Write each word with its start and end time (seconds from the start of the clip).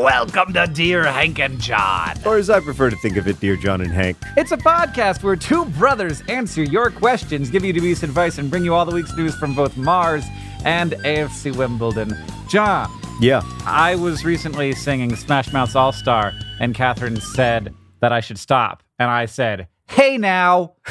Welcome 0.00 0.52
to 0.54 0.66
Dear 0.66 1.04
Hank 1.04 1.38
and 1.38 1.60
John. 1.60 2.16
Or 2.24 2.38
as 2.38 2.48
I 2.48 2.60
prefer 2.60 2.88
to 2.88 2.96
think 2.96 3.18
of 3.18 3.28
it, 3.28 3.38
dear 3.38 3.54
John 3.56 3.82
and 3.82 3.92
Hank. 3.92 4.16
It's 4.36 4.50
a 4.50 4.56
podcast 4.56 5.22
where 5.22 5.36
two 5.36 5.66
brothers 5.66 6.22
answer 6.28 6.62
your 6.62 6.90
questions, 6.90 7.50
give 7.50 7.64
you 7.64 7.72
dubious 7.74 8.02
advice, 8.02 8.38
and 8.38 8.48
bring 8.50 8.64
you 8.64 8.74
all 8.74 8.86
the 8.86 8.94
week's 8.94 9.14
news 9.14 9.34
from 9.34 9.54
both 9.54 9.76
Mars 9.76 10.24
and 10.64 10.92
AFC 10.92 11.54
Wimbledon. 11.54 12.16
John, 12.48 12.90
Yeah. 13.20 13.42
I 13.66 13.94
was 13.94 14.24
recently 14.24 14.72
singing 14.74 15.14
Smash 15.16 15.52
Mouth's 15.52 15.76
All 15.76 15.92
Star, 15.92 16.32
and 16.60 16.74
Catherine 16.74 17.20
said 17.20 17.74
that 18.00 18.10
I 18.10 18.20
should 18.20 18.38
stop. 18.38 18.82
And 18.98 19.10
I 19.10 19.26
said, 19.26 19.68
Hey 19.88 20.16
now. 20.16 20.74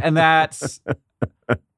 And 0.00 0.16
that's. 0.16 0.80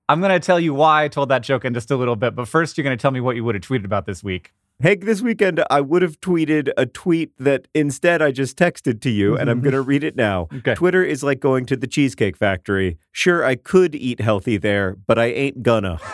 I'm 0.06 0.20
going 0.20 0.32
to 0.38 0.38
tell 0.44 0.60
you 0.60 0.74
why 0.74 1.04
I 1.04 1.08
told 1.08 1.30
that 1.30 1.42
joke 1.42 1.64
in 1.64 1.72
just 1.72 1.90
a 1.90 1.96
little 1.96 2.16
bit, 2.16 2.34
but 2.34 2.46
first 2.46 2.76
you're 2.76 2.82
going 2.84 2.98
to 2.98 3.00
tell 3.00 3.10
me 3.10 3.20
what 3.20 3.36
you 3.36 3.44
would 3.44 3.54
have 3.54 3.62
tweeted 3.64 3.86
about 3.86 4.04
this 4.04 4.22
week. 4.22 4.52
Hank, 4.80 5.04
this 5.04 5.20
weekend 5.20 5.62
I 5.68 5.82
would 5.82 6.00
have 6.00 6.20
tweeted 6.20 6.70
a 6.78 6.86
tweet 6.86 7.36
that 7.38 7.68
instead 7.74 8.22
I 8.22 8.32
just 8.32 8.56
texted 8.56 9.02
to 9.02 9.10
you, 9.10 9.36
and 9.36 9.50
I'm 9.50 9.58
mm-hmm. 9.58 9.64
going 9.64 9.74
to 9.74 9.82
read 9.82 10.02
it 10.02 10.16
now. 10.16 10.48
Okay. 10.54 10.74
Twitter 10.74 11.04
is 11.04 11.22
like 11.22 11.38
going 11.38 11.66
to 11.66 11.76
the 11.76 11.86
Cheesecake 11.86 12.36
Factory. 12.36 12.98
Sure, 13.12 13.44
I 13.44 13.56
could 13.56 13.94
eat 13.94 14.20
healthy 14.20 14.56
there, 14.56 14.96
but 15.06 15.18
I 15.18 15.26
ain't 15.26 15.62
gonna. 15.62 16.00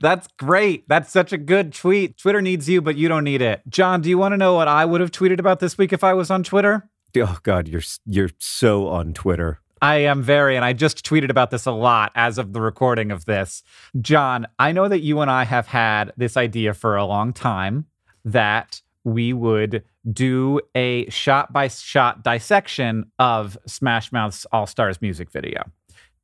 That's 0.00 0.28
great. 0.38 0.86
That's 0.88 1.10
such 1.10 1.32
a 1.32 1.38
good 1.38 1.72
tweet. 1.72 2.18
Twitter 2.18 2.42
needs 2.42 2.68
you, 2.68 2.82
but 2.82 2.96
you 2.96 3.08
don't 3.08 3.24
need 3.24 3.40
it. 3.40 3.62
John, 3.68 4.02
do 4.02 4.10
you 4.10 4.18
want 4.18 4.32
to 4.32 4.36
know 4.36 4.54
what 4.54 4.68
I 4.68 4.84
would 4.84 5.00
have 5.00 5.10
tweeted 5.10 5.38
about 5.40 5.60
this 5.60 5.78
week 5.78 5.92
if 5.92 6.04
I 6.04 6.12
was 6.12 6.30
on 6.30 6.42
Twitter? 6.42 6.88
Oh 7.16 7.38
God, 7.42 7.66
you're 7.66 7.82
you're 8.04 8.30
so 8.38 8.88
on 8.88 9.14
Twitter. 9.14 9.60
I 9.82 9.96
am 9.96 10.22
very, 10.22 10.56
and 10.56 10.64
I 10.64 10.72
just 10.72 11.04
tweeted 11.04 11.30
about 11.30 11.50
this 11.50 11.66
a 11.66 11.70
lot 11.72 12.12
as 12.14 12.38
of 12.38 12.52
the 12.52 12.60
recording 12.60 13.10
of 13.10 13.26
this. 13.26 13.62
John, 14.00 14.46
I 14.58 14.72
know 14.72 14.88
that 14.88 15.00
you 15.00 15.20
and 15.20 15.30
I 15.30 15.44
have 15.44 15.66
had 15.66 16.12
this 16.16 16.36
idea 16.36 16.72
for 16.74 16.96
a 16.96 17.04
long 17.04 17.32
time 17.32 17.86
that 18.24 18.80
we 19.04 19.32
would 19.32 19.84
do 20.12 20.60
a 20.74 21.08
shot 21.10 21.52
by 21.52 21.68
shot 21.68 22.24
dissection 22.24 23.10
of 23.18 23.56
Smash 23.66 24.12
Mouth's 24.12 24.46
All 24.50 24.66
Stars 24.66 25.00
music 25.02 25.30
video. 25.30 25.62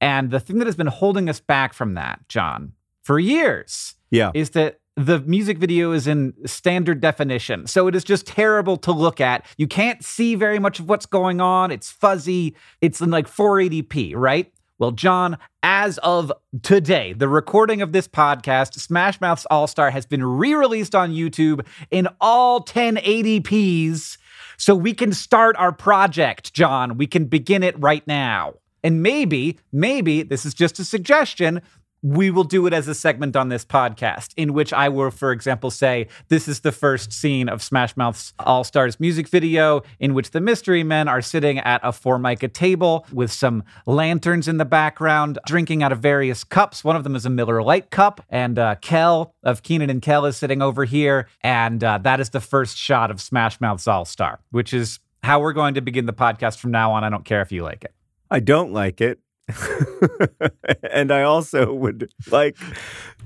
And 0.00 0.30
the 0.30 0.40
thing 0.40 0.58
that 0.58 0.66
has 0.66 0.74
been 0.76 0.88
holding 0.88 1.28
us 1.28 1.38
back 1.38 1.74
from 1.74 1.94
that, 1.94 2.20
John, 2.28 2.72
for 3.02 3.18
years, 3.18 3.94
Yeah. 4.10 4.30
is 4.34 4.50
that 4.50 4.80
the 4.96 5.20
music 5.20 5.58
video 5.58 5.92
is 5.92 6.06
in 6.06 6.34
standard 6.46 7.00
definition. 7.00 7.66
So 7.66 7.86
it 7.86 7.94
is 7.94 8.04
just 8.04 8.26
terrible 8.26 8.76
to 8.78 8.92
look 8.92 9.20
at. 9.20 9.46
You 9.56 9.66
can't 9.66 10.04
see 10.04 10.34
very 10.34 10.58
much 10.58 10.80
of 10.80 10.88
what's 10.88 11.06
going 11.06 11.40
on. 11.40 11.70
It's 11.70 11.90
fuzzy. 11.90 12.54
It's 12.80 13.00
in 13.00 13.10
like 13.10 13.26
480p, 13.26 14.14
right? 14.14 14.52
Well, 14.78 14.90
John, 14.90 15.38
as 15.62 15.98
of 15.98 16.32
today, 16.62 17.12
the 17.12 17.28
recording 17.28 17.82
of 17.82 17.92
this 17.92 18.08
podcast, 18.08 18.74
Smash 18.74 19.20
Mouth's 19.20 19.46
All 19.50 19.66
Star 19.66 19.90
has 19.90 20.06
been 20.06 20.24
re 20.24 20.54
released 20.54 20.94
on 20.94 21.12
YouTube 21.12 21.64
in 21.90 22.08
all 22.20 22.62
1080ps. 22.64 24.18
So 24.56 24.74
we 24.74 24.92
can 24.92 25.12
start 25.12 25.56
our 25.56 25.72
project, 25.72 26.52
John. 26.52 26.98
We 26.98 27.06
can 27.06 27.26
begin 27.26 27.62
it 27.62 27.78
right 27.80 28.06
now. 28.06 28.54
And 28.84 29.02
maybe, 29.02 29.58
maybe 29.70 30.22
this 30.22 30.44
is 30.44 30.54
just 30.54 30.78
a 30.78 30.84
suggestion. 30.84 31.62
We 32.04 32.32
will 32.32 32.42
do 32.42 32.66
it 32.66 32.72
as 32.72 32.88
a 32.88 32.96
segment 32.96 33.36
on 33.36 33.48
this 33.48 33.64
podcast, 33.64 34.30
in 34.36 34.54
which 34.54 34.72
I 34.72 34.88
will, 34.88 35.12
for 35.12 35.30
example, 35.30 35.70
say 35.70 36.08
this 36.28 36.48
is 36.48 36.60
the 36.60 36.72
first 36.72 37.12
scene 37.12 37.48
of 37.48 37.62
Smash 37.62 37.96
Mouth's 37.96 38.32
All 38.40 38.64
Stars 38.64 38.98
music 38.98 39.28
video, 39.28 39.82
in 40.00 40.12
which 40.12 40.32
the 40.32 40.40
Mystery 40.40 40.82
Men 40.82 41.06
are 41.06 41.22
sitting 41.22 41.60
at 41.60 41.80
a 41.84 41.92
Formica 41.92 42.48
table 42.48 43.06
with 43.12 43.30
some 43.30 43.62
lanterns 43.86 44.48
in 44.48 44.56
the 44.56 44.64
background, 44.64 45.38
drinking 45.46 45.84
out 45.84 45.92
of 45.92 46.00
various 46.00 46.42
cups. 46.42 46.82
One 46.82 46.96
of 46.96 47.04
them 47.04 47.14
is 47.14 47.24
a 47.24 47.30
Miller 47.30 47.62
Lite 47.62 47.90
cup, 47.90 48.20
and 48.28 48.58
uh, 48.58 48.74
Kel 48.80 49.32
of 49.44 49.62
Keenan 49.62 49.88
and 49.88 50.02
Kel 50.02 50.26
is 50.26 50.36
sitting 50.36 50.60
over 50.60 50.84
here, 50.84 51.28
and 51.42 51.84
uh, 51.84 51.98
that 51.98 52.18
is 52.18 52.30
the 52.30 52.40
first 52.40 52.76
shot 52.76 53.12
of 53.12 53.20
Smash 53.20 53.60
Mouth's 53.60 53.86
All 53.86 54.04
Star, 54.04 54.40
which 54.50 54.74
is 54.74 54.98
how 55.22 55.38
we're 55.38 55.52
going 55.52 55.74
to 55.74 55.80
begin 55.80 56.06
the 56.06 56.12
podcast 56.12 56.58
from 56.58 56.72
now 56.72 56.90
on. 56.90 57.04
I 57.04 57.10
don't 57.10 57.24
care 57.24 57.42
if 57.42 57.52
you 57.52 57.62
like 57.62 57.84
it. 57.84 57.94
I 58.28 58.40
don't 58.40 58.72
like 58.72 59.00
it. 59.00 59.20
and 60.90 61.12
I 61.12 61.22
also 61.22 61.72
would 61.72 62.10
like 62.30 62.56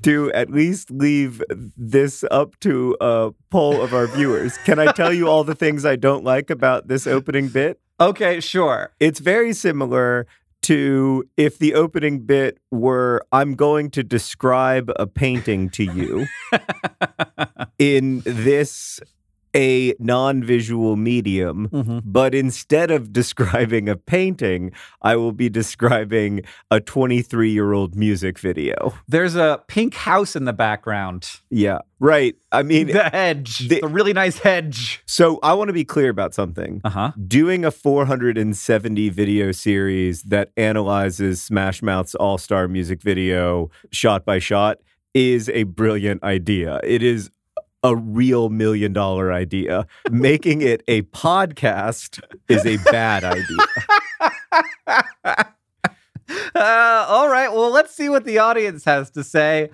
to 0.02 0.32
at 0.32 0.50
least 0.50 0.90
leave 0.90 1.42
this 1.76 2.24
up 2.30 2.58
to 2.60 2.96
a 3.00 3.32
poll 3.50 3.80
of 3.80 3.94
our 3.94 4.06
viewers. 4.06 4.56
Can 4.58 4.78
I 4.78 4.92
tell 4.92 5.12
you 5.12 5.28
all 5.28 5.44
the 5.44 5.54
things 5.54 5.84
I 5.84 5.96
don't 5.96 6.24
like 6.24 6.50
about 6.50 6.88
this 6.88 7.06
opening 7.06 7.48
bit? 7.48 7.80
Okay, 8.00 8.40
sure. 8.40 8.92
It's 9.00 9.20
very 9.20 9.52
similar 9.52 10.26
to 10.62 11.24
if 11.36 11.58
the 11.58 11.74
opening 11.74 12.20
bit 12.26 12.58
were 12.70 13.22
I'm 13.30 13.54
going 13.54 13.90
to 13.92 14.02
describe 14.02 14.90
a 14.96 15.06
painting 15.06 15.70
to 15.70 15.84
you 15.84 16.26
in 17.78 18.22
this 18.24 19.00
a 19.56 19.94
non-visual 19.98 20.96
medium 20.96 21.68
Mhm. 21.72 22.02
but 22.04 22.34
instead 22.34 22.90
of 22.90 23.12
describing 23.12 23.88
a 23.88 23.96
painting 23.96 24.70
I 25.02 25.16
will 25.16 25.32
be 25.32 25.48
describing 25.48 26.42
a 26.70 26.80
23-year-old 26.80 27.94
music 27.96 28.38
video. 28.38 28.94
There's 29.08 29.34
a 29.36 29.62
pink 29.68 29.94
house 29.94 30.36
in 30.36 30.44
the 30.44 30.52
background. 30.52 31.28
Yeah. 31.50 31.78
Right. 32.00 32.34
I 32.52 32.62
mean 32.62 32.88
The 32.88 33.04
hedge. 33.04 33.68
the- 33.68 33.80
The, 33.80 33.88
really 33.88 34.12
nice 34.12 34.38
hedge. 34.38 35.00
so 35.06 35.38
I 35.42 35.52
want 35.54 35.68
to 35.68 35.72
be 35.72 35.84
clear 35.84 36.10
about 36.10 36.34
something. 36.34 36.80
Uh 36.84 36.90
huh. 36.90 37.12
doing 37.26 37.64
a 37.64 37.70
470 37.70 39.08
video 39.08 39.52
series 39.52 40.22
that 40.24 40.50
analyzes 40.56 41.42
Smash 41.42 41.82
Mouth's 41.82 42.14
All 42.14 42.36
Star 42.38 42.68
music 42.68 43.00
video 43.02 43.70
shot 43.90 44.24
by 44.24 44.38
shot 44.38 44.78
is 45.14 45.48
a 45.50 45.62
brilliant 45.64 46.22
idea. 46.22 46.78
It 46.84 47.02
is 47.02 47.30
a 47.86 47.94
real 47.96 48.48
million 48.48 48.92
dollar 48.92 49.32
idea. 49.32 49.86
Making 50.10 50.62
it 50.62 50.82
a 50.88 51.02
podcast 51.02 52.20
is 52.48 52.64
a 52.66 52.76
bad 52.90 53.24
idea. 53.24 55.44
Uh, 56.56 57.06
all 57.08 57.28
right. 57.28 57.52
Well, 57.52 57.70
let's 57.70 57.94
see 57.94 58.08
what 58.08 58.24
the 58.24 58.38
audience 58.38 58.84
has 58.84 59.10
to 59.12 59.22
say. 59.22 59.70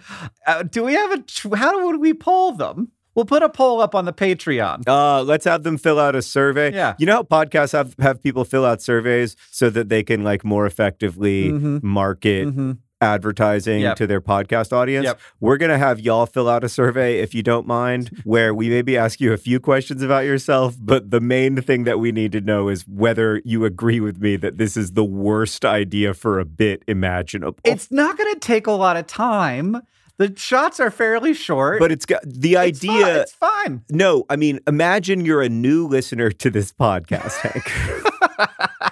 Uh, 0.46 0.62
do 0.64 0.84
we 0.84 0.92
have 0.92 1.10
a? 1.12 1.18
Tr- 1.22 1.54
how 1.56 1.86
would 1.86 1.98
we 1.98 2.12
poll 2.12 2.52
them? 2.52 2.92
We'll 3.14 3.24
put 3.24 3.42
a 3.42 3.48
poll 3.48 3.80
up 3.80 3.94
on 3.94 4.04
the 4.04 4.12
Patreon. 4.12 4.86
Uh, 4.86 5.22
let's 5.22 5.46
have 5.46 5.62
them 5.62 5.78
fill 5.78 5.98
out 5.98 6.14
a 6.14 6.20
survey. 6.20 6.74
Yeah. 6.74 6.94
You 6.98 7.06
know 7.06 7.14
how 7.16 7.22
podcasts 7.22 7.72
have, 7.72 7.94
have 8.00 8.22
people 8.22 8.44
fill 8.44 8.66
out 8.66 8.82
surveys 8.82 9.34
so 9.50 9.70
that 9.70 9.88
they 9.88 10.02
can 10.02 10.24
like 10.24 10.44
more 10.44 10.66
effectively 10.66 11.50
Mhm. 11.50 11.82
market 11.82 12.48
Mhm. 12.48 12.78
Advertising 13.02 13.80
Yep. 13.80 13.96
to 13.96 14.06
their 14.06 14.20
podcast 14.20 14.72
audience. 14.72 15.04
Yep. 15.04 15.20
We're 15.40 15.56
going 15.58 15.70
to 15.72 15.78
have 15.78 16.00
y'all 16.00 16.26
fill 16.26 16.48
out 16.48 16.64
a 16.64 16.68
survey, 16.68 17.18
if 17.18 17.34
you 17.34 17.42
don't 17.42 17.66
mind, 17.66 18.10
where 18.24 18.54
we 18.54 18.68
maybe 18.70 18.96
ask 18.96 19.20
you 19.20 19.32
a 19.32 19.36
few 19.36 19.60
questions 19.60 20.02
about 20.02 20.24
yourself. 20.24 20.76
But 20.78 21.10
the 21.10 21.20
main 21.20 21.60
thing 21.60 21.84
that 21.84 21.98
we 21.98 22.12
need 22.12 22.32
to 22.32 22.40
know 22.40 22.68
is 22.68 22.86
whether 22.88 23.42
you 23.44 23.64
agree 23.64 24.00
with 24.00 24.20
me 24.20 24.36
that 24.36 24.56
this 24.58 24.76
is 24.76 24.92
the 24.92 25.04
worst 25.04 25.64
idea 25.64 26.14
for 26.14 26.38
a 26.38 26.44
bit 26.44 26.82
imaginable. 26.86 27.58
It's 27.64 27.90
not 27.90 28.16
going 28.16 28.32
to 28.32 28.40
take 28.40 28.66
a 28.66 28.72
lot 28.72 28.96
of 28.96 29.06
time. 29.06 29.82
The 30.18 30.32
shots 30.36 30.78
are 30.78 30.90
fairly 30.90 31.34
short. 31.34 31.80
but 31.80 31.90
it's 31.90 32.06
got 32.06 32.22
the 32.24 32.54
It's 32.54 32.84
fine. 32.84 32.90
idea. 33.02 33.20
It's 33.22 33.32
fine. 33.32 33.82
No, 33.90 34.24
I 34.30 34.36
mean, 34.36 34.60
imagine 34.68 35.24
you're 35.24 35.42
a 35.42 35.48
new 35.48 35.88
listener 35.88 36.30
to 36.30 36.50
this 36.50 36.70
podcast, 36.72 37.38
Hank. 37.40 38.91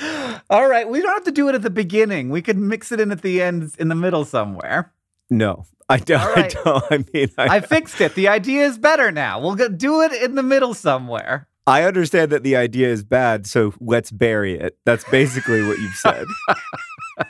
All 0.50 0.68
right, 0.68 0.88
we 0.88 1.00
don't 1.00 1.12
have 1.12 1.24
to 1.24 1.32
do 1.32 1.48
it 1.48 1.54
at 1.54 1.62
the 1.62 1.70
beginning. 1.70 2.30
We 2.30 2.42
could 2.42 2.58
mix 2.58 2.92
it 2.92 3.00
in 3.00 3.12
at 3.12 3.22
the 3.22 3.42
end, 3.42 3.74
in 3.78 3.88
the 3.88 3.94
middle 3.94 4.24
somewhere. 4.24 4.92
No, 5.30 5.66
I 5.88 5.98
don't. 5.98 6.36
Right. 6.36 6.56
I 6.56 6.62
don't. 6.62 6.84
I 6.90 7.04
mean, 7.12 7.30
I, 7.38 7.56
I 7.56 7.60
fixed 7.60 8.00
it. 8.00 8.14
The 8.14 8.28
idea 8.28 8.64
is 8.64 8.78
better 8.78 9.10
now. 9.10 9.40
We'll 9.40 9.54
go 9.54 9.68
do 9.68 10.02
it 10.02 10.12
in 10.12 10.34
the 10.34 10.42
middle 10.42 10.74
somewhere. 10.74 11.48
I 11.66 11.84
understand 11.84 12.32
that 12.32 12.42
the 12.42 12.56
idea 12.56 12.88
is 12.88 13.04
bad, 13.04 13.46
so 13.46 13.72
let's 13.80 14.10
bury 14.10 14.58
it. 14.58 14.76
That's 14.84 15.04
basically 15.04 15.64
what 15.64 15.78
you've 15.78 15.94
said. 15.94 16.26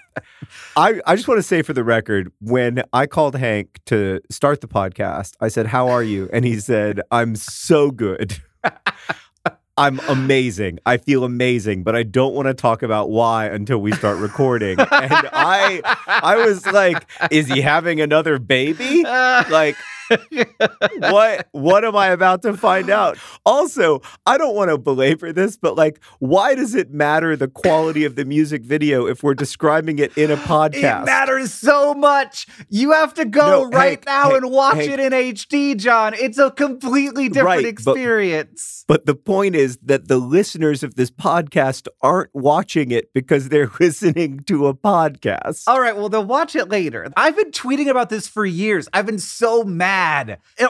I, 0.76 1.00
I 1.06 1.16
just 1.16 1.28
want 1.28 1.38
to 1.38 1.42
say 1.42 1.60
for 1.60 1.74
the 1.74 1.84
record, 1.84 2.32
when 2.40 2.82
I 2.94 3.06
called 3.06 3.36
Hank 3.36 3.80
to 3.86 4.20
start 4.30 4.62
the 4.62 4.68
podcast, 4.68 5.34
I 5.40 5.48
said, 5.48 5.66
How 5.66 5.88
are 5.88 6.02
you? 6.02 6.30
And 6.32 6.46
he 6.46 6.58
said, 6.60 7.02
I'm 7.10 7.36
so 7.36 7.90
good. 7.90 8.38
I'm 9.78 10.00
amazing. 10.00 10.80
I 10.84 10.98
feel 10.98 11.24
amazing, 11.24 11.82
but 11.82 11.96
I 11.96 12.02
don't 12.02 12.34
want 12.34 12.46
to 12.46 12.54
talk 12.54 12.82
about 12.82 13.08
why 13.08 13.46
until 13.46 13.78
we 13.78 13.92
start 13.92 14.18
recording. 14.18 14.78
And 14.78 15.12
I 15.32 15.80
I 16.06 16.36
was 16.36 16.66
like, 16.66 17.08
is 17.30 17.48
he 17.48 17.62
having 17.62 18.00
another 18.00 18.38
baby? 18.38 19.02
Like 19.02 19.76
what 20.98 21.48
what 21.52 21.84
am 21.84 21.96
I 21.96 22.08
about 22.08 22.42
to 22.42 22.56
find 22.56 22.90
out? 22.90 23.18
Also, 23.44 24.00
I 24.26 24.38
don't 24.38 24.54
want 24.54 24.70
to 24.70 24.78
belabor 24.78 25.32
this, 25.32 25.56
but 25.56 25.76
like, 25.76 26.00
why 26.18 26.54
does 26.54 26.74
it 26.74 26.90
matter 26.90 27.36
the 27.36 27.48
quality 27.48 28.04
of 28.04 28.14
the 28.16 28.24
music 28.24 28.62
video 28.64 29.06
if 29.06 29.22
we're 29.22 29.34
describing 29.34 29.98
it 29.98 30.16
in 30.16 30.30
a 30.30 30.36
podcast? 30.36 31.02
It 31.02 31.06
matters 31.06 31.52
so 31.52 31.94
much. 31.94 32.46
You 32.68 32.92
have 32.92 33.14
to 33.14 33.24
go 33.24 33.62
No, 33.62 33.64
right 33.70 33.90
Hank, 33.90 34.06
now 34.06 34.22
Hank, 34.30 34.42
and 34.42 34.50
watch 34.50 34.76
Hank. 34.76 34.90
it 34.90 35.00
in 35.00 35.12
HD, 35.12 35.76
John. 35.76 36.14
It's 36.14 36.38
a 36.38 36.50
completely 36.50 37.28
different 37.28 37.46
Right, 37.46 37.62
but- 37.62 37.68
experience. 37.68 38.84
But 38.88 39.06
the 39.06 39.14
point 39.14 39.54
is 39.54 39.78
that 39.84 40.08
the 40.08 40.18
listeners 40.18 40.82
of 40.82 40.96
this 40.96 41.10
podcast 41.10 41.86
aren't 42.02 42.30
watching 42.34 42.90
it 42.90 43.12
because 43.14 43.48
they're 43.48 43.70
listening 43.80 44.40
to 44.46 44.66
a 44.66 44.74
podcast. 44.74 45.62
All 45.66 45.80
right, 45.80 45.96
well, 45.96 46.08
they'll 46.08 46.24
watch 46.24 46.54
it 46.56 46.68
later. 46.68 47.08
I've 47.16 47.36
been 47.36 47.52
tweeting 47.52 47.88
about 47.88 48.10
this 48.10 48.26
for 48.28 48.44
years. 48.44 48.88
I've 48.92 49.06
been 49.06 49.18
so 49.20 49.62
mad. 49.64 50.01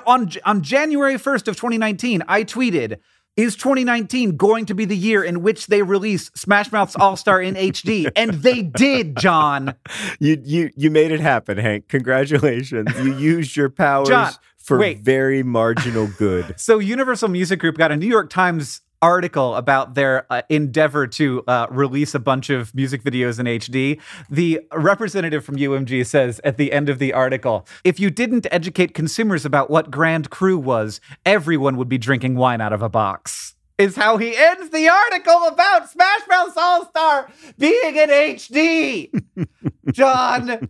On, 0.06 0.30
on 0.44 0.62
January 0.62 1.14
1st 1.14 1.48
of 1.48 1.56
2019, 1.56 2.22
I 2.28 2.44
tweeted, 2.44 2.98
is 3.36 3.56
2019 3.56 4.36
going 4.36 4.66
to 4.66 4.74
be 4.74 4.84
the 4.84 4.96
year 4.96 5.24
in 5.24 5.42
which 5.42 5.68
they 5.68 5.82
release 5.82 6.30
Smash 6.34 6.70
Mouth's 6.70 6.96
All 6.96 7.16
Star 7.16 7.40
in 7.40 7.54
HD? 7.54 8.10
And 8.16 8.34
they 8.34 8.62
did, 8.62 9.16
John. 9.16 9.74
You 10.20 10.40
you 10.44 10.70
you 10.76 10.90
made 10.90 11.12
it 11.12 11.20
happen, 11.20 11.56
Hank. 11.56 11.88
Congratulations. 11.88 12.88
You 12.98 13.16
used 13.16 13.56
your 13.56 13.70
powers 13.70 14.08
John, 14.08 14.32
for 14.58 14.78
wait. 14.78 15.00
very 15.00 15.42
marginal 15.42 16.08
good. 16.18 16.54
So, 16.58 16.78
Universal 16.78 17.28
Music 17.30 17.58
Group 17.58 17.78
got 17.78 17.90
a 17.90 17.96
New 17.96 18.06
York 18.06 18.28
Times 18.28 18.82
article 19.02 19.56
about 19.56 19.94
their 19.94 20.26
uh, 20.30 20.42
endeavor 20.48 21.06
to 21.08 21.42
uh, 21.48 21.66
release 21.70 22.14
a 22.14 22.20
bunch 22.20 22.48
of 22.48 22.74
music 22.74 23.02
videos 23.02 23.38
in 23.38 23.46
HD. 23.46 24.00
The 24.30 24.60
representative 24.72 25.44
from 25.44 25.56
UMG 25.56 26.06
says 26.06 26.40
at 26.44 26.56
the 26.56 26.72
end 26.72 26.88
of 26.88 26.98
the 26.98 27.12
article 27.12 27.66
if 27.84 27.98
you 28.00 28.08
didn't 28.08 28.46
educate 28.50 28.94
consumers 28.94 29.44
about 29.44 29.68
what 29.68 29.90
Grand 29.90 30.30
Cru 30.30 30.56
was, 30.56 31.00
everyone 31.26 31.76
would 31.76 31.88
be 31.88 31.98
drinking 31.98 32.36
wine 32.36 32.60
out 32.60 32.72
of 32.72 32.80
a 32.80 32.88
box. 32.88 33.54
Is 33.78 33.96
how 33.96 34.16
he 34.18 34.36
ends 34.36 34.70
the 34.70 34.88
article 34.88 35.48
about 35.48 35.90
Smash 35.90 36.20
Mouth 36.28 36.56
All 36.56 36.86
Star 36.86 37.28
being 37.58 37.96
in 37.96 38.10
HD. 38.10 39.10
John, 39.92 40.68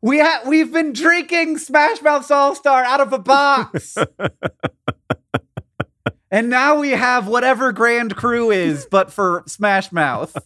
we 0.00 0.20
ha- 0.20 0.42
we've 0.46 0.72
been 0.72 0.92
drinking 0.92 1.58
Smash 1.58 2.00
Mouth 2.00 2.30
All 2.30 2.54
Star 2.54 2.82
out 2.84 3.00
of 3.00 3.12
a 3.12 3.18
box. 3.18 3.98
And 6.30 6.48
now 6.48 6.78
we 6.78 6.90
have 6.90 7.26
whatever 7.26 7.72
Grand 7.72 8.16
Cru 8.16 8.50
is, 8.50 8.86
but 8.90 9.12
for 9.12 9.42
Smash 9.46 9.90
Mouth. 9.92 10.36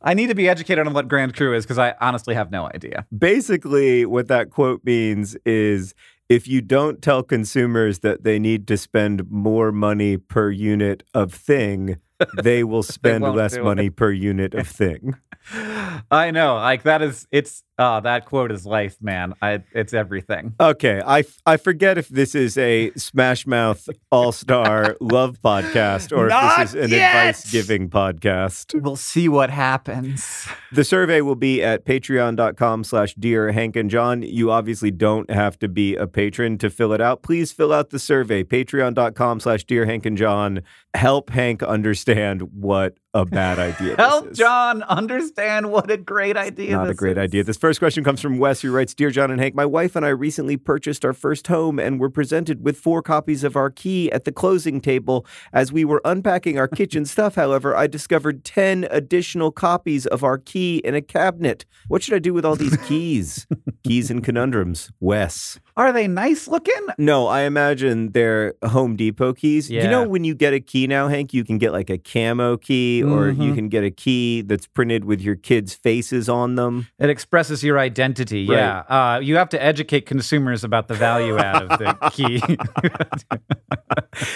I 0.00 0.14
need 0.14 0.28
to 0.28 0.34
be 0.34 0.48
educated 0.48 0.86
on 0.86 0.92
what 0.94 1.08
Grand 1.08 1.34
Cru 1.34 1.54
is 1.54 1.64
because 1.64 1.78
I 1.78 1.94
honestly 2.00 2.34
have 2.34 2.50
no 2.50 2.66
idea. 2.66 3.06
Basically, 3.16 4.06
what 4.06 4.28
that 4.28 4.50
quote 4.50 4.84
means 4.84 5.36
is 5.44 5.94
if 6.28 6.46
you 6.46 6.60
don't 6.60 7.02
tell 7.02 7.22
consumers 7.22 8.00
that 8.00 8.22
they 8.22 8.38
need 8.38 8.66
to 8.68 8.76
spend 8.76 9.30
more 9.30 9.72
money 9.72 10.16
per 10.16 10.50
unit 10.50 11.02
of 11.14 11.32
thing, 11.32 11.96
they 12.42 12.64
will 12.64 12.82
spend 12.82 13.22
won't 13.22 13.36
less 13.36 13.54
do 13.54 13.60
it. 13.60 13.64
money 13.64 13.90
per 13.90 14.10
unit 14.10 14.54
of 14.54 14.68
thing. 14.68 15.16
I 16.10 16.30
know, 16.30 16.56
like 16.56 16.82
that 16.82 17.02
is 17.02 17.26
it's 17.30 17.64
uh 17.78 18.00
that 18.00 18.26
quote 18.26 18.52
is 18.52 18.66
life, 18.66 18.96
man. 19.00 19.34
I 19.40 19.62
it's 19.72 19.94
everything. 19.94 20.54
Okay, 20.60 21.00
I, 21.04 21.24
I 21.46 21.56
forget 21.56 21.98
if 21.98 22.08
this 22.08 22.34
is 22.34 22.58
a 22.58 22.90
Smash 22.96 23.46
Mouth 23.46 23.88
All 24.10 24.32
Star 24.32 24.96
Love 25.00 25.40
podcast 25.42 26.16
or 26.16 26.28
Not 26.28 26.60
if 26.60 26.72
this 26.72 26.74
is 26.74 26.92
an 26.92 26.98
advice 26.98 27.50
giving 27.50 27.88
podcast. 27.88 28.80
We'll 28.80 28.96
see 28.96 29.28
what 29.28 29.50
happens. 29.50 30.46
The 30.72 30.84
survey 30.84 31.20
will 31.20 31.34
be 31.36 31.62
at 31.62 31.84
patreon.com 31.84 32.84
slash 32.84 33.14
dear 33.14 33.52
Hank 33.52 33.76
and 33.76 33.90
John. 33.90 34.22
You 34.22 34.50
obviously 34.50 34.90
don't 34.90 35.30
have 35.30 35.58
to 35.60 35.68
be 35.68 35.96
a 35.96 36.06
patron 36.06 36.58
to 36.58 36.70
fill 36.70 36.92
it 36.92 37.00
out. 37.00 37.22
Please 37.22 37.52
fill 37.52 37.72
out 37.72 37.90
the 37.90 37.98
survey, 37.98 38.44
patreon.com 38.44 39.40
slash 39.40 39.64
dear 39.64 39.86
Hank 39.86 40.04
and 40.06 40.16
John. 40.16 40.62
Help 40.94 41.30
Hank 41.30 41.62
understand 41.62 42.42
what 42.52 42.96
a 43.14 43.24
bad 43.24 43.58
idea 43.58 43.96
Help 43.96 44.24
this 44.24 44.32
is. 44.32 44.38
John 44.38 44.82
understand 44.82 45.72
what 45.72 45.90
a 45.90 45.96
great 45.96 46.36
idea 46.36 46.72
Not 46.72 46.90
a 46.90 46.94
great 46.94 47.16
is. 47.16 47.22
idea. 47.22 47.42
This 47.42 47.56
first 47.56 47.78
question 47.78 48.04
comes 48.04 48.20
from 48.20 48.38
Wes, 48.38 48.60
who 48.60 48.70
writes 48.70 48.94
Dear 48.94 49.10
John 49.10 49.30
and 49.30 49.40
Hank, 49.40 49.54
my 49.54 49.64
wife 49.64 49.96
and 49.96 50.04
I 50.04 50.10
recently 50.10 50.56
purchased 50.58 51.04
our 51.04 51.14
first 51.14 51.46
home 51.46 51.78
and 51.78 51.98
were 51.98 52.10
presented 52.10 52.62
with 52.62 52.76
four 52.76 53.00
copies 53.02 53.44
of 53.44 53.56
our 53.56 53.70
key 53.70 54.12
at 54.12 54.24
the 54.24 54.32
closing 54.32 54.80
table. 54.80 55.24
As 55.52 55.72
we 55.72 55.84
were 55.84 56.02
unpacking 56.04 56.58
our 56.58 56.68
kitchen 56.68 57.04
stuff, 57.06 57.34
however, 57.34 57.74
I 57.74 57.86
discovered 57.86 58.44
10 58.44 58.86
additional 58.90 59.50
copies 59.52 60.06
of 60.06 60.22
our 60.22 60.36
key 60.36 60.78
in 60.84 60.94
a 60.94 61.00
cabinet. 61.02 61.64
What 61.88 62.02
should 62.02 62.14
I 62.14 62.18
do 62.18 62.34
with 62.34 62.44
all 62.44 62.56
these 62.56 62.76
keys? 62.78 63.46
keys 63.84 64.10
and 64.10 64.22
conundrums. 64.22 64.90
Wes. 65.00 65.58
Are 65.76 65.92
they 65.92 66.08
nice 66.08 66.46
looking? 66.48 66.74
No, 66.98 67.26
I 67.26 67.42
imagine 67.42 68.12
they're 68.12 68.54
Home 68.64 68.96
Depot 68.96 69.32
keys. 69.32 69.70
You 69.70 69.84
know, 69.84 70.06
when 70.06 70.24
you 70.24 70.34
get 70.34 70.52
a 70.52 70.60
key 70.60 70.86
now, 70.86 71.08
Hank, 71.08 71.32
you 71.32 71.44
can 71.44 71.56
get 71.56 71.72
like 71.72 71.88
a 71.88 71.98
camo 71.98 72.56
key 72.56 72.97
or 73.02 73.28
you 73.28 73.52
Mhm. 73.52 73.54
can 73.54 73.68
get 73.68 73.84
a 73.84 73.90
key 73.90 74.42
that's 74.42 74.66
printed 74.66 75.04
with 75.04 75.20
your 75.20 75.34
kids' 75.36 75.74
faces 75.74 76.28
on 76.28 76.54
them. 76.56 76.86
It 76.98 77.10
expresses 77.10 77.62
your 77.64 77.78
identity. 77.78 78.46
Right. 78.48 78.56
Yeah. 78.56 78.78
Uh, 78.88 79.18
you 79.20 79.36
have 79.36 79.48
to 79.50 79.62
educate 79.62 80.06
consumers 80.06 80.64
about 80.64 80.88
the 80.88 80.94
value 80.94 81.38
add 81.38 81.62
of 81.62 81.78
the 81.78 81.94
key. 82.12 82.42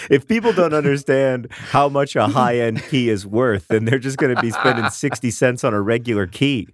if 0.10 0.26
people 0.28 0.52
don't 0.52 0.74
understand 0.74 1.48
how 1.50 1.88
much 1.88 2.16
a 2.16 2.26
high 2.26 2.56
end 2.58 2.82
key 2.84 3.08
is 3.08 3.26
worth, 3.26 3.68
then 3.68 3.84
they're 3.84 3.98
just 3.98 4.18
going 4.18 4.34
to 4.34 4.40
be 4.40 4.50
spending 4.50 4.88
60 4.90 5.30
cents 5.30 5.64
on 5.64 5.74
a 5.74 5.80
regular 5.80 6.26
key. 6.26 6.68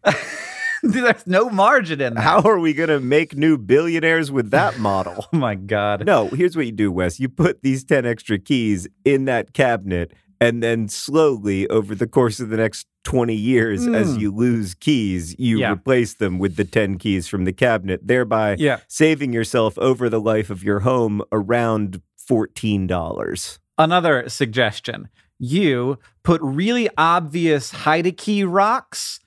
There's 0.83 1.27
no 1.27 1.51
margin 1.51 2.01
in 2.01 2.15
that. 2.15 2.21
How 2.23 2.41
are 2.43 2.59
we 2.61 2.73
going 2.73 2.89
to 2.89 3.01
make 3.01 3.37
new 3.37 3.59
billionaires 3.59 4.31
with 4.31 4.51
that 4.53 4.79
model? 4.79 5.27
Oh 5.33 5.37
my 5.37 5.57
God. 5.57 6.07
No, 6.07 6.29
here's 6.29 6.55
what 6.57 6.67
you 6.67 6.73
do, 6.73 6.93
Wes. 6.93 7.19
You 7.19 7.29
put 7.29 7.63
these 7.63 7.83
10 7.85 8.07
extra 8.07 8.39
keys 8.39 8.87
in 9.05 9.25
that 9.25 9.53
cabinet, 9.55 10.13
and 10.41 10.63
then 10.63 10.89
slowly, 10.89 11.69
over 11.69 11.95
the 11.95 12.07
course 12.07 12.41
of 12.41 12.49
the 12.49 12.57
next 12.57 12.87
20 13.05 13.35
years, 13.35 13.87
as 13.87 14.17
Mm. 14.17 14.21
you 14.21 14.31
lose 14.35 14.75
keys, 14.75 15.35
you 15.39 15.59
Yeah. 15.61 15.73
replace 15.73 16.15
them 16.15 16.39
with 16.39 16.57
the 16.57 16.65
10 16.65 16.99
keys 16.99 17.27
from 17.27 17.45
the 17.45 17.53
cabinet, 17.53 18.01
thereby 18.07 18.57
Yeah. 18.59 18.79
saving 18.89 19.33
yourself 19.33 19.79
over 19.79 20.09
the 20.11 20.21
life 20.21 20.51
of 20.51 20.63
your 20.63 20.81
home 20.81 21.23
around 21.33 22.03
$14. 22.17 23.59
Another 23.79 24.29
suggestion 24.29 25.09
you 25.39 25.99
put 26.25 26.41
really 26.43 26.89
obvious 26.99 27.71
hide 27.71 28.07
a 28.07 28.13
key 28.13 28.43
rocks 28.45 29.21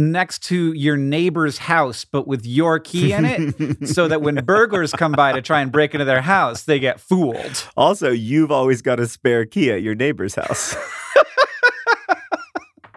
next 0.00 0.40
to 0.44 0.72
your 0.72 0.96
neighbor's 0.96 1.58
house, 1.58 2.04
but 2.04 2.26
with 2.26 2.44
your 2.44 2.80
key 2.80 3.12
in 3.12 3.24
it, 3.24 3.88
so 3.88 4.08
that 4.08 4.22
when 4.22 4.36
burglars 4.44 4.92
come 4.92 5.12
by 5.12 5.32
to 5.32 5.42
try 5.42 5.60
and 5.60 5.70
break 5.70 5.94
into 5.94 6.04
their 6.04 6.22
house, 6.22 6.64
they 6.64 6.80
get 6.80 6.98
fooled. 6.98 7.68
Also, 7.76 8.10
you've 8.10 8.50
always 8.50 8.82
got 8.82 8.98
a 8.98 9.06
spare 9.06 9.44
key 9.44 9.70
at 9.70 9.82
your 9.82 9.94
neighbor's 9.94 10.34
house. 10.34 10.74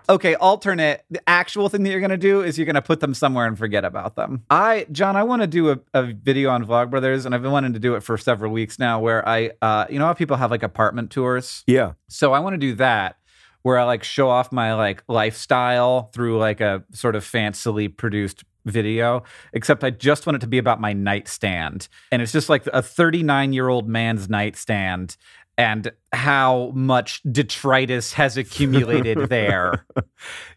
Okay, 0.10 0.36
alternate. 0.36 1.06
The 1.10 1.22
actual 1.28 1.70
thing 1.70 1.84
that 1.84 1.90
you're 1.90 2.02
going 2.02 2.10
to 2.10 2.18
do 2.18 2.42
is 2.42 2.58
you're 2.58 2.66
going 2.66 2.76
to 2.76 2.82
put 2.82 3.00
them 3.00 3.14
somewhere 3.14 3.48
and 3.48 3.58
forget 3.58 3.86
about 3.86 4.16
them. 4.16 4.44
I, 4.50 4.86
John, 4.92 5.16
I 5.16 5.24
want 5.24 5.42
to 5.44 5.48
do 5.48 5.72
a, 5.72 5.80
a 5.94 6.04
video 6.04 6.50
on 6.50 6.66
Vlogbrothers, 6.66 7.26
and 7.26 7.34
I've 7.34 7.42
been 7.42 7.52
wanting 7.52 7.74
to 7.74 7.80
do 7.80 7.96
it 7.96 8.04
for 8.04 8.18
several 8.18 8.52
weeks 8.52 8.78
now 8.78 9.00
where 9.00 9.28
I, 9.28 9.52
uh, 9.62 9.86
you 9.90 10.00
know 10.00 10.06
how 10.06 10.14
people 10.14 10.36
have 10.38 10.52
like 10.52 10.62
apartment 10.62 11.10
tours? 11.10 11.64
yeah. 11.68 11.94
So 12.10 12.34
I 12.34 12.40
want 12.40 12.54
to 12.54 12.58
do 12.58 12.76
that, 12.76 13.16
where 13.64 13.80
I 13.80 13.84
like 13.84 14.04
show 14.04 14.30
off 14.30 14.52
my 14.52 14.74
like 14.76 15.04
lifestyle 15.08 16.10
through 16.14 16.38
like 16.38 16.62
a 16.62 16.84
sort 16.92 17.16
of 17.16 17.26
fancily 17.26 17.96
produced 17.96 18.44
video, 18.66 19.24
except 19.52 19.84
I 19.84 19.90
just 19.90 20.26
want 20.26 20.38
it 20.38 20.40
to 20.40 20.48
be 20.48 20.58
about 20.58 20.80
my 20.80 20.94
nightstand. 20.94 21.88
And 22.12 22.22
it's 22.22 22.32
just 22.32 22.50
like 22.50 22.66
a 22.68 22.82
39 22.82 23.54
year 23.54 23.68
old 23.68 23.88
man's 23.88 24.30
nightstand 24.30 25.18
and 25.58 25.92
how 26.12 26.72
much 26.74 27.22
detritus 27.32 28.14
has 28.14 28.38
accumulated 28.38 29.18
there. 29.30 29.86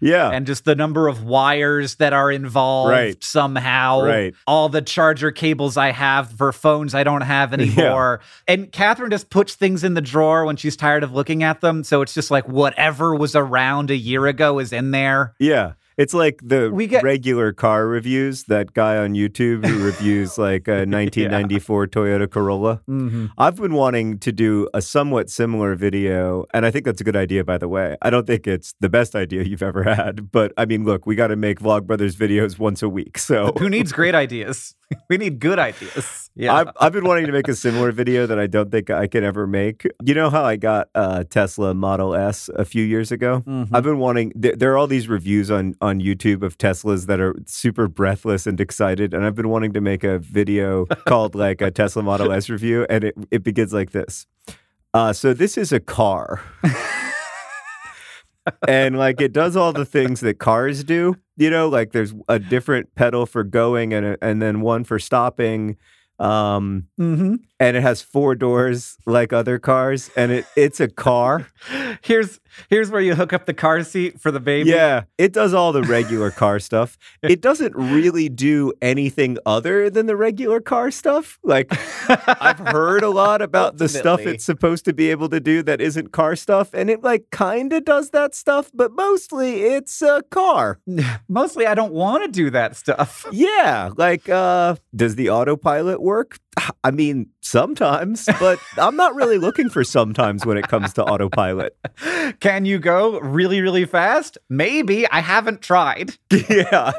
Yeah. 0.01 0.31
And 0.31 0.47
just 0.47 0.65
the 0.65 0.75
number 0.75 1.07
of 1.09 1.23
wires 1.25 1.97
that 1.97 2.13
are 2.13 2.31
involved 2.31 2.91
Right. 2.93 3.23
somehow. 3.23 4.03
Right. 4.03 4.35
All 4.47 4.69
the 4.69 4.83
charger 4.83 5.31
cables 5.31 5.77
I 5.77 5.91
have 5.93 6.31
for 6.33 6.53
phones 6.53 6.95
I 6.95 7.05
don't 7.05 7.21
have 7.23 7.53
anymore. 7.55 8.21
And 8.49 8.73
Catherine 8.73 9.11
just 9.11 9.29
puts 9.31 9.55
things 9.55 9.85
in 9.85 9.95
the 9.95 10.01
drawer 10.01 10.45
when 10.45 10.57
she's 10.57 10.77
tired 10.77 11.03
of 11.05 11.13
looking 11.13 11.43
at 11.43 11.61
them. 11.61 11.85
So 11.85 12.01
it's 12.03 12.15
just 12.15 12.31
like 12.31 12.49
whatever 12.49 13.15
was 13.15 13.37
around 13.37 13.91
a 13.91 13.97
year 13.97 14.27
ago 14.27 14.59
is 14.59 14.73
in 14.73 14.93
there. 14.93 15.35
Yeah. 15.39 15.73
It's 15.97 16.13
like 16.13 16.41
the 16.45 16.71
We 16.73 16.87
get- 16.87 17.03
regular 17.03 17.53
car 17.53 17.87
reviews, 17.87 18.45
that 18.45 18.75
guy 18.75 18.99
on 18.99 19.15
YouTube 19.15 19.65
who 19.67 19.83
reviews 19.91 20.37
like 20.37 20.69
a 20.69 20.85
1994 20.87 21.87
Toyota 21.87 22.31
Corolla. 22.31 22.83
Mm-hmm. 22.89 23.27
I've 23.39 23.57
been 23.57 23.73
wanting 23.73 24.19
to 24.19 24.31
do 24.33 24.69
a 24.75 24.83
somewhat 24.83 25.31
similar 25.31 25.75
video, 25.75 26.45
and 26.53 26.67
I 26.67 26.71
think 26.71 26.85
that's 26.85 27.01
a 27.01 27.05
good 27.05 27.17
idea, 27.17 27.45
by 27.45 27.57
the 27.59 27.69
way. 27.69 27.97
I 28.03 28.11
don't 28.11 28.27
think 28.27 28.47
it's 28.47 28.75
the 28.81 28.89
best 28.91 29.15
idea 29.15 29.43
you've 29.45 29.63
ever 29.63 29.85
had, 29.85 30.31
but 30.31 30.53
I 30.59 30.67
mean, 30.67 30.85
look, 30.85 31.07
we 31.07 31.15
got 31.15 31.29
to 31.29 31.37
make 31.37 31.61
Vlogbrothers 31.61 32.15
videos 32.15 32.59
once 32.59 32.83
a 32.83 32.89
week. 32.89 33.17
So 33.19 33.53
Who 33.59 33.69
needs 33.71 33.93
great 33.93 34.15
ideas? 34.27 34.75
we 35.09 35.17
need 35.17 35.39
good 35.41 35.59
ideas. 35.59 36.31
Yeah. 36.35 36.55
I've, 36.55 36.69
I've 36.81 36.93
been 36.93 37.05
wanting 37.05 37.27
to 37.27 37.33
make 37.33 37.49
a 37.49 37.55
similar 37.55 37.93
video 37.93 38.27
that 38.27 38.39
I 38.39 38.47
don't 38.47 38.71
think 38.71 38.91
I 38.91 39.07
can 39.07 39.25
ever 39.25 39.47
make. 39.47 39.87
You 40.05 40.15
know 40.15 40.29
how 40.31 40.45
I 40.45 40.57
got 40.57 40.89
a 40.95 41.25
Tesla 41.25 41.75
Model 41.75 42.15
S 42.15 42.51
a 42.55 42.65
few 42.65 42.85
years 42.85 43.11
ago? 43.11 43.43
Mhm. 43.47 43.69
I've 43.73 43.83
been 43.85 43.99
wanting. 43.99 44.33
There, 44.35 44.55
there 44.55 44.73
are 44.73 44.79
all 44.79 44.87
these 44.87 45.09
reviews 45.09 45.51
on 45.51 45.75
on 45.81 46.01
YouTube 46.01 46.43
of 46.43 46.59
Teslas 46.59 47.07
that 47.07 47.21
are 47.21 47.35
super 47.47 47.89
breathless 47.89 48.47
and 48.47 48.61
excited, 48.61 49.15
and 49.15 49.25
I've 49.25 49.35
been 49.35 49.49
wanting 49.49 49.73
to 49.73 49.81
make 49.81 50.05
a 50.05 50.19
video 50.19 50.85
called 51.07 51.35
like 51.35 51.61
a 51.63 51.71
Tesla 51.71 52.03
Model 52.03 52.31
S 52.33 52.49
review, 52.51 52.87
and 52.91 53.05
it 53.05 53.15
it 53.31 53.43
begins 53.43 53.73
like 53.73 53.93
this. 53.93 54.27
Uh, 54.95 55.13
so 55.13 55.35
this 55.35 55.59
is 55.59 55.73
a 55.73 55.81
car, 55.81 56.41
and 58.69 58.99
like 58.99 59.21
it 59.21 59.33
does 59.33 59.57
all 59.57 59.73
the 59.73 59.85
things 59.85 60.21
that 60.21 60.39
cars 60.39 60.85
do. 60.85 61.17
You 61.37 61.51
know, 61.51 61.69
like 61.69 61.93
there's 61.93 62.15
a 62.29 62.39
different 62.39 62.95
pedal 62.95 63.27
for 63.27 63.45
going, 63.45 63.93
and 63.93 64.07
a, 64.07 64.19
and 64.23 64.41
then 64.41 64.61
one 64.61 64.85
for 64.85 64.99
stopping. 64.99 65.77
Um, 66.19 66.89
Mm-hmm. 66.99 67.35
And 67.59 67.77
it 67.77 67.83
has 67.83 68.03
four 68.03 68.35
doors 68.35 68.99
like 69.07 69.33
other 69.33 69.59
cars, 69.59 70.11
and 70.17 70.31
it 70.31 70.47
it's 70.57 70.81
a 70.81 70.89
car. 70.89 71.49
Here's 72.03 72.41
here's 72.71 72.91
where 72.91 73.01
you 73.01 73.15
hook 73.15 73.33
up 73.33 73.47
the 73.47 73.55
car 73.55 73.83
seat 73.83 74.21
for 74.21 74.31
the 74.31 74.41
baby. 74.41 74.71
Yeah, 74.71 75.05
it 75.19 75.33
does 75.33 75.55
all 75.55 75.73
the 75.73 75.83
regular 75.83 76.31
car 76.31 76.59
stuff. 76.59 76.97
It 77.23 77.41
doesn't 77.41 77.75
really 77.75 78.29
do 78.29 78.73
anything 78.81 79.37
other 79.45 79.91
than 79.91 80.07
the 80.07 80.17
regular 80.17 80.61
car 80.61 80.91
stuff. 80.91 81.39
Like 81.43 81.73
I've 82.09 82.59
heard 82.59 83.03
a 83.03 83.11
lot 83.11 83.43
about 83.43 83.79
the 83.79 83.89
stuff 83.89 84.21
it's 84.21 84.45
supposed 84.45 84.85
to 84.85 84.93
be 84.93 85.11
able 85.11 85.29
to 85.31 85.41
do 85.41 85.63
that 85.65 85.81
isn't 85.81 86.13
car 86.13 86.37
stuff, 86.37 86.73
and 86.73 86.89
it 86.89 87.03
like 87.03 87.31
kind 87.31 87.73
of 87.73 87.85
does 87.85 88.11
that 88.11 88.35
stuff, 88.35 88.71
but 88.73 88.93
mostly 88.93 89.63
it's 89.63 90.03
a 90.03 90.23
car. 90.31 90.79
Mostly, 91.29 91.67
I 91.67 91.75
don't 91.75 91.93
want 91.93 92.25
to 92.25 92.31
do 92.31 92.51
that 92.51 92.77
stuff. 92.77 93.27
Yeah, 93.33 93.91
like 93.97 94.29
uh 94.29 94.77
does 94.95 95.17
the 95.17 95.31
autopilot 95.31 96.01
work? 96.01 96.39
I 96.85 96.91
mean, 96.91 97.31
sometimes, 97.47 98.29
but 98.39 98.59
I'm 98.77 98.97
not 98.97 99.15
really 99.15 99.39
looking 99.39 99.69
for 99.69 99.85
sometimes 99.85 100.45
when 100.45 100.57
it 100.59 100.69
comes 100.69 100.93
to 100.95 101.05
autopilot. 101.05 101.77
Can 102.41 102.65
you 102.65 102.79
go 102.79 103.21
really, 103.21 103.61
really 103.61 103.85
fast? 103.85 104.37
Maybe. 104.49 105.09
I 105.09 105.21
haven't 105.21 105.63
tried. 105.63 106.15
yeah. 106.31 106.93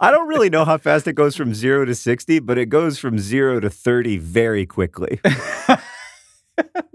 I 0.00 0.10
don't 0.10 0.28
really 0.28 0.50
know 0.50 0.64
how 0.64 0.78
fast 0.78 1.08
it 1.08 1.14
goes 1.14 1.34
from 1.34 1.54
0 1.54 1.86
to 1.86 1.94
60, 1.94 2.40
but 2.40 2.58
it 2.58 2.66
goes 2.66 2.98
from 2.98 3.18
0 3.18 3.60
to 3.60 3.70
30 3.70 4.18
very 4.18 4.66
quickly. 4.66 5.20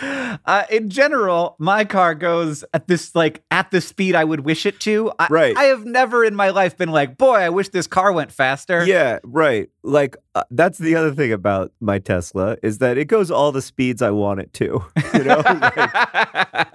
Uh, 0.46 0.64
in 0.68 0.90
general, 0.90 1.54
my 1.58 1.84
car 1.84 2.14
goes 2.14 2.64
at 2.74 2.86
this 2.86 3.14
like 3.14 3.42
at 3.50 3.70
the 3.70 3.80
speed 3.80 4.14
I 4.14 4.24
would 4.24 4.40
wish 4.40 4.66
it 4.66 4.78
to. 4.80 5.10
I, 5.18 5.28
Right. 5.30 5.56
I 5.56 5.64
have 5.64 5.84
never 5.86 6.24
in 6.24 6.34
my 6.34 6.50
life 6.50 6.76
been 6.76 6.90
like, 6.90 7.16
boy, 7.16 7.36
I 7.36 7.48
wish 7.50 7.68
this 7.70 7.86
car 7.86 8.12
went 8.12 8.30
faster. 8.32 8.84
yeah, 8.84 9.20
right. 9.22 9.70
Like 9.82 10.16
uh, 10.34 10.42
that's 10.50 10.78
the 10.78 10.96
other 10.96 11.14
thing 11.14 11.32
about 11.32 11.72
my 11.80 11.98
Tesla 11.98 12.56
is 12.62 12.78
that 12.78 12.98
it 12.98 13.06
goes 13.06 13.30
all 13.30 13.52
the 13.52 13.62
speeds 13.62 14.02
I 14.02 14.10
want 14.10 14.40
it 14.40 14.52
to, 14.54 14.84
you 15.14 15.24
know? 15.24 15.42
Like, 15.46 16.68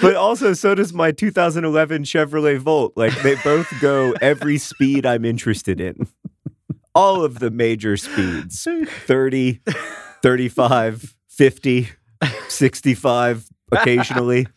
but 0.00 0.16
also 0.16 0.54
so 0.54 0.74
does 0.74 0.92
my 0.92 1.12
2011 1.12 2.04
Chevrolet 2.04 2.58
Volt. 2.58 2.94
Like 2.96 3.14
they 3.22 3.36
both 3.36 3.68
go 3.80 4.12
every 4.20 4.58
speed 4.58 5.06
I'm 5.06 5.24
interested 5.24 5.80
in. 5.80 6.06
All 6.94 7.24
of 7.24 7.38
the 7.38 7.50
major 7.50 7.96
speeds. 7.96 8.66
30, 9.06 9.60
35, 10.22 11.16
50, 11.36 11.88
65 12.48 13.48
occasionally. 13.72 14.46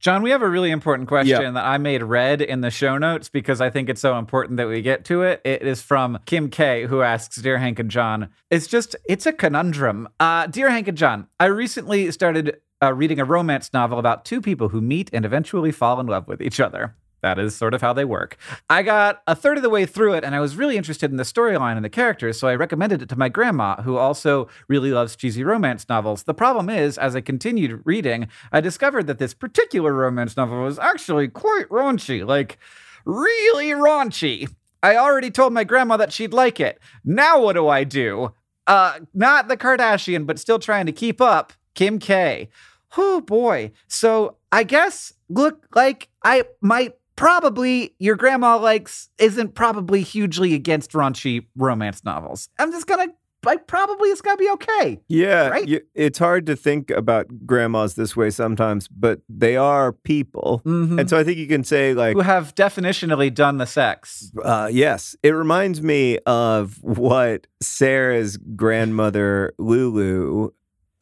John, 0.00 0.22
we 0.22 0.30
have 0.30 0.42
a 0.42 0.48
really 0.48 0.72
important 0.72 1.08
question 1.08 1.40
Yeah. 1.40 1.50
that 1.52 1.64
I 1.64 1.78
made 1.78 2.02
red 2.02 2.42
in 2.42 2.60
the 2.60 2.72
show 2.72 2.98
notes 2.98 3.28
because 3.28 3.60
I 3.60 3.70
think 3.70 3.88
it's 3.88 4.00
so 4.00 4.18
important 4.18 4.56
that 4.56 4.66
we 4.66 4.82
get 4.82 5.04
to 5.06 5.22
it. 5.22 5.40
It 5.44 5.62
is 5.62 5.80
from 5.80 6.18
Kim 6.26 6.50
K, 6.50 6.86
who 6.86 7.02
asks, 7.02 7.36
Dear 7.36 7.58
Hank 7.58 7.78
and 7.78 7.88
John, 7.88 8.28
it's 8.50 8.66
just, 8.66 8.96
it's 9.08 9.26
a 9.26 9.32
conundrum. 9.32 10.08
Uh, 10.18 10.48
Dear 10.48 10.70
Hank 10.70 10.88
and 10.88 10.98
John, 10.98 11.28
I 11.38 11.44
recently 11.46 12.10
started 12.10 12.56
uh, 12.82 12.92
reading 12.92 13.20
a 13.20 13.24
romance 13.24 13.72
novel 13.72 14.00
about 14.00 14.24
two 14.24 14.40
people 14.40 14.70
who 14.70 14.80
meet 14.80 15.08
and 15.12 15.24
eventually 15.24 15.70
fall 15.70 16.00
in 16.00 16.08
love 16.08 16.26
with 16.26 16.42
each 16.42 16.58
other. 16.58 16.96
That 17.22 17.38
is 17.38 17.54
sort 17.54 17.72
of 17.72 17.80
how 17.80 17.92
they 17.92 18.04
work. 18.04 18.36
I 18.68 18.82
got 18.82 19.22
a 19.26 19.36
third 19.36 19.56
of 19.56 19.62
the 19.62 19.70
way 19.70 19.86
through 19.86 20.14
it 20.14 20.24
and 20.24 20.34
I 20.34 20.40
was 20.40 20.56
really 20.56 20.76
interested 20.76 21.10
in 21.10 21.16
the 21.16 21.22
storyline 21.22 21.76
and 21.76 21.84
the 21.84 21.90
characters, 21.90 22.38
so 22.38 22.48
I 22.48 22.54
recommended 22.56 23.00
it 23.00 23.08
to 23.10 23.18
my 23.18 23.28
grandma, 23.28 23.82
who 23.82 23.96
also 23.96 24.48
really 24.68 24.90
loves 24.90 25.16
cheesy 25.16 25.44
romance 25.44 25.88
novels. 25.88 26.24
The 26.24 26.34
problem 26.34 26.68
is, 26.68 26.98
as 26.98 27.14
I 27.14 27.20
continued 27.20 27.80
reading, 27.84 28.28
I 28.50 28.60
discovered 28.60 29.06
that 29.06 29.18
this 29.18 29.34
particular 29.34 29.92
romance 29.92 30.36
novel 30.36 30.62
was 30.62 30.78
actually 30.78 31.28
quite 31.28 31.68
raunchy, 31.68 32.26
like 32.26 32.58
really 33.04 33.70
raunchy. 33.70 34.52
I 34.82 34.96
already 34.96 35.30
told 35.30 35.52
my 35.52 35.64
grandma 35.64 35.96
that 35.98 36.12
she'd 36.12 36.32
like 36.32 36.58
it. 36.58 36.80
Now 37.04 37.40
what 37.40 37.52
do 37.52 37.68
I 37.68 37.84
do? 37.84 38.32
Uh, 38.66 39.00
not 39.14 39.48
the 39.48 39.56
Kardashian, 39.56 40.26
but 40.26 40.38
still 40.38 40.58
trying 40.58 40.86
to 40.86 40.92
keep 40.92 41.20
up. 41.20 41.52
Kim 41.74 41.98
K. 41.98 42.48
Oh 42.96 43.20
boy. 43.20 43.72
So 43.86 44.36
I 44.50 44.64
guess 44.64 45.12
look 45.28 45.66
like 45.74 46.08
I 46.24 46.44
might 46.60 46.94
probably 47.22 47.94
your 48.00 48.16
grandma 48.16 48.56
likes 48.58 49.08
isn't 49.18 49.54
probably 49.54 50.02
hugely 50.02 50.54
against 50.54 50.90
raunchy 50.92 51.46
romance 51.56 52.04
novels. 52.04 52.48
I'm 52.58 52.72
just 52.72 52.88
gonna 52.88 53.06
like 53.44 53.68
probably 53.68 54.08
it's 54.10 54.20
gonna 54.20 54.36
be 54.36 54.50
okay. 54.50 55.00
Yeah, 55.08 55.48
Right? 55.48 55.68
you, 55.68 55.80
it's 55.94 56.18
hard 56.18 56.46
to 56.46 56.56
think 56.56 56.90
about 56.90 57.26
grandmas 57.46 57.94
this 57.94 58.16
way 58.16 58.30
sometimes, 58.30 58.88
but 58.88 59.20
they 59.28 59.56
are 59.56 59.92
people. 59.92 60.62
Mhm. 60.64 60.98
And 60.98 61.08
so 61.08 61.16
I 61.16 61.22
think 61.24 61.38
you 61.38 61.46
can 61.46 61.62
say, 61.64 61.94
like, 61.94 62.14
Who 62.16 62.22
have 62.22 62.54
definitionally 62.56 63.32
done 63.32 63.58
the 63.58 63.66
sex. 63.66 64.32
uh, 64.44 64.68
yes, 64.72 65.14
it 65.22 65.30
reminds 65.30 65.80
me 65.80 66.18
of 66.26 66.78
what 66.82 67.46
Sarah's 67.60 68.36
grandmother, 68.36 69.54
Lulu, 69.58 70.50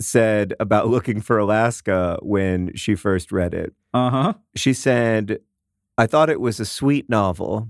said 0.01 0.55
about 0.61 0.89
looking 0.89 1.21
for 1.21 1.37
Alaska 1.39 2.19
when 2.23 2.75
she 2.75 2.95
first 2.95 3.33
read 3.33 3.53
it. 3.55 3.75
Uh-huh. 3.93 4.33
She 4.57 4.73
said, 4.73 5.41
I 5.99 6.07
thought 6.07 6.31
it 6.31 6.41
was 6.41 6.61
a 6.61 6.65
sweet 6.65 7.09
novel. 7.09 7.69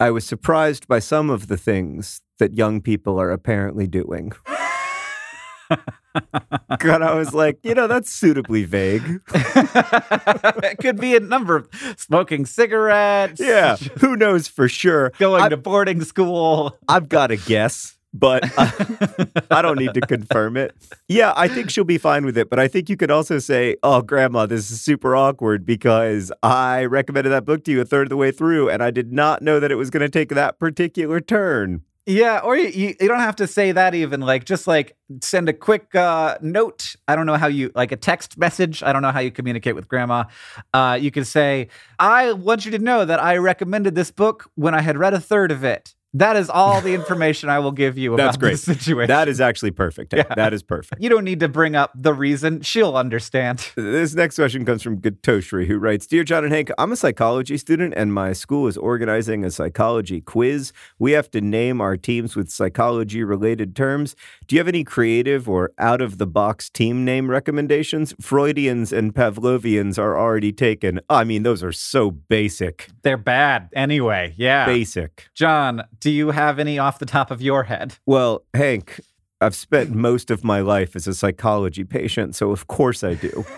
I 0.00 0.10
was 0.10 0.24
surprised 0.24 0.86
by 0.86 1.00
some 1.00 1.28
of 1.28 1.48
the 1.48 1.56
things 1.56 2.20
that 2.38 2.54
young 2.54 2.80
people 2.80 3.20
are 3.20 3.30
apparently 3.30 3.86
doing. 3.86 4.32
God, 6.78 7.02
I 7.02 7.14
was 7.14 7.34
like, 7.34 7.58
you 7.62 7.74
know, 7.74 7.86
that's 7.86 8.10
suitably 8.10 8.64
vague. 8.64 9.20
it 9.34 10.78
could 10.78 10.98
be 11.00 11.14
a 11.16 11.20
number 11.20 11.56
of 11.56 11.68
smoking 11.96 12.46
cigarettes. 12.46 13.40
Yeah, 13.40 13.76
who 13.76 14.16
knows 14.16 14.48
for 14.48 14.68
sure? 14.68 15.10
Going 15.18 15.42
I- 15.42 15.48
to 15.50 15.56
boarding 15.56 16.02
school. 16.02 16.78
I've 16.88 17.08
got 17.08 17.30
a 17.30 17.36
guess, 17.36 17.97
but 18.12 18.44
I, 18.58 19.26
I 19.50 19.62
don't 19.62 19.78
need 19.78 19.94
to 19.94 20.00
confirm 20.00 20.56
it. 20.56 20.74
Yeah, 21.08 21.32
I 21.36 21.48
think 21.48 21.70
she'll 21.70 21.84
be 21.84 21.98
fine 21.98 22.24
with 22.24 22.36
it, 22.38 22.50
but 22.50 22.58
I 22.58 22.68
think 22.68 22.88
you 22.88 22.96
could 22.96 23.10
also 23.10 23.38
say, 23.38 23.76
"Oh, 23.82 24.02
grandma, 24.02 24.46
this 24.46 24.70
is 24.70 24.80
super 24.80 25.14
awkward 25.14 25.64
because 25.64 26.32
I 26.42 26.84
recommended 26.84 27.30
that 27.30 27.44
book 27.44 27.64
to 27.64 27.72
you 27.72 27.80
a 27.80 27.84
third 27.84 28.06
of 28.06 28.10
the 28.10 28.16
way 28.16 28.30
through 28.30 28.68
and 28.70 28.82
I 28.82 28.90
did 28.90 29.12
not 29.12 29.42
know 29.42 29.60
that 29.60 29.70
it 29.70 29.76
was 29.76 29.90
going 29.90 30.02
to 30.02 30.08
take 30.08 30.30
that 30.30 30.58
particular 30.58 31.20
turn." 31.20 31.82
Yeah, 32.08 32.38
or 32.38 32.56
you, 32.56 32.68
you, 32.68 32.94
you 32.98 33.06
don't 33.06 33.20
have 33.20 33.36
to 33.36 33.46
say 33.46 33.70
that 33.70 33.94
even. 33.94 34.22
Like, 34.22 34.46
just 34.46 34.66
like 34.66 34.96
send 35.20 35.50
a 35.50 35.52
quick 35.52 35.94
uh, 35.94 36.38
note. 36.40 36.96
I 37.06 37.14
don't 37.14 37.26
know 37.26 37.36
how 37.36 37.48
you, 37.48 37.70
like 37.74 37.92
a 37.92 37.96
text 37.96 38.38
message. 38.38 38.82
I 38.82 38.94
don't 38.94 39.02
know 39.02 39.12
how 39.12 39.20
you 39.20 39.30
communicate 39.30 39.74
with 39.74 39.88
grandma. 39.88 40.24
Uh, 40.72 40.98
you 40.98 41.10
could 41.10 41.26
say, 41.26 41.68
I 41.98 42.32
want 42.32 42.64
you 42.64 42.70
to 42.70 42.78
know 42.78 43.04
that 43.04 43.22
I 43.22 43.36
recommended 43.36 43.94
this 43.94 44.10
book 44.10 44.50
when 44.54 44.74
I 44.74 44.80
had 44.80 44.96
read 44.96 45.12
a 45.12 45.20
third 45.20 45.52
of 45.52 45.64
it. 45.64 45.94
That 46.14 46.36
is 46.36 46.48
all 46.48 46.80
the 46.80 46.94
information 46.94 47.50
I 47.50 47.58
will 47.58 47.72
give 47.72 47.98
you 47.98 48.14
about 48.14 48.24
That's 48.24 48.36
great. 48.38 48.52
this 48.52 48.64
situation. 48.64 49.08
That 49.08 49.28
is 49.28 49.40
actually 49.40 49.72
perfect. 49.72 50.14
Yeah. 50.14 50.22
That 50.34 50.54
is 50.54 50.62
perfect. 50.62 51.02
you 51.02 51.10
don't 51.10 51.24
need 51.24 51.40
to 51.40 51.48
bring 51.48 51.76
up 51.76 51.92
the 51.94 52.14
reason. 52.14 52.62
She'll 52.62 52.96
understand. 52.96 53.72
This 53.76 54.14
next 54.14 54.36
question 54.36 54.64
comes 54.64 54.82
from 54.82 55.00
Gatoshri, 55.00 55.66
who 55.66 55.78
writes 55.78 56.06
Dear 56.06 56.24
John 56.24 56.44
and 56.44 56.52
Hank, 56.52 56.70
I'm 56.78 56.92
a 56.92 56.96
psychology 56.96 57.58
student 57.58 57.92
and 57.96 58.12
my 58.14 58.32
school 58.32 58.66
is 58.68 58.76
organizing 58.76 59.44
a 59.44 59.50
psychology 59.50 60.20
quiz. 60.20 60.72
We 60.98 61.12
have 61.12 61.30
to 61.32 61.40
name 61.40 61.80
our 61.80 61.96
teams 61.96 62.36
with 62.36 62.50
psychology 62.50 63.22
related 63.22 63.76
terms. 63.76 64.16
Do 64.46 64.56
you 64.56 64.60
have 64.60 64.68
any 64.68 64.84
creative 64.84 65.48
or 65.48 65.72
out 65.78 66.00
of 66.00 66.18
the 66.18 66.26
box 66.26 66.70
team 66.70 67.04
name 67.04 67.30
recommendations? 67.30 68.14
Freudians 68.20 68.92
and 68.92 69.14
Pavlovians 69.14 69.98
are 69.98 70.18
already 70.18 70.52
taken. 70.52 71.00
I 71.10 71.24
mean, 71.24 71.42
those 71.42 71.62
are 71.62 71.72
so 71.72 72.10
basic. 72.10 72.88
They're 73.02 73.16
bad 73.16 73.68
anyway. 73.74 74.34
Yeah. 74.36 74.64
Basic. 74.66 75.28
John, 75.34 75.82
do 76.00 76.10
you 76.10 76.30
have 76.30 76.58
any 76.58 76.78
off 76.78 76.98
the 76.98 77.06
top 77.06 77.30
of 77.30 77.42
your 77.42 77.64
head? 77.64 77.96
Well, 78.06 78.44
Hank, 78.54 79.00
I've 79.40 79.54
spent 79.54 79.90
most 79.90 80.30
of 80.30 80.44
my 80.44 80.60
life 80.60 80.96
as 80.96 81.06
a 81.06 81.14
psychology 81.14 81.84
patient, 81.84 82.34
so 82.34 82.50
of 82.50 82.66
course 82.66 83.04
I 83.04 83.14
do. 83.14 83.44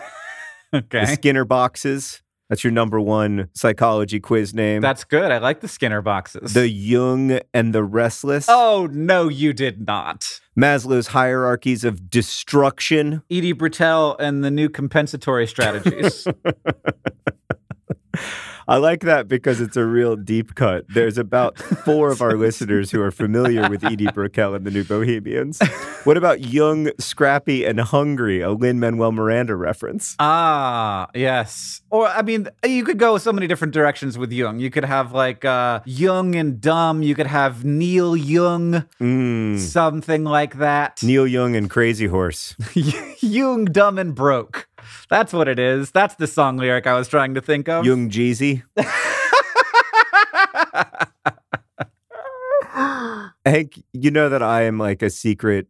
The 0.73 0.79
Okay. 0.79 1.05
Skinner 1.07 1.45
boxes, 1.45 2.23
that's 2.49 2.63
your 2.63 2.71
number 2.73 3.01
one 3.01 3.49
psychology 3.55 4.21
quiz 4.21 4.55
name. 4.55 4.83
That's 4.83 5.03
good. 5.03 5.33
I 5.33 5.39
like 5.39 5.63
the 5.63 5.67
Skinner 5.67 6.01
boxes. 6.01 6.53
the 6.55 6.69
Jung 6.69 7.41
and 7.53 7.75
the 7.75 7.83
Restless. 7.83 8.47
oh, 8.49 8.89
no, 8.93 9.27
you 9.29 9.53
did 9.53 9.85
not. 9.85 10.41
Maslow's 10.57 11.09
hierarchies 11.09 11.83
of 11.83 12.09
destruction. 12.09 13.25
Edie 13.33 13.51
Brickell 13.51 14.17
and 14.21 14.45
the 14.45 14.51
new 14.53 14.69
compensatory 14.69 15.49
strategies. 15.49 16.25
I 18.71 18.77
like 18.77 19.00
that 19.00 19.27
because 19.27 19.61
it's 19.61 19.77
a 19.77 19.85
real 19.85 20.15
deep 20.15 20.55
cut. 20.55 20.85
There's 20.89 21.19
about 21.19 21.59
four 21.59 22.12
of 22.12 22.23
our 22.23 22.35
listeners 22.37 22.93
who 22.93 23.03
are 23.03 23.11
familiar 23.11 23.69
with 23.69 23.83
Edie 23.85 24.07
Brickell 24.12 24.55
and 24.55 24.65
the 24.65 24.71
New 24.71 24.85
Bohemians. 24.85 25.59
What 26.05 26.17
about 26.17 26.43
Young, 26.45 26.91
Scrappy, 27.00 27.65
and 27.65 27.81
Hungry, 27.81 28.41
a 28.41 28.53
Lin 28.53 28.79
Manuel 28.79 29.11
Miranda 29.11 29.57
reference? 29.57 30.15
ah, 30.21 31.09
yes. 31.15 31.83
Or, 31.91 32.07
I 32.07 32.23
mean, 32.23 32.49
you 32.65 32.85
could 32.85 32.99
go 32.99 33.19
so 33.19 33.33
many 33.33 33.49
different 33.49 33.75
directions 33.75 34.17
with 34.17 34.31
Jung. 34.31 34.61
You 34.61 34.71
could 34.71 34.85
have 34.85 35.12
like 35.12 35.45
uh, 35.45 35.81
Young 35.85 36.37
and 36.37 36.61
Dumb. 36.61 37.03
You 37.03 37.17
could 37.17 37.27
have 37.27 37.65
Neil 37.65 38.17
Young, 38.17 38.85
Mm. 39.00 39.59
something 39.59 40.23
like 40.23 40.59
that. 40.59 41.03
Neil 41.03 41.27
Young 41.27 41.57
and 41.57 41.69
Crazy 41.69 42.07
Horse. 42.07 42.55
Jung, 43.21 43.65
Dumb, 43.65 43.99
and 43.99 44.15
Broke. 44.15 44.69
That's 45.09 45.33
what 45.33 45.49
it 45.49 45.59
is. 45.59 45.91
That's 45.91 46.15
the 46.15 46.27
song 46.27 46.57
lyric 46.57 46.87
I 46.87 46.95
was 46.95 47.09
trying 47.09 47.35
to 47.35 47.41
think 47.41 47.69
of. 47.69 47.85
Young 47.85 48.09
Jeezy. 48.11 48.60
Hank, 53.47 53.83
you 53.93 54.11
know 54.11 54.29
that 54.29 54.43
I 54.43 54.62
am 54.62 54.79
like 54.79 55.02
a 55.02 55.11
secret 55.11 55.69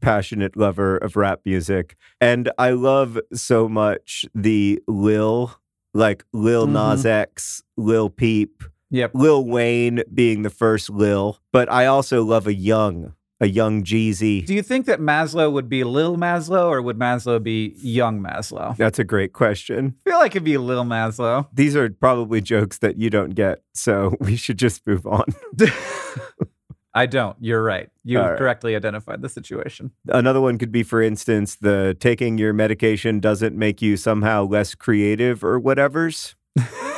passionate 0.00 0.56
lover 0.56 0.96
of 0.96 1.16
rap 1.16 1.40
music 1.44 1.96
and 2.20 2.50
I 2.58 2.70
love 2.70 3.18
so 3.32 3.68
much 3.68 4.24
the 4.34 4.82
Lil 4.88 5.54
like 5.94 6.24
Lil 6.32 6.64
mm-hmm. 6.64 6.74
Nas 6.74 7.06
X, 7.06 7.62
Lil 7.76 8.10
Peep, 8.10 8.64
Yep. 8.90 9.12
Lil 9.14 9.46
Wayne 9.46 10.02
being 10.12 10.42
the 10.42 10.50
first 10.50 10.90
Lil, 10.90 11.38
but 11.50 11.72
I 11.72 11.86
also 11.86 12.22
love 12.22 12.46
a 12.46 12.54
young, 12.54 13.14
a 13.42 13.48
young 13.48 13.82
Jeezy. 13.82 14.46
Do 14.46 14.54
you 14.54 14.62
think 14.62 14.86
that 14.86 15.00
Maslow 15.00 15.50
would 15.50 15.68
be 15.68 15.82
Lil 15.82 16.16
Maslow 16.16 16.68
or 16.68 16.80
would 16.80 16.96
Maslow 16.96 17.42
be 17.42 17.74
Young 17.76 18.20
Maslow? 18.22 18.76
That's 18.76 19.00
a 19.00 19.04
great 19.04 19.32
question. 19.32 19.96
I 20.06 20.10
feel 20.10 20.18
like 20.20 20.32
it'd 20.32 20.44
be 20.44 20.56
Lil 20.58 20.84
Maslow. 20.84 21.48
These 21.52 21.74
are 21.74 21.90
probably 21.90 22.40
jokes 22.40 22.78
that 22.78 22.96
you 22.96 23.10
don't 23.10 23.30
get, 23.30 23.62
so 23.74 24.16
we 24.20 24.36
should 24.36 24.58
just 24.58 24.86
move 24.86 25.06
on. 25.06 25.24
I 26.94 27.06
don't. 27.06 27.36
You're 27.40 27.62
right. 27.62 27.90
You 28.04 28.20
right. 28.20 28.38
correctly 28.38 28.76
identified 28.76 29.22
the 29.22 29.28
situation. 29.28 29.90
Another 30.06 30.40
one 30.40 30.56
could 30.56 30.70
be, 30.70 30.82
for 30.82 31.02
instance, 31.02 31.56
the 31.56 31.96
taking 31.98 32.38
your 32.38 32.52
medication 32.52 33.18
doesn't 33.18 33.56
make 33.56 33.82
you 33.82 33.96
somehow 33.96 34.44
less 34.44 34.74
creative 34.74 35.42
or 35.42 35.58
whatever's. 35.58 36.36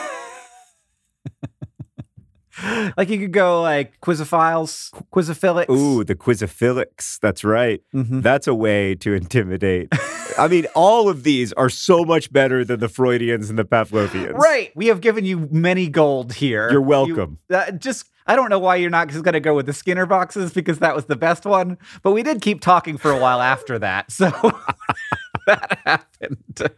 Like 2.97 3.09
you 3.09 3.19
could 3.19 3.33
go 3.33 3.61
like 3.63 4.01
Quizophiles, 4.01 4.91
Quizophilics. 5.13 5.69
Ooh, 5.71 6.05
the 6.05 6.15
quizophilics. 6.15 7.19
That's 7.21 7.43
right. 7.45 7.83
Mhm. 7.95 8.23
That's 8.23 8.47
a 8.47 8.55
way 8.55 8.95
to 8.97 9.13
intimidate. 9.15 9.89
I 10.39 10.49
mean, 10.49 10.67
all 10.75 11.09
of 11.09 11.23
these 11.25 11.53
are 11.55 11.69
so 11.69 12.05
much 12.05 12.33
better 12.33 12.65
than 12.65 12.81
the 12.81 12.89
Freudians 12.89 13.51
and 13.51 13.59
the 13.59 13.65
Pavlovians. 13.65 14.35
Right. 14.35 14.71
We 14.77 14.87
have 14.87 15.01
given 15.01 15.25
you 15.25 15.49
many 15.51 15.89
gold 15.89 16.35
here. 16.35 16.71
You're 16.71 16.81
welcome. 16.81 17.39
You- 17.49 17.57
uh, 17.57 17.71
just, 17.73 18.09
I 18.27 18.37
don't 18.37 18.51
know 18.51 18.59
why 18.59 18.77
you're 18.77 18.91
not 18.91 19.09
just 19.09 19.25
going 19.25 19.35
to 19.35 19.41
go 19.41 19.55
with 19.55 19.67
the 19.67 19.73
Skinner 19.73 20.07
boxes 20.07 20.53
because 20.53 20.79
that 20.79 20.95
was 20.95 21.07
the 21.07 21.17
best 21.17 21.45
one. 21.45 21.77
But 22.03 22.13
we 22.13 22.23
did 22.23 22.41
keep 22.41 22.61
talking 22.61 22.97
for 22.99 23.11
a 23.11 23.19
while 23.19 23.41
after 23.41 23.79
that. 23.81 24.11
So 24.13 24.31
that 25.47 25.79
happened. 25.85 26.71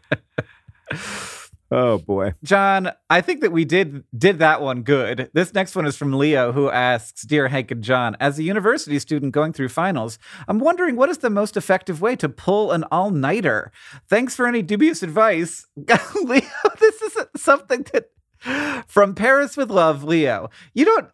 Oh 1.70 1.98
boy. 1.98 2.34
John, 2.44 2.92
I 3.10 3.20
think 3.20 3.40
that 3.40 3.50
we 3.50 3.64
did 3.64 4.04
did 4.16 4.38
that 4.38 4.62
one 4.62 4.82
good. 4.82 5.30
This 5.32 5.52
next 5.52 5.74
one 5.74 5.84
is 5.84 5.96
from 5.96 6.12
Leo, 6.12 6.52
who 6.52 6.70
asks, 6.70 7.22
"Dear 7.22 7.48
Hank 7.48 7.70
and 7.72 7.82
John, 7.82 8.16
as 8.20 8.38
a 8.38 8.44
university 8.44 8.98
student 9.00 9.32
going 9.32 9.52
through 9.52 9.70
finals, 9.70 10.18
I'm 10.46 10.60
wondering 10.60 10.94
what 10.94 11.08
is 11.08 11.18
the 11.18 11.30
most 11.30 11.56
effective 11.56 12.00
way 12.00 12.14
to 12.16 12.28
pull 12.28 12.70
an 12.70 12.84
all 12.84 13.10
nighter. 13.10 13.72
Thanks 14.08 14.36
for 14.36 14.46
any 14.46 14.62
dubious 14.62 15.02
advice, 15.02 15.66
Leo. 16.22 16.40
This 16.78 17.02
is 17.02 17.16
something 17.36 17.84
that 17.92 18.10
from 18.86 19.14
Paris 19.14 19.56
with 19.56 19.70
love, 19.70 20.04
Leo. 20.04 20.50
You 20.72 20.84
don't." 20.84 21.10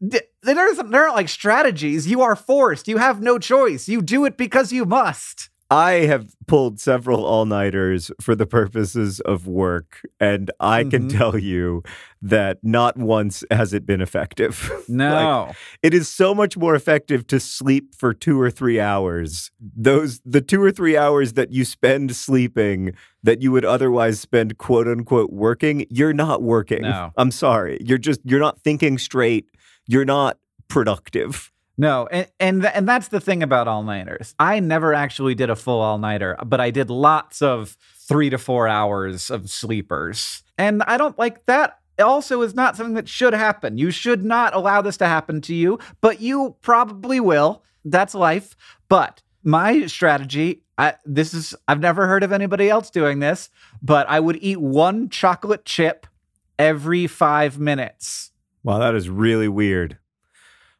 there 0.00 0.58
aren't 0.58 1.14
like 1.14 1.30
strategies. 1.30 2.06
You 2.06 2.20
are 2.20 2.36
forced. 2.36 2.88
You 2.88 2.98
have 2.98 3.22
no 3.22 3.38
choice. 3.38 3.88
You 3.88 4.02
do 4.02 4.26
it 4.26 4.36
because 4.36 4.70
you 4.70 4.84
must. 4.84 5.48
I 5.70 5.92
have 6.06 6.34
pulled 6.46 6.78
several 6.78 7.24
all 7.24 7.46
nighters 7.46 8.10
for 8.20 8.34
the 8.34 8.46
purposes 8.46 9.18
of 9.20 9.46
work, 9.46 10.02
and 10.20 10.50
I 10.60 10.84
can 10.84 11.08
Mhm. 11.08 11.16
tell 11.18 11.38
you 11.38 11.82
that 12.22 12.58
not 12.62 12.96
once 12.98 13.42
has 13.50 13.72
it 13.72 13.86
been 13.86 14.00
effective. 14.00 14.70
Like, 14.88 14.88
No. 14.88 15.52
it 15.82 15.94
is 15.94 16.08
so 16.08 16.34
much 16.34 16.56
more 16.56 16.74
effective 16.74 17.26
to 17.28 17.40
sleep 17.40 17.94
for 17.96 18.12
two 18.12 18.38
or 18.40 18.50
three 18.50 18.78
hours. 18.78 19.50
Those 19.60 20.20
the 20.24 20.40
two 20.42 20.62
or 20.62 20.70
three 20.70 20.96
hours 20.96 21.32
that 21.32 21.50
you 21.50 21.64
spend 21.64 22.14
sleeping 22.14 22.92
that 23.22 23.40
you 23.42 23.50
would 23.50 23.64
otherwise 23.64 24.20
spend 24.20 24.58
quote 24.58 24.86
unquote 24.86 25.32
working, 25.32 25.86
you're 25.90 26.12
not 26.12 26.42
working. 26.42 26.82
No. 26.82 27.10
I'm 27.16 27.30
sorry. 27.30 27.78
You're 27.80 27.98
just 27.98 28.20
you're 28.24 28.40
not 28.40 28.60
thinking 28.60 28.98
straight. 28.98 29.46
You're 29.86 30.04
not 30.04 30.38
productive. 30.68 31.50
No, 31.76 32.06
and 32.10 32.28
and 32.38 32.62
th- 32.62 32.72
and 32.74 32.88
that's 32.88 33.08
the 33.08 33.20
thing 33.20 33.42
about 33.42 33.66
all 33.66 33.82
nighters. 33.82 34.34
I 34.38 34.60
never 34.60 34.94
actually 34.94 35.34
did 35.34 35.50
a 35.50 35.56
full 35.56 35.80
all 35.80 35.98
nighter, 35.98 36.36
but 36.44 36.60
I 36.60 36.70
did 36.70 36.88
lots 36.88 37.42
of 37.42 37.76
three 37.96 38.30
to 38.30 38.38
four 38.38 38.68
hours 38.68 39.30
of 39.30 39.50
sleepers, 39.50 40.42
and 40.56 40.82
I 40.84 40.96
don't 40.96 41.18
like 41.18 41.46
that. 41.46 41.78
Also, 41.98 42.42
is 42.42 42.54
not 42.54 42.76
something 42.76 42.94
that 42.94 43.08
should 43.08 43.34
happen. 43.34 43.78
You 43.78 43.90
should 43.90 44.24
not 44.24 44.54
allow 44.54 44.82
this 44.82 44.96
to 44.98 45.06
happen 45.06 45.40
to 45.42 45.54
you, 45.54 45.78
but 46.00 46.20
you 46.20 46.56
probably 46.60 47.20
will. 47.20 47.62
That's 47.84 48.14
life. 48.14 48.56
But 48.88 49.22
my 49.44 49.86
strategy, 49.86 50.62
I, 50.78 50.94
this 51.04 51.34
is 51.34 51.54
I've 51.68 51.80
never 51.80 52.06
heard 52.06 52.24
of 52.24 52.32
anybody 52.32 52.68
else 52.68 52.90
doing 52.90 53.18
this, 53.18 53.48
but 53.82 54.08
I 54.08 54.20
would 54.20 54.38
eat 54.40 54.60
one 54.60 55.08
chocolate 55.08 55.64
chip 55.64 56.06
every 56.58 57.06
five 57.06 57.58
minutes. 57.58 58.30
Wow, 58.62 58.78
that 58.78 58.94
is 58.94 59.08
really 59.08 59.48
weird. 59.48 59.98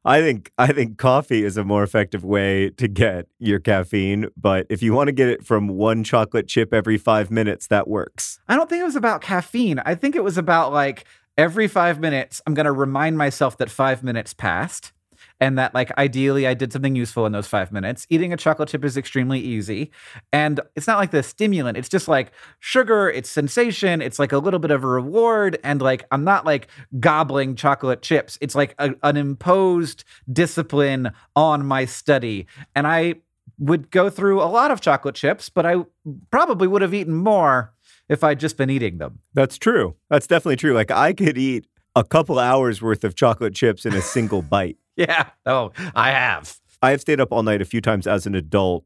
I 0.04 0.20
think 0.20 0.52
I 0.58 0.72
think 0.72 0.98
coffee 0.98 1.44
is 1.44 1.56
a 1.56 1.64
more 1.64 1.82
effective 1.82 2.24
way 2.24 2.70
to 2.70 2.88
get 2.88 3.26
your 3.38 3.58
caffeine, 3.58 4.26
but 4.36 4.66
if 4.68 4.82
you 4.82 4.92
want 4.92 5.08
to 5.08 5.12
get 5.12 5.28
it 5.28 5.44
from 5.44 5.68
one 5.68 6.04
chocolate 6.04 6.46
chip 6.46 6.74
every 6.74 6.98
5 6.98 7.30
minutes, 7.30 7.68
that 7.68 7.88
works. 7.88 8.38
I 8.48 8.56
don't 8.56 8.68
think 8.68 8.82
it 8.82 8.84
was 8.84 8.96
about 8.96 9.22
caffeine. 9.22 9.78
I 9.78 9.94
think 9.94 10.14
it 10.14 10.22
was 10.22 10.36
about 10.36 10.72
like 10.72 11.04
every 11.36 11.68
five 11.68 12.00
minutes, 12.00 12.40
I'm 12.46 12.54
going 12.54 12.66
to 12.66 12.72
remind 12.72 13.18
myself 13.18 13.56
that 13.58 13.70
five 13.70 14.02
minutes 14.02 14.34
passed 14.34 14.92
and 15.40 15.58
that 15.58 15.74
like 15.74 15.96
ideally 15.98 16.46
I 16.46 16.54
did 16.54 16.72
something 16.72 16.94
useful 16.94 17.26
in 17.26 17.32
those 17.32 17.46
five 17.46 17.72
minutes. 17.72 18.06
Eating 18.10 18.32
a 18.32 18.36
chocolate 18.36 18.68
chip 18.68 18.84
is 18.84 18.96
extremely 18.96 19.40
easy. 19.40 19.90
And 20.32 20.60
it's 20.76 20.86
not 20.86 20.98
like 20.98 21.10
the 21.10 21.22
stimulant, 21.22 21.76
it's 21.76 21.88
just 21.88 22.08
like 22.08 22.32
sugar, 22.60 23.10
it's 23.10 23.28
sensation, 23.28 24.00
it's 24.00 24.18
like 24.18 24.32
a 24.32 24.38
little 24.38 24.60
bit 24.60 24.70
of 24.70 24.84
a 24.84 24.86
reward. 24.86 25.58
And 25.64 25.82
like 25.82 26.04
I'm 26.10 26.24
not 26.24 26.46
like 26.46 26.68
gobbling 27.00 27.56
chocolate 27.56 28.02
chips, 28.02 28.38
it's 28.40 28.54
like 28.54 28.74
a, 28.78 28.94
an 29.02 29.16
imposed 29.16 30.04
discipline 30.32 31.10
on 31.36 31.66
my 31.66 31.84
study. 31.84 32.46
And 32.74 32.86
I 32.86 33.16
would 33.58 33.90
go 33.90 34.10
through 34.10 34.42
a 34.42 34.46
lot 34.46 34.70
of 34.70 34.80
chocolate 34.80 35.14
chips, 35.14 35.48
but 35.48 35.66
I 35.66 35.84
probably 36.30 36.66
would 36.66 36.82
have 36.82 36.94
eaten 36.94 37.14
more 37.14 37.72
if 38.08 38.24
I'd 38.24 38.40
just 38.40 38.56
been 38.56 38.70
eating 38.70 38.98
them. 38.98 39.20
That's 39.32 39.58
true. 39.58 39.96
That's 40.10 40.26
definitely 40.26 40.56
true. 40.56 40.74
Like 40.74 40.90
I 40.90 41.12
could 41.12 41.38
eat 41.38 41.66
a 41.96 42.04
couple 42.04 42.38
hours 42.38 42.82
worth 42.82 43.04
of 43.04 43.14
chocolate 43.14 43.54
chips 43.54 43.86
in 43.86 43.94
a 43.94 44.02
single 44.02 44.42
bite. 44.42 44.76
Yeah. 44.96 45.30
Oh, 45.44 45.72
I 45.94 46.10
have. 46.10 46.58
I 46.82 46.90
have 46.90 47.00
stayed 47.00 47.20
up 47.20 47.32
all 47.32 47.42
night 47.42 47.60
a 47.60 47.64
few 47.64 47.80
times 47.80 48.06
as 48.06 48.26
an 48.26 48.34
adult 48.34 48.84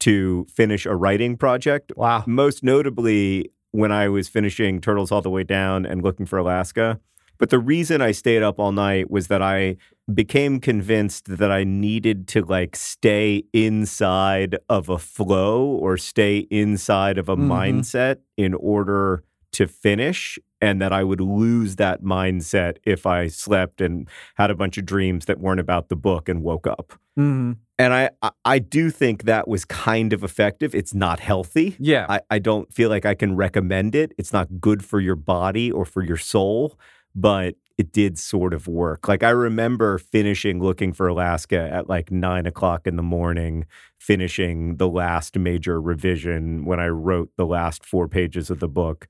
to 0.00 0.46
finish 0.52 0.84
a 0.86 0.96
writing 0.96 1.36
project. 1.36 1.92
Wow. 1.96 2.24
Most 2.26 2.64
notably 2.64 3.50
when 3.70 3.92
I 3.92 4.08
was 4.08 4.28
finishing 4.28 4.80
Turtles 4.80 5.12
All 5.12 5.22
the 5.22 5.30
Way 5.30 5.44
Down 5.44 5.86
and 5.86 6.02
Looking 6.02 6.26
for 6.26 6.38
Alaska. 6.38 6.98
But 7.38 7.50
the 7.50 7.58
reason 7.58 8.00
I 8.00 8.12
stayed 8.12 8.42
up 8.42 8.58
all 8.58 8.72
night 8.72 9.10
was 9.10 9.26
that 9.28 9.42
I 9.42 9.76
became 10.12 10.60
convinced 10.60 11.26
that 11.38 11.50
I 11.50 11.64
needed 11.64 12.28
to 12.28 12.42
like 12.44 12.76
stay 12.76 13.44
inside 13.52 14.56
of 14.68 14.88
a 14.88 14.98
flow 14.98 15.64
or 15.64 15.96
stay 15.96 16.46
inside 16.50 17.18
of 17.18 17.28
a 17.28 17.36
Mhm. 17.36 17.46
mindset 17.48 18.16
in 18.36 18.54
order 18.54 19.24
to 19.54 19.66
finish 19.66 20.38
and 20.60 20.80
that 20.80 20.92
I 20.92 21.04
would 21.04 21.20
lose 21.20 21.76
that 21.76 22.02
mindset 22.02 22.76
if 22.84 23.06
I 23.06 23.28
slept 23.28 23.80
and 23.80 24.08
had 24.36 24.50
a 24.50 24.54
bunch 24.54 24.78
of 24.78 24.86
dreams 24.86 25.26
that 25.26 25.38
weren't 25.40 25.60
about 25.60 25.88
the 25.88 25.96
book 25.96 26.28
and 26.28 26.42
woke 26.42 26.66
up. 26.66 26.94
hmm 27.16 27.52
And 27.78 27.92
I 27.92 28.10
I, 28.22 28.30
I 28.44 28.58
do 28.58 28.90
think 28.90 29.24
that 29.24 29.48
was 29.48 29.64
kind 29.64 30.12
of 30.12 30.24
effective. 30.24 30.74
It's 30.74 30.94
not 30.94 31.20
healthy. 31.20 31.76
Yeah. 31.78 32.06
I, 32.08 32.20
I 32.30 32.38
don't 32.38 32.72
feel 32.72 32.88
like 32.88 33.04
I 33.06 33.14
can 33.14 33.36
recommend 33.36 33.94
it. 33.94 34.12
It's 34.18 34.32
not 34.32 34.60
good 34.60 34.84
for 34.84 35.00
your 35.00 35.16
body 35.16 35.70
or 35.70 35.84
for 35.84 36.02
your 36.02 36.16
soul, 36.16 36.78
but 37.14 37.54
it 37.76 37.92
did 37.92 38.18
sort 38.18 38.54
of 38.54 38.68
work. 38.68 39.08
Like 39.08 39.22
I 39.24 39.30
remember 39.30 39.98
finishing 39.98 40.62
looking 40.62 40.92
for 40.92 41.08
Alaska 41.08 41.68
at 41.72 41.88
like 41.88 42.10
nine 42.10 42.46
o'clock 42.46 42.86
in 42.86 42.96
the 42.96 43.02
morning, 43.02 43.66
finishing 43.98 44.76
the 44.76 44.88
last 44.88 45.36
major 45.38 45.80
revision 45.80 46.64
when 46.64 46.78
I 46.78 46.86
wrote 46.88 47.30
the 47.36 47.46
last 47.46 47.84
four 47.84 48.06
pages 48.08 48.48
of 48.50 48.60
the 48.60 48.68
book. 48.68 49.08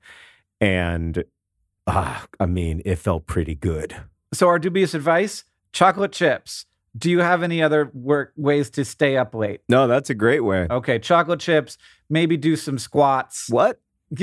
And 0.65 1.23
ah, 1.85 2.25
I 2.39 2.47
mean, 2.47 2.81
it 2.85 2.95
felt 2.95 3.27
pretty 3.27 3.53
good. 3.53 3.95
So 4.33 4.47
our 4.47 4.57
dubious 4.57 4.95
advice: 4.95 5.43
chocolate 5.71 6.11
chips. 6.11 6.65
Do 6.97 7.11
you 7.11 7.19
have 7.19 7.43
any 7.43 7.61
other 7.61 7.91
work 7.93 8.33
ways 8.35 8.71
to 8.71 8.85
stay 8.85 9.15
up 9.15 9.35
late? 9.35 9.61
No, 9.69 9.85
that's 9.85 10.09
a 10.09 10.15
great 10.15 10.43
way. 10.43 10.65
Okay, 10.71 10.97
chocolate 10.97 11.39
chips. 11.39 11.77
Maybe 12.09 12.35
do 12.35 12.55
some 12.55 12.79
squats. 12.79 13.47
What? 13.47 13.79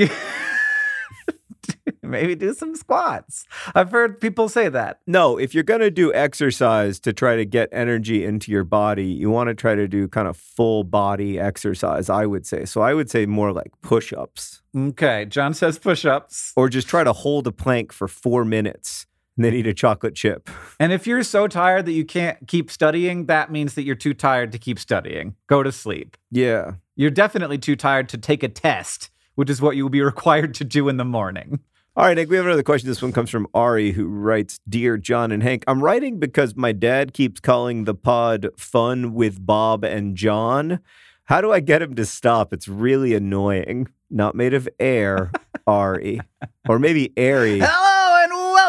maybe 2.03 2.35
do 2.35 2.53
some 2.53 2.75
squats. 2.75 3.45
I've 3.75 3.91
heard 3.91 4.19
people 4.19 4.49
say 4.49 4.69
that. 4.69 4.99
No, 5.07 5.37
if 5.37 5.53
you're 5.53 5.63
going 5.63 5.81
to 5.81 5.91
do 5.91 6.13
exercise 6.13 6.99
to 7.01 7.13
try 7.13 7.35
to 7.35 7.45
get 7.45 7.69
energy 7.71 8.23
into 8.25 8.51
your 8.51 8.63
body, 8.63 9.05
you 9.05 9.29
want 9.29 9.47
to 9.49 9.53
try 9.55 9.75
to 9.75 9.87
do 9.87 10.07
kind 10.07 10.27
of 10.27 10.37
full 10.37 10.83
body 10.83 11.39
exercise, 11.39 12.09
I 12.09 12.25
would 12.25 12.45
say. 12.45 12.65
So 12.65 12.81
I 12.81 12.93
would 12.93 13.09
say 13.09 13.25
more 13.25 13.51
like 13.51 13.71
push 13.81 14.13
ups 14.13 14.61
Okay, 14.75 15.25
John 15.25 15.53
says 15.53 15.77
push-ups. 15.77 16.53
or 16.55 16.67
just 16.67 16.87
try 16.87 17.03
to 17.03 17.13
hold 17.13 17.45
a 17.45 17.51
plank 17.51 17.91
for 17.93 18.07
four 18.07 18.43
minutes 18.43 19.05
and 19.37 19.45
then 19.45 19.53
eat 19.53 19.67
a 19.67 19.73
chocolate 19.73 20.15
chip. 20.15 20.49
And 20.79 20.91
if 20.91 21.05
you're 21.05 21.23
so 21.23 21.47
tired 21.47 21.85
that 21.85 21.91
you 21.91 22.05
can't 22.05 22.47
keep 22.47 22.71
studying, 22.71 23.27
that 23.27 23.51
means 23.51 23.75
that 23.75 23.83
you're 23.83 23.95
too 23.95 24.13
tired 24.15 24.51
to 24.51 24.57
keep 24.57 24.79
studying. 24.79 25.35
Go 25.47 25.61
to 25.61 25.71
sleep. 25.71 26.17
Yeah. 26.31 26.73
You're 26.95 27.11
definitely 27.11 27.57
too 27.59 27.75
tired 27.75 28.09
to 28.09 28.17
take 28.17 28.41
a 28.43 28.49
test, 28.49 29.09
which 29.35 29.49
is 29.49 29.61
what 29.61 29.75
you 29.75 29.83
will 29.83 29.89
be 29.89 30.01
required 30.13 30.53
to 30.55 30.63
do 30.63 30.89
in 30.89 30.97
the 30.97 31.05
morning. 31.05 31.59
All 31.95 32.05
right, 32.05 32.15
Nick, 32.15 32.29
we 32.29 32.37
have 32.37 32.45
another 32.47 32.63
question. 32.63 32.89
This 32.89 33.03
one 33.03 33.11
comes 33.11 33.29
from 33.29 33.47
Ari, 33.53 33.91
who 33.91 34.07
writes 34.07 34.59
Dear 34.67 34.97
John 34.97 35.31
and 35.31 35.43
Hank, 35.43 35.63
I'm 35.67 35.83
writing 35.83 36.19
because 36.19 36.55
my 36.55 36.71
dad 36.71 37.13
keeps 37.13 37.39
calling 37.39 37.83
the 37.83 37.93
pod 37.93 38.49
fun 38.57 39.13
with 39.13 39.45
Bob 39.45 39.83
and 39.83 40.15
John. 40.15 40.79
How 41.25 41.39
do 41.39 41.51
I 41.51 41.59
get 41.59 41.83
him 41.83 41.93
to 41.95 42.05
stop? 42.05 42.51
It's 42.51 42.67
really 42.67 43.13
annoying. 43.13 43.89
Not 44.09 44.33
made 44.33 44.55
of 44.55 44.67
air, 44.79 45.31
Ari. 45.67 46.19
Or 46.67 46.79
maybe 46.79 47.13
airy. 47.15 47.61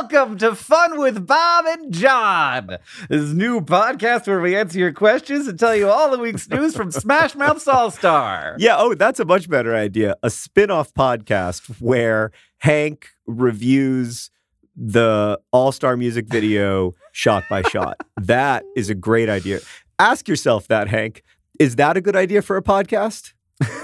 Welcome 0.04 0.36
to 0.38 0.54
Fun 0.54 0.98
with 1.00 1.26
Bob 1.26 1.64
and 1.66 1.90
John, 1.90 2.76
this 3.08 3.32
new 3.32 3.62
podcast 3.62 4.26
where 4.26 4.38
we 4.38 4.54
answer 4.54 4.78
your 4.78 4.92
questions 4.92 5.48
and 5.48 5.58
tell 5.58 5.74
you 5.74 5.88
all 5.88 6.10
the 6.10 6.18
week's 6.18 6.46
news 6.46 6.76
from 6.76 6.90
Smash 6.90 7.34
Mouth 7.34 7.66
All 7.66 7.90
Star. 7.90 8.54
Yeah, 8.58 8.76
oh, 8.76 8.92
that's 8.92 9.18
a 9.18 9.24
much 9.24 9.48
better 9.48 9.74
idea. 9.74 10.16
A 10.22 10.28
spin 10.28 10.70
off 10.70 10.92
podcast 10.92 11.80
where 11.80 12.32
Hank 12.58 13.12
reviews 13.26 14.30
the 14.76 15.40
All 15.52 15.72
Star 15.72 15.96
music 15.96 16.26
video 16.28 16.92
shot 17.12 17.44
by 17.48 17.62
shot. 17.62 17.96
That 18.20 18.62
is 18.76 18.90
a 18.90 18.94
great 18.94 19.30
idea. 19.30 19.60
Ask 19.98 20.28
yourself 20.28 20.68
that, 20.68 20.88
Hank. 20.88 21.22
Is 21.58 21.76
that 21.76 21.96
a 21.96 22.02
good 22.02 22.14
idea 22.14 22.42
for 22.42 22.58
a 22.58 22.62
podcast? 22.62 23.32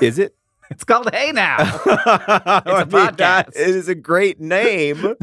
Is 0.03 0.19
it? 0.19 0.37
It's 0.73 0.85
called 0.85 1.13
Hey 1.13 1.33
Now. 1.33 1.57
I 1.85 2.63
a 2.65 2.87
mean, 2.87 2.91
that 2.91 3.17
podcast. 3.49 3.57
is 3.57 3.89
a 3.89 3.95
great 3.97 4.39
name, 4.39 5.17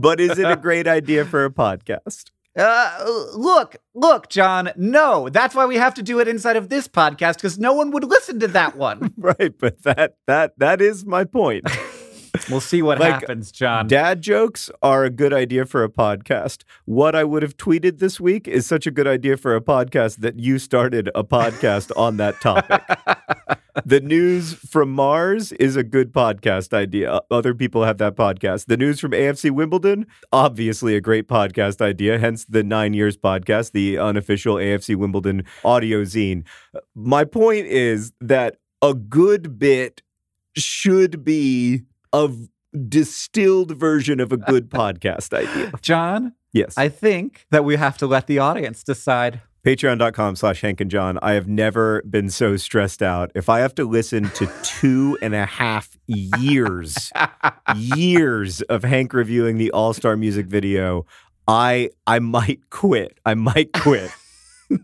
but 0.00 0.20
is 0.20 0.38
it 0.38 0.50
a 0.50 0.56
great 0.68 0.86
idea 0.88 1.24
for 1.24 1.44
a 1.44 1.50
podcast? 1.50 2.30
Uh, 2.56 3.04
look, 3.36 3.76
look, 3.94 4.28
John. 4.28 4.70
No, 4.76 5.28
that's 5.28 5.54
why 5.54 5.66
we 5.66 5.76
have 5.76 5.94
to 5.94 6.02
do 6.02 6.18
it 6.18 6.26
inside 6.26 6.56
of 6.56 6.68
this 6.68 6.88
podcast 6.88 7.34
because 7.36 7.58
no 7.58 7.72
one 7.72 7.90
would 7.92 8.04
listen 8.04 8.40
to 8.40 8.48
that 8.48 8.76
one. 8.76 9.14
Right, 9.20 9.52
but 9.58 9.82
that 9.82 10.16
that 10.26 10.58
that 10.58 10.80
is 10.80 11.04
my 11.04 11.24
point. 11.24 11.64
we'll 12.48 12.60
see 12.60 12.82
what 12.82 12.98
Like, 12.98 13.14
happens, 13.14 13.50
John. 13.52 13.86
Dad 13.86 14.22
jokes 14.22 14.70
are 14.82 15.04
a 15.04 15.10
good 15.10 15.32
idea 15.32 15.66
for 15.66 15.82
a 15.84 15.88
podcast. 15.88 16.62
What 16.84 17.14
I 17.14 17.24
would 17.24 17.42
have 17.42 17.56
tweeted 17.56 17.98
this 17.98 18.20
week 18.20 18.46
is 18.48 18.66
such 18.66 18.86
a 18.86 18.90
good 18.90 19.06
idea 19.06 19.36
for 19.36 19.54
a 19.54 19.60
podcast 19.60 20.18
that 20.18 20.38
you 20.38 20.58
started 20.58 21.10
a 21.14 21.24
podcast 21.24 21.90
on 21.96 22.16
that 22.18 22.40
topic. 22.40 22.82
the 23.84 24.00
news 24.00 24.54
from 24.54 24.90
Mars 24.90 25.52
is 25.52 25.76
a 25.76 25.82
good 25.82 26.12
podcast 26.12 26.72
idea. 26.72 27.20
Other 27.30 27.54
people 27.54 27.84
have 27.84 27.98
that 27.98 28.16
podcast. 28.16 28.66
The 28.66 28.76
news 28.76 29.00
from 29.00 29.12
AFC 29.12 29.50
Wimbledon, 29.50 30.06
obviously 30.32 30.96
a 30.96 31.00
great 31.00 31.28
podcast 31.28 31.80
idea, 31.80 32.18
hence 32.18 32.44
the 32.44 32.62
Nine 32.62 32.94
Years 32.94 33.16
podcast, 33.16 33.72
the 33.72 33.98
unofficial 33.98 34.56
AFC 34.56 34.96
Wimbledon 34.96 35.44
audio 35.64 36.02
zine. 36.02 36.44
My 36.94 37.24
point 37.24 37.66
is 37.66 38.12
that 38.20 38.56
a 38.82 38.94
good 38.94 39.58
bit 39.58 40.02
should 40.56 41.24
be 41.24 41.82
a 42.12 42.30
distilled 42.88 43.76
version 43.76 44.20
of 44.20 44.32
a 44.32 44.36
good 44.36 44.70
podcast 44.70 45.32
idea. 45.32 45.72
John, 45.82 46.34
Yes. 46.52 46.74
I 46.76 46.88
think 46.88 47.46
that 47.50 47.64
we 47.64 47.76
have 47.76 47.96
to 47.98 48.06
let 48.08 48.26
the 48.26 48.40
audience 48.40 48.82
decide. 48.82 49.40
Patreon.com 49.64 50.34
slash 50.36 50.62
Hank 50.62 50.80
and 50.80 50.90
John. 50.90 51.18
I 51.22 51.32
have 51.34 51.46
never 51.46 52.02
been 52.02 52.28
so 52.30 52.56
stressed 52.56 53.02
out. 53.02 53.30
If 53.36 53.48
I 53.48 53.60
have 53.60 53.74
to 53.76 53.84
listen 53.84 54.30
to 54.30 54.50
two 54.64 55.16
and 55.22 55.34
a 55.34 55.46
half 55.46 55.96
years, 56.06 57.12
years 57.76 58.62
of 58.62 58.82
Hank 58.82 59.12
reviewing 59.12 59.58
the 59.58 59.70
All 59.70 59.92
Star 59.92 60.16
music 60.16 60.46
video, 60.46 61.06
I 61.46 61.90
I 62.06 62.18
might 62.18 62.68
quit. 62.70 63.18
I 63.24 63.34
might 63.34 63.72
quit. 63.74 64.10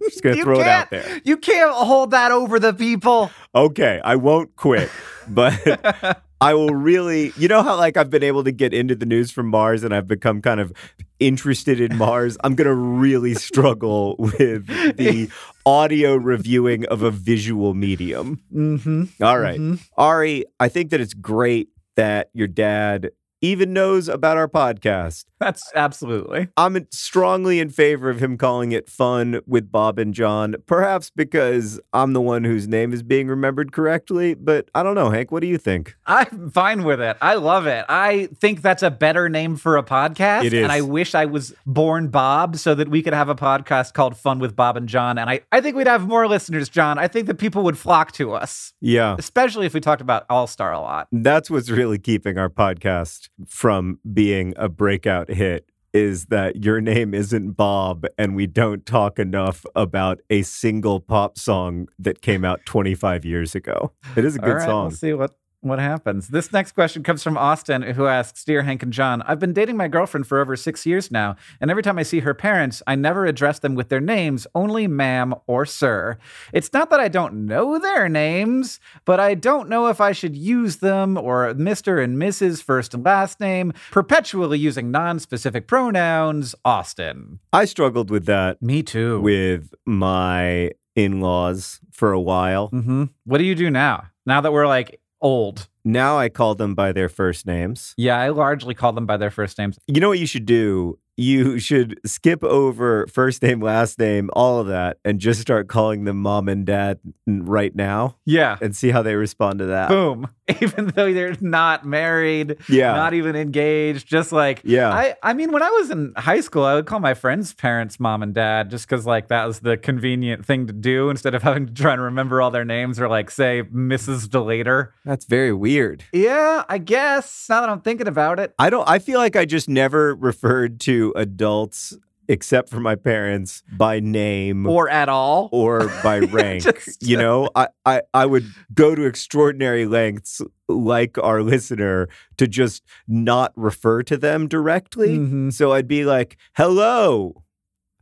Just 0.04 0.22
gonna 0.22 0.36
You 0.36 0.42
throw 0.44 0.60
it 0.60 0.66
out 0.66 0.90
there. 0.90 1.20
You 1.24 1.36
can't 1.36 1.72
hold 1.72 2.10
that 2.12 2.30
over 2.30 2.58
the 2.60 2.72
people. 2.74 3.30
Okay, 3.54 4.00
I 4.04 4.16
won't 4.16 4.54
quit, 4.56 4.90
but 5.26 6.20
I 6.40 6.54
will 6.54 6.70
really. 6.70 7.32
You 7.36 7.48
know 7.48 7.62
how 7.62 7.76
like 7.76 7.96
I've 7.96 8.10
been 8.10 8.22
able 8.22 8.44
to 8.44 8.52
get 8.52 8.74
into 8.74 8.94
the 8.94 9.06
news 9.06 9.30
from 9.30 9.48
Mars 9.48 9.84
and 9.84 9.94
I've 9.94 10.06
become 10.06 10.42
kind 10.42 10.60
of 10.60 10.72
interested 11.18 11.80
in 11.80 11.96
Mars. 11.96 12.36
I'm 12.44 12.54
gonna 12.54 12.74
really 12.74 13.34
struggle 13.34 14.16
with 14.18 14.66
the 14.96 15.30
audio 15.64 16.14
reviewing 16.16 16.84
of 16.86 17.02
a 17.02 17.10
visual 17.10 17.74
medium. 17.74 18.42
Mm-hmm. 18.54 19.22
All 19.24 19.38
right. 19.38 19.60
Ari, 19.96 20.44
I 20.60 20.68
think 20.68 20.90
that 20.90 21.00
it's 21.00 21.14
great 21.14 21.68
that 21.96 22.28
your 22.34 22.48
dad 22.48 23.10
even 23.40 23.72
knows 23.72 24.08
about 24.08 24.36
our 24.36 24.48
podcast. 24.48 25.24
That's 25.38 25.70
absolutely. 25.74 26.48
I'm 26.56 26.86
strongly 26.90 27.60
in 27.60 27.68
favor 27.68 28.08
of 28.08 28.20
him 28.20 28.38
calling 28.38 28.72
it 28.72 28.88
fun 28.88 29.40
with 29.46 29.70
Bob 29.70 29.98
and 29.98 30.14
John, 30.14 30.56
perhaps 30.64 31.10
because 31.14 31.78
I'm 31.92 32.14
the 32.14 32.22
one 32.22 32.44
whose 32.44 32.66
name 32.66 32.94
is 32.94 33.02
being 33.02 33.28
remembered 33.28 33.70
correctly. 33.72 34.32
But 34.34 34.70
I 34.74 34.82
don't 34.82 34.94
know, 34.94 35.10
Hank. 35.10 35.30
What 35.30 35.40
do 35.40 35.46
you 35.46 35.58
think? 35.58 35.94
I'm 36.06 36.50
fine 36.50 36.84
with 36.84 37.00
it. 37.02 37.18
I 37.20 37.34
love 37.34 37.66
it. 37.66 37.84
I 37.88 38.28
think 38.40 38.62
that's 38.62 38.82
a 38.82 38.90
better 38.90 39.28
name 39.28 39.56
for 39.56 39.76
a 39.76 39.82
podcast. 39.82 40.44
It 40.44 40.54
is. 40.54 40.62
And 40.62 40.72
I 40.72 40.80
wish 40.80 41.14
I 41.14 41.26
was 41.26 41.54
born 41.66 42.08
Bob 42.08 42.56
so 42.56 42.74
that 42.74 42.88
we 42.88 43.02
could 43.02 43.12
have 43.12 43.28
a 43.28 43.34
podcast 43.34 43.92
called 43.92 44.16
Fun 44.16 44.38
with 44.38 44.56
Bob 44.56 44.78
and 44.78 44.88
John. 44.88 45.18
And 45.18 45.28
I, 45.28 45.40
I 45.52 45.60
think 45.60 45.76
we'd 45.76 45.86
have 45.86 46.06
more 46.08 46.26
listeners, 46.26 46.70
John. 46.70 46.98
I 46.98 47.08
think 47.08 47.26
that 47.26 47.34
people 47.34 47.62
would 47.64 47.76
flock 47.76 48.12
to 48.12 48.32
us, 48.32 48.72
Yeah. 48.80 49.16
especially 49.18 49.66
if 49.66 49.74
we 49.74 49.80
talked 49.80 50.00
about 50.00 50.24
All 50.30 50.46
Star 50.46 50.72
a 50.72 50.80
lot. 50.80 51.08
That's 51.12 51.50
what's 51.50 51.68
really 51.68 51.98
keeping 51.98 52.38
our 52.38 52.48
podcast 52.48 53.28
from 53.46 53.98
being 54.12 54.54
a 54.56 54.68
breakout 54.68 55.30
hit 55.30 55.68
is 55.92 56.26
that 56.26 56.62
your 56.62 56.80
name 56.80 57.14
isn't 57.14 57.52
Bob 57.52 58.04
and 58.18 58.36
we 58.36 58.46
don't 58.46 58.84
talk 58.84 59.18
enough 59.18 59.64
about 59.74 60.20
a 60.28 60.42
single 60.42 61.00
pop 61.00 61.38
song 61.38 61.88
that 61.98 62.20
came 62.20 62.44
out 62.44 62.60
25 62.66 63.24
years 63.24 63.54
ago. 63.54 63.92
It 64.14 64.24
is 64.24 64.36
a 64.36 64.38
good 64.38 64.56
right, 64.56 64.66
song. 64.66 64.88
We'll 64.88 64.96
see 64.96 65.12
what 65.14 65.38
what 65.60 65.78
happens. 65.78 66.28
This 66.28 66.52
next 66.52 66.72
question 66.72 67.02
comes 67.02 67.22
from 67.22 67.36
Austin, 67.36 67.82
who 67.82 68.06
asks, 68.06 68.44
"Dear 68.44 68.62
Hank 68.62 68.82
and 68.82 68.92
John, 68.92 69.22
I've 69.22 69.38
been 69.40 69.52
dating 69.52 69.76
my 69.76 69.88
girlfriend 69.88 70.26
for 70.26 70.38
over 70.40 70.54
six 70.56 70.86
years 70.86 71.10
now, 71.10 71.36
and 71.60 71.70
every 71.70 71.82
time 71.82 71.98
I 71.98 72.02
see 72.04 72.20
her 72.20 72.34
parents, 72.34 72.82
I 72.86 72.94
never 72.94 73.26
address 73.26 73.58
them 73.58 73.74
with 73.74 73.88
their 73.88 74.00
names, 74.00 74.46
only 74.54 74.86
ma'am 74.86 75.34
or 75.46 75.66
sir. 75.66 76.18
It's 76.52 76.72
not 76.72 76.90
that 76.90 77.00
I 77.00 77.08
don't 77.08 77.46
know 77.46 77.78
their 77.78 78.08
names, 78.08 78.78
but 79.04 79.18
I 79.18 79.34
don't 79.34 79.68
know 79.68 79.88
if 79.88 80.00
I 80.00 80.12
should 80.12 80.36
use 80.36 80.76
them 80.76 81.16
or 81.16 81.52
Mister 81.54 82.00
and 82.00 82.16
Mrs. 82.16 82.62
first 82.62 82.94
and 82.94 83.04
last 83.04 83.40
name, 83.40 83.72
perpetually 83.90 84.58
using 84.58 84.90
non-specific 84.90 85.66
pronouns. 85.66 86.54
Austin, 86.64 87.40
I 87.52 87.64
struggled 87.64 88.10
with 88.10 88.26
that 88.26 88.62
me 88.62 88.82
too. 88.82 89.20
with 89.20 89.74
my 89.84 90.72
in 90.94 91.20
laws 91.20 91.80
for 91.92 92.12
a 92.12 92.20
while. 92.20 92.68
hmm 92.68 93.04
What 93.24 93.38
do 93.38 93.44
you 93.44 93.54
do 93.54 93.70
now? 93.70 94.04
Now 94.24 94.40
that 94.40 94.52
we're 94.52 94.66
like 94.66 94.98
old. 95.20 95.68
Now 95.84 96.18
I 96.18 96.28
call 96.28 96.54
them 96.54 96.74
by 96.74 96.92
their 96.92 97.08
first 97.08 97.46
names. 97.46 97.94
Yeah, 97.96 98.16
I 98.18 98.30
largely 98.30 98.74
call 98.74 98.92
them 98.92 99.06
by 99.06 99.16
their 99.16 99.30
first 99.30 99.56
names. 99.58 99.78
You 99.86 100.00
know 100.00 100.08
what 100.08 100.18
you 100.18 100.26
should 100.26 100.46
do? 100.46 100.98
You 101.16 101.58
should 101.58 101.98
skip 102.04 102.44
over 102.44 103.06
first 103.06 103.42
name, 103.42 103.60
last 103.60 103.98
name, 103.98 104.28
all 104.34 104.60
of 104.60 104.66
that, 104.66 104.98
and 105.04 105.18
just 105.18 105.40
start 105.40 105.66
calling 105.68 106.04
them 106.04 106.18
mom 106.20 106.48
and 106.48 106.66
dad 106.66 106.98
right 107.26 107.74
now 107.74 108.16
Yeah. 108.26 108.58
and 108.60 108.76
see 108.76 108.90
how 108.90 109.00
they 109.02 109.14
respond 109.14 109.60
to 109.60 109.66
that. 109.66 109.88
Boom. 109.88 110.28
Even 110.60 110.86
though 110.88 111.12
they're 111.12 111.36
not 111.40 111.84
married, 111.84 112.56
Yeah. 112.68 112.92
not 112.94 113.14
even 113.14 113.34
engaged, 113.34 114.06
just 114.06 114.30
like 114.32 114.60
Yeah. 114.64 114.90
I 114.90 115.14
I 115.22 115.34
mean 115.34 115.50
when 115.52 115.62
I 115.62 115.70
was 115.70 115.90
in 115.90 116.12
high 116.16 116.40
school, 116.40 116.64
I 116.64 116.74
would 116.76 116.86
call 116.86 117.00
my 117.00 117.14
friends' 117.14 117.52
parents 117.52 117.98
mom 117.98 118.22
and 118.22 118.32
dad 118.32 118.70
just 118.70 118.86
cuz 118.88 119.06
like 119.06 119.28
that 119.28 119.44
was 119.46 119.60
the 119.60 119.76
convenient 119.76 120.46
thing 120.46 120.66
to 120.68 120.72
do 120.72 121.10
instead 121.10 121.34
of 121.34 121.42
having 121.48 121.66
to 121.66 121.72
try 121.74 121.92
and 121.92 122.02
remember 122.02 122.40
all 122.40 122.50
their 122.50 122.64
names 122.64 123.00
or 123.00 123.08
like 123.08 123.30
say 123.30 123.62
Mrs. 123.74 124.28
Delater. 124.28 124.90
That's 125.04 125.24
very 125.24 125.52
weird. 125.52 126.04
Yeah, 126.12 126.62
I 126.68 126.78
guess 126.78 127.46
now 127.48 127.60
that 127.62 127.68
I'm 127.70 127.80
thinking 127.80 128.06
about 128.08 128.38
it. 128.38 128.54
I 128.58 128.70
don't 128.70 128.88
I 128.88 129.00
feel 129.00 129.18
like 129.18 129.34
I 129.36 129.46
just 129.46 129.68
never 129.68 130.14
referred 130.14 130.78
to 130.80 131.12
adults 131.16 131.96
except 132.28 132.68
for 132.68 132.80
my 132.80 132.94
parents 132.94 133.62
by 133.76 134.00
name 134.00 134.66
Or 134.66 134.88
at 134.88 135.08
all. 135.08 135.48
or 135.52 135.86
by 136.02 136.18
rank. 136.20 136.62
Just- 136.64 137.06
you 137.06 137.16
know, 137.16 137.48
I, 137.54 137.68
I, 137.84 138.02
I 138.14 138.26
would 138.26 138.46
go 138.74 138.94
to 138.94 139.04
extraordinary 139.04 139.86
lengths 139.86 140.40
like 140.68 141.18
our 141.18 141.42
listener 141.42 142.08
to 142.38 142.46
just 142.48 142.82
not 143.06 143.52
refer 143.56 144.02
to 144.04 144.16
them 144.16 144.48
directly. 144.48 145.18
Mhm. 145.18 145.52
So 145.52 145.72
I'd 145.72 145.88
be 145.88 146.04
like, 146.04 146.36
hello, 146.56 147.42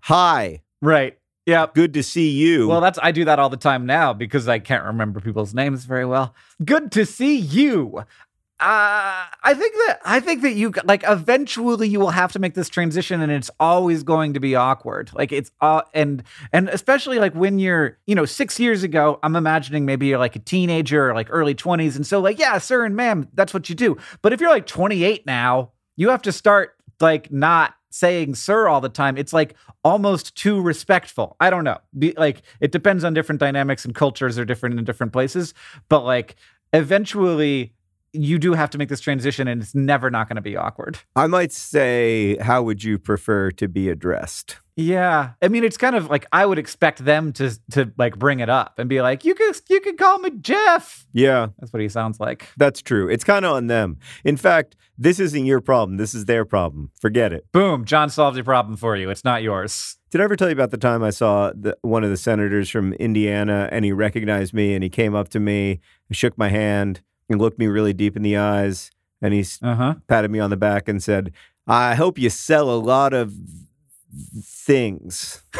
hi, 0.00 0.60
Right. 0.80 1.18
Yeah. 1.46 1.66
good 1.74 1.92
to 1.94 2.02
see 2.02 2.30
you. 2.30 2.68
Well, 2.68 2.80
that's 2.80 2.98
I 3.02 3.12
do 3.12 3.24
that 3.26 3.38
all 3.38 3.50
the 3.50 3.56
time 3.58 3.84
now 3.86 4.12
because 4.14 4.48
I 4.48 4.58
can't 4.58 4.84
remember 4.84 5.20
people's 5.20 5.52
names 5.54 5.84
very 5.84 6.06
well. 6.06 6.34
Good 6.64 6.90
to 6.92 7.04
see 7.04 7.36
you. 7.36 8.04
Uh, 8.64 9.26
I 9.42 9.52
think 9.52 9.74
that 9.74 10.00
I 10.06 10.20
think 10.20 10.40
that 10.40 10.54
you 10.54 10.72
like 10.84 11.04
eventually 11.06 11.86
you 11.86 12.00
will 12.00 12.12
have 12.12 12.32
to 12.32 12.38
make 12.38 12.54
this 12.54 12.70
transition, 12.70 13.20
and 13.20 13.30
it's 13.30 13.50
always 13.60 14.02
going 14.02 14.32
to 14.32 14.40
be 14.40 14.54
awkward. 14.54 15.10
Like 15.12 15.32
it's 15.32 15.50
uh, 15.60 15.82
and 15.92 16.22
and 16.50 16.70
especially 16.70 17.18
like 17.18 17.34
when 17.34 17.58
you're 17.58 17.98
you 18.06 18.14
know 18.14 18.24
six 18.24 18.58
years 18.58 18.82
ago, 18.82 19.18
I'm 19.22 19.36
imagining 19.36 19.84
maybe 19.84 20.06
you're 20.06 20.18
like 20.18 20.34
a 20.34 20.38
teenager 20.38 21.10
or 21.10 21.14
like 21.14 21.26
early 21.28 21.54
twenties, 21.54 21.94
and 21.94 22.06
so 22.06 22.20
like 22.20 22.38
yeah, 22.38 22.56
sir 22.56 22.86
and 22.86 22.96
ma'am, 22.96 23.28
that's 23.34 23.52
what 23.52 23.68
you 23.68 23.74
do. 23.74 23.98
But 24.22 24.32
if 24.32 24.40
you're 24.40 24.48
like 24.48 24.66
28 24.66 25.26
now, 25.26 25.72
you 25.96 26.08
have 26.08 26.22
to 26.22 26.32
start 26.32 26.74
like 27.00 27.30
not 27.30 27.74
saying 27.90 28.34
sir 28.34 28.66
all 28.66 28.80
the 28.80 28.88
time 28.88 29.16
it's 29.16 29.32
like 29.32 29.54
almost 29.84 30.34
too 30.34 30.60
respectful 30.60 31.36
i 31.38 31.48
don't 31.48 31.62
know 31.62 31.78
Be, 31.96 32.12
like 32.16 32.42
it 32.58 32.72
depends 32.72 33.04
on 33.04 33.14
different 33.14 33.38
dynamics 33.38 33.84
and 33.84 33.94
cultures 33.94 34.36
are 34.36 34.44
different 34.44 34.76
in 34.80 34.84
different 34.84 35.12
places 35.12 35.54
but 35.88 36.04
like 36.04 36.34
eventually 36.72 37.72
you 38.14 38.38
do 38.38 38.52
have 38.54 38.70
to 38.70 38.78
make 38.78 38.88
this 38.88 39.00
transition 39.00 39.48
and 39.48 39.60
it's 39.62 39.74
never 39.74 40.10
not 40.10 40.28
going 40.28 40.36
to 40.36 40.42
be 40.42 40.56
awkward 40.56 40.98
I 41.16 41.26
might 41.26 41.52
say, 41.52 42.36
how 42.38 42.62
would 42.62 42.82
you 42.84 42.98
prefer 42.98 43.50
to 43.52 43.68
be 43.68 43.88
addressed? 43.88 44.58
yeah 44.76 45.34
i 45.40 45.46
mean 45.46 45.62
it's 45.62 45.76
kind 45.76 45.94
of 45.94 46.10
like 46.10 46.26
i 46.32 46.44
would 46.44 46.58
expect 46.58 47.04
them 47.04 47.32
to 47.32 47.56
to 47.70 47.92
like 47.96 48.18
bring 48.18 48.40
it 48.40 48.48
up 48.48 48.76
and 48.80 48.88
be 48.88 49.00
like 49.00 49.24
you 49.24 49.32
could 49.32 49.54
you 49.70 49.80
could 49.80 49.96
call 49.96 50.18
me 50.18 50.30
jeff 50.40 51.06
Yeah, 51.12 51.46
that's 51.60 51.72
what 51.72 51.80
he 51.80 51.88
sounds 51.88 52.18
like 52.18 52.48
that's 52.56 52.82
true. 52.82 53.08
It's 53.08 53.22
kind 53.22 53.44
of 53.44 53.52
on 53.52 53.68
them. 53.68 53.98
In 54.24 54.36
fact, 54.36 54.74
this 54.98 55.20
isn't 55.20 55.46
your 55.46 55.60
problem. 55.60 55.96
This 55.96 56.12
is 56.12 56.24
their 56.24 56.44
problem. 56.44 56.90
Forget 57.00 57.32
it. 57.32 57.46
boom 57.52 57.84
john 57.84 58.10
solved 58.10 58.36
your 58.36 58.42
problem 58.44 58.76
for 58.76 58.96
you 58.96 59.10
it's 59.10 59.22
not 59.24 59.44
yours 59.44 59.96
Did 60.10 60.20
I 60.20 60.24
ever 60.24 60.34
tell 60.34 60.48
you 60.48 60.54
about 60.54 60.72
the 60.72 60.76
time 60.90 61.04
I 61.04 61.10
saw 61.10 61.52
the, 61.54 61.76
one 61.82 62.02
of 62.02 62.10
the 62.10 62.16
senators 62.16 62.68
from 62.68 62.94
Indiana 62.94 63.68
and 63.70 63.84
he 63.84 63.92
recognized 63.92 64.52
me 64.54 64.74
and 64.74 64.82
he 64.82 64.90
came 64.90 65.14
up 65.14 65.28
to 65.30 65.38
me, 65.40 65.80
and 66.08 66.16
shook 66.16 66.36
my 66.36 66.48
hand, 66.48 67.00
and 67.28 67.40
looked 67.40 67.58
me 67.58 67.66
really 67.66 67.92
deep 67.92 68.16
in 68.16 68.22
the 68.22 68.36
eyes 68.36 68.90
and 69.22 69.32
he 69.32 69.44
uh-huh 69.62 69.94
patted 70.06 70.30
me 70.30 70.38
on 70.38 70.50
the 70.50 70.56
back 70.56 70.88
and 70.88 71.02
said, 71.02 71.32
"I 71.66 71.94
hope 71.94 72.18
you 72.18 72.30
sell 72.30 72.70
a 72.70 72.76
lot 72.76 73.12
of 73.12 73.32
things." 74.42 75.42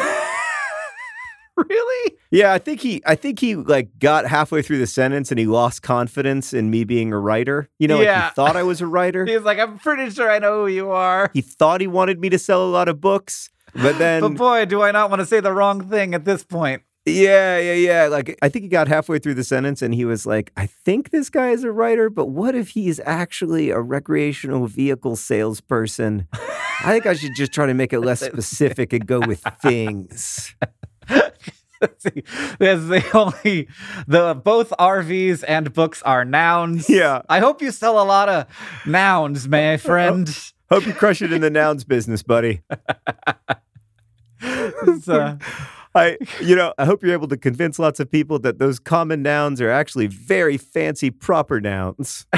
really 1.57 2.17
Yeah, 2.31 2.53
I 2.53 2.59
think 2.59 2.81
he 2.81 3.01
I 3.05 3.15
think 3.15 3.39
he 3.39 3.55
like 3.55 3.97
got 3.97 4.27
halfway 4.27 4.61
through 4.61 4.79
the 4.79 4.87
sentence 4.87 5.31
and 5.31 5.39
he 5.39 5.45
lost 5.45 5.81
confidence 5.81 6.53
in 6.53 6.69
me 6.69 6.83
being 6.83 7.13
a 7.13 7.19
writer. 7.19 7.69
You 7.79 7.87
know, 7.87 7.97
like 7.97 8.07
he 8.07 8.29
thought 8.35 8.55
I 8.55 8.63
was 8.63 8.81
a 8.81 8.87
writer. 8.87 9.25
he's 9.35 9.41
like 9.41 9.57
i'm 9.57 9.79
pretty 9.79 10.11
sure 10.11 10.29
i 10.29 10.37
know 10.37 10.61
who 10.61 10.67
you 10.67 10.91
are 10.91 11.31
he 11.33 11.41
thought 11.41 11.81
he 11.81 11.87
wanted 11.87 12.19
me 12.19 12.29
to 12.29 12.37
sell 12.37 12.63
a 12.63 12.69
lot 12.69 12.87
of 12.87 13.01
books, 13.01 13.49
but 13.73 13.97
then 13.97 14.21
but 14.21 14.35
boy, 14.35 14.65
do 14.65 14.81
I 14.81 14.91
not 14.91 15.09
want 15.09 15.21
to 15.21 15.25
say 15.25 15.39
the 15.39 15.53
wrong 15.53 15.89
thing 15.89 16.13
at 16.13 16.25
this 16.25 16.43
point. 16.43 16.83
Yeah, 17.05 17.59
yeah, 17.59 17.73
yeah. 17.73 18.07
Like 18.07 18.37
I 18.41 18.49
think 18.49 18.63
he 18.63 18.69
got 18.69 18.87
halfway 18.87 19.19
through 19.19 19.35
the 19.35 19.43
sentence 19.43 19.83
and 19.83 19.93
he 19.93 20.05
was 20.05 20.25
like, 20.25 20.51
I 20.57 20.65
think 20.65 21.11
this 21.11 21.29
guy 21.29 21.51
is 21.51 21.63
a 21.63 21.71
writer, 21.71 22.09
but 22.09 22.27
what 22.27 22.55
if 22.55 22.69
he's 22.69 22.99
actually 23.05 23.69
a 23.69 23.79
recreational 23.79 24.65
vehicle 24.65 25.15
salesperson? 25.15 26.27
I 26.33 26.91
think 26.91 27.05
I 27.05 27.13
should 27.13 27.35
just 27.35 27.51
try 27.51 27.67
to 27.67 27.75
make 27.75 27.93
it 27.93 27.99
less 27.99 28.21
specific 28.21 28.91
and 28.91 29.05
go 29.05 29.19
with 29.19 29.43
things. 29.61 30.55
There's 32.59 32.87
the 32.87 33.03
only 33.13 33.67
the 34.07 34.33
both 34.33 34.71
RVs 34.79 35.43
and 35.47 35.71
books 35.73 36.01
are 36.01 36.25
nouns. 36.25 36.89
Yeah. 36.89 37.21
I 37.29 37.39
hope 37.39 37.61
you 37.61 37.71
sell 37.71 38.01
a 38.01 38.05
lot 38.05 38.29
of 38.29 38.47
nouns, 38.87 39.47
my 39.47 39.77
friend. 39.77 40.27
Hope 40.71 40.87
you 40.87 40.93
crush 40.93 41.21
it 41.21 41.31
in 41.31 41.41
the 41.41 41.51
nouns 41.51 41.83
business, 41.83 42.23
buddy. 42.23 42.61
Uh, 45.07 45.37
I 45.95 46.17
you 46.41 46.55
know, 46.55 46.73
I 46.77 46.85
hope 46.85 47.03
you're 47.03 47.13
able 47.13 47.29
to 47.29 47.37
convince 47.37 47.79
lots 47.79 47.99
of 47.99 48.11
people 48.11 48.37
that 48.39 48.59
those 48.59 48.79
common 48.79 49.23
nouns 49.23 49.61
are 49.61 49.71
actually 49.71 50.07
very 50.07 50.57
fancy 50.57 51.09
proper 51.09 51.61
nouns. 51.61 52.25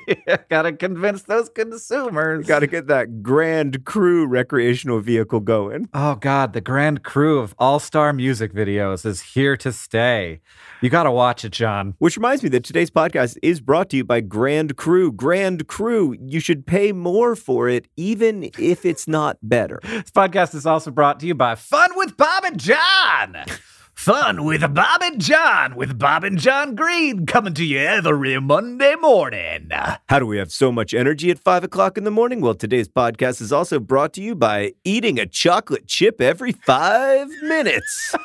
gotta 0.48 0.72
convince 0.72 1.22
those 1.22 1.48
consumers. 1.48 2.46
Got 2.46 2.60
to 2.60 2.66
get 2.66 2.86
that 2.88 3.22
grand 3.22 3.84
cru 3.84 4.26
recreational 4.26 5.00
vehicle 5.00 5.40
going. 5.40 5.88
Oh 5.94 6.14
God, 6.16 6.52
the 6.52 6.60
grand 6.60 7.02
crew 7.02 7.40
of 7.40 7.54
all-star 7.58 8.12
music 8.12 8.52
videos 8.52 9.04
is 9.06 9.20
here 9.20 9.56
to 9.58 9.72
stay. 9.72 10.40
You 10.80 10.90
gotta 10.90 11.10
watch 11.10 11.44
it, 11.44 11.52
John. 11.52 11.94
Which 11.98 12.16
reminds 12.16 12.42
me 12.42 12.48
that 12.50 12.64
today's 12.64 12.90
podcast 12.90 13.38
is 13.42 13.60
brought 13.60 13.90
to 13.90 13.96
you 13.96 14.04
by 14.04 14.20
Grand 14.20 14.76
Cru. 14.76 15.12
Grand 15.12 15.68
Cru, 15.68 16.16
you 16.20 16.40
should 16.40 16.66
pay 16.66 16.92
more 16.92 17.36
for 17.36 17.68
it, 17.68 17.86
even 17.96 18.50
if 18.58 18.84
it's 18.84 19.06
not 19.06 19.38
better. 19.42 19.80
This 20.02 20.10
podcast 20.10 20.54
is 20.54 20.66
also 20.66 20.90
brought 20.90 21.20
to 21.20 21.26
you 21.26 21.34
by 21.34 21.54
Fun 21.54 21.90
with 21.96 22.16
Bob 22.16 22.44
and 22.44 22.58
John. 22.58 23.36
Fun 23.94 24.44
with 24.44 24.74
Bob 24.74 25.00
and 25.02 25.20
John, 25.20 25.76
with 25.76 25.98
Bob 25.98 26.24
and 26.24 26.36
John 26.38 26.74
Green 26.74 27.24
coming 27.24 27.54
to 27.54 27.64
you 27.64 27.78
every 27.78 28.40
Monday 28.40 28.96
morning. 28.96 29.70
How 30.08 30.18
do 30.18 30.26
we 30.26 30.38
have 30.38 30.50
so 30.50 30.72
much 30.72 30.92
energy 30.92 31.30
at 31.30 31.38
five 31.38 31.62
o'clock 31.62 31.96
in 31.96 32.02
the 32.04 32.10
morning? 32.10 32.40
Well, 32.40 32.54
today's 32.54 32.88
podcast 32.88 33.40
is 33.40 33.52
also 33.52 33.78
brought 33.78 34.12
to 34.14 34.22
you 34.22 34.34
by 34.34 34.72
eating 34.82 35.20
a 35.20 35.26
chocolate 35.26 35.86
chip 35.86 36.20
every 36.20 36.52
five 36.52 37.28
minutes. 37.42 38.14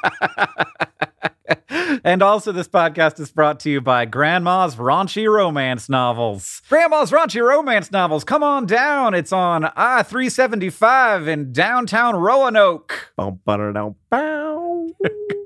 And 2.03 2.21
also, 2.21 2.51
this 2.51 2.67
podcast 2.67 3.19
is 3.21 3.32
brought 3.32 3.62
to 3.62 3.69
you 3.69 3.80
by 3.80 4.06
Grandma's 4.06 4.75
Raunchy 4.75 5.32
Romance 5.32 5.88
Novels. 5.88 6.62
Grandma's 6.67 7.12
Raunchy 7.12 7.41
Romance 7.41 7.89
Novels, 7.89 8.25
come 8.25 8.43
on 8.43 8.65
down. 8.65 9.13
It's 9.13 9.32
on 9.32 9.65
I 9.75 10.03
375 10.03 11.27
in 11.27 11.53
downtown 11.53 12.15
Roanoke. 12.17 13.13
Bow. 14.10 14.89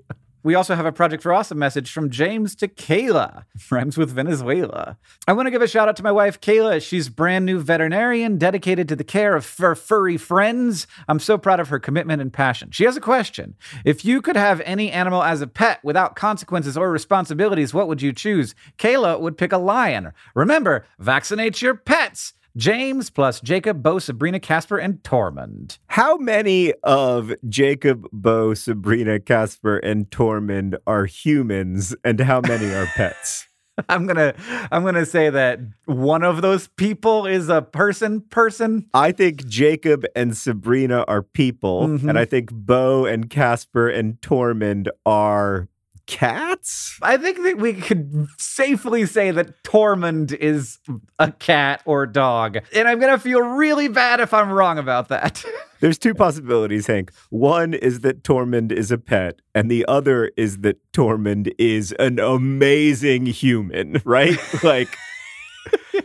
We 0.43 0.55
also 0.55 0.73
have 0.73 0.87
a 0.87 0.91
Project 0.91 1.21
for 1.21 1.31
Awesome 1.31 1.59
message 1.59 1.91
from 1.91 2.09
James 2.09 2.55
to 2.55 2.67
Kayla, 2.67 3.45
rhymes 3.69 3.95
with 3.95 4.09
Venezuela. 4.09 4.97
I 5.27 5.33
want 5.33 5.45
to 5.45 5.51
give 5.51 5.61
a 5.61 5.67
shout 5.67 5.87
out 5.87 5.95
to 5.97 6.03
my 6.03 6.11
wife, 6.11 6.41
Kayla. 6.41 6.81
She's 6.81 7.09
brand 7.09 7.45
new 7.45 7.59
veterinarian 7.59 8.39
dedicated 8.39 8.89
to 8.89 8.95
the 8.95 9.03
care 9.03 9.35
of 9.35 9.45
fur 9.45 9.75
furry 9.75 10.17
friends. 10.17 10.87
I'm 11.07 11.19
so 11.19 11.37
proud 11.37 11.59
of 11.59 11.69
her 11.69 11.79
commitment 11.79 12.23
and 12.23 12.33
passion. 12.33 12.71
She 12.71 12.85
has 12.85 12.97
a 12.97 13.01
question. 13.01 13.53
If 13.85 14.03
you 14.03 14.19
could 14.19 14.35
have 14.35 14.61
any 14.61 14.89
animal 14.91 15.21
as 15.21 15.41
a 15.41 15.47
pet 15.47 15.79
without 15.83 16.15
consequences 16.15 16.75
or 16.75 16.89
responsibilities, 16.89 17.71
what 17.71 17.87
would 17.87 18.01
you 18.01 18.11
choose? 18.11 18.55
Kayla 18.79 19.19
would 19.19 19.37
pick 19.37 19.51
a 19.51 19.59
lion. 19.59 20.11
Remember, 20.33 20.85
vaccinate 20.97 21.61
your 21.61 21.75
pets. 21.75 22.33
James 22.57 23.09
plus 23.09 23.39
Jacob, 23.41 23.81
Bo, 23.81 23.99
Sabrina, 23.99 24.39
Casper, 24.39 24.77
and 24.77 25.01
Tormund. 25.03 25.79
How 25.87 26.17
many 26.17 26.73
of 26.83 27.33
Jacob, 27.47 28.07
Bo, 28.11 28.53
Sabrina, 28.53 29.19
Casper, 29.19 29.77
and 29.77 30.09
Tormund 30.09 30.75
are 30.85 31.05
humans, 31.05 31.95
and 32.03 32.19
how 32.19 32.41
many 32.41 32.73
are 32.73 32.85
pets? 32.95 33.47
I'm 33.89 34.05
gonna 34.05 34.35
I'm 34.71 34.83
gonna 34.83 35.05
say 35.05 35.29
that 35.29 35.59
one 35.85 36.23
of 36.23 36.41
those 36.41 36.67
people 36.75 37.25
is 37.25 37.47
a 37.49 37.61
person 37.61 38.19
person. 38.21 38.85
I 38.93 39.11
think 39.13 39.47
Jacob 39.47 40.05
and 40.15 40.35
Sabrina 40.37 41.03
are 41.07 41.23
people, 41.23 41.87
Mhm. 41.87 42.09
and 42.09 42.19
I 42.19 42.25
think 42.25 42.51
Bo 42.51 43.05
and 43.05 43.29
Casper 43.29 43.87
and 43.87 44.15
Tormund 44.21 44.89
are 45.05 45.67
cats? 46.11 46.99
I 47.01 47.15
think 47.15 47.41
that 47.43 47.57
we 47.57 47.73
could 47.73 48.27
safely 48.37 49.05
say 49.05 49.31
that 49.31 49.63
Tormund 49.63 50.33
is 50.33 50.77
a 51.17 51.31
cat 51.31 51.81
or 51.85 52.05
dog. 52.05 52.57
And 52.75 52.87
I'm 52.87 52.99
going 52.99 53.13
to 53.13 53.17
feel 53.17 53.39
really 53.39 53.87
bad 53.87 54.19
if 54.19 54.33
I'm 54.33 54.51
wrong 54.51 54.77
about 54.77 55.07
that. 55.07 55.43
There's 55.79 55.97
two 55.97 56.13
possibilities, 56.13 56.85
Hank. 56.85 57.11
One 57.29 57.73
is 57.73 58.01
that 58.01 58.23
Tormund 58.23 58.71
is 58.71 58.91
a 58.91 58.99
pet, 58.99 59.41
and 59.55 59.71
the 59.71 59.83
other 59.87 60.31
is 60.37 60.59
that 60.59 60.77
Tormund 60.91 61.51
is 61.57 61.91
an 61.93 62.19
amazing 62.19 63.25
human, 63.25 63.99
right? 64.05 64.37
like 64.63 64.95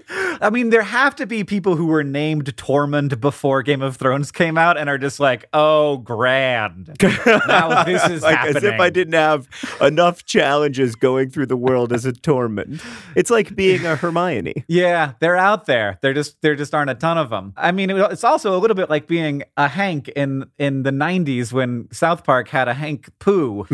I 0.08 0.50
mean, 0.50 0.70
there 0.70 0.82
have 0.82 1.16
to 1.16 1.26
be 1.26 1.42
people 1.44 1.76
who 1.76 1.86
were 1.86 2.04
named 2.04 2.56
Tormund 2.56 3.20
before 3.20 3.62
Game 3.62 3.82
of 3.82 3.96
Thrones 3.96 4.30
came 4.30 4.56
out 4.56 4.78
and 4.78 4.88
are 4.88 4.98
just 4.98 5.18
like, 5.18 5.46
oh, 5.52 5.98
grand. 5.98 6.96
Now 7.46 7.84
this 7.84 8.04
is 8.08 8.22
like 8.22 8.36
happening. 8.36 8.56
as 8.56 8.62
if 8.64 8.80
I 8.80 8.90
didn't 8.90 9.14
have 9.14 9.48
enough 9.80 10.24
challenges 10.24 10.94
going 10.94 11.30
through 11.30 11.46
the 11.46 11.56
world 11.56 11.92
as 11.92 12.06
a 12.06 12.12
Tormund. 12.12 12.82
It's 13.16 13.30
like 13.30 13.56
being 13.56 13.84
a 13.84 13.96
Hermione. 13.96 14.64
Yeah, 14.68 15.14
they're 15.20 15.36
out 15.36 15.66
there. 15.66 15.98
They're 16.02 16.14
just 16.14 16.40
there 16.42 16.54
just 16.54 16.74
aren't 16.74 16.90
a 16.90 16.94
ton 16.94 17.18
of 17.18 17.30
them. 17.30 17.52
I 17.56 17.72
mean, 17.72 17.90
it's 17.90 18.24
also 18.24 18.56
a 18.56 18.58
little 18.58 18.76
bit 18.76 18.90
like 18.90 19.06
being 19.06 19.42
a 19.56 19.68
Hank 19.68 20.08
in 20.08 20.46
in 20.58 20.82
the 20.82 20.90
'90s 20.90 21.52
when 21.52 21.88
South 21.92 22.24
Park 22.24 22.48
had 22.48 22.68
a 22.68 22.74
Hank 22.74 23.08
Poo. 23.18 23.66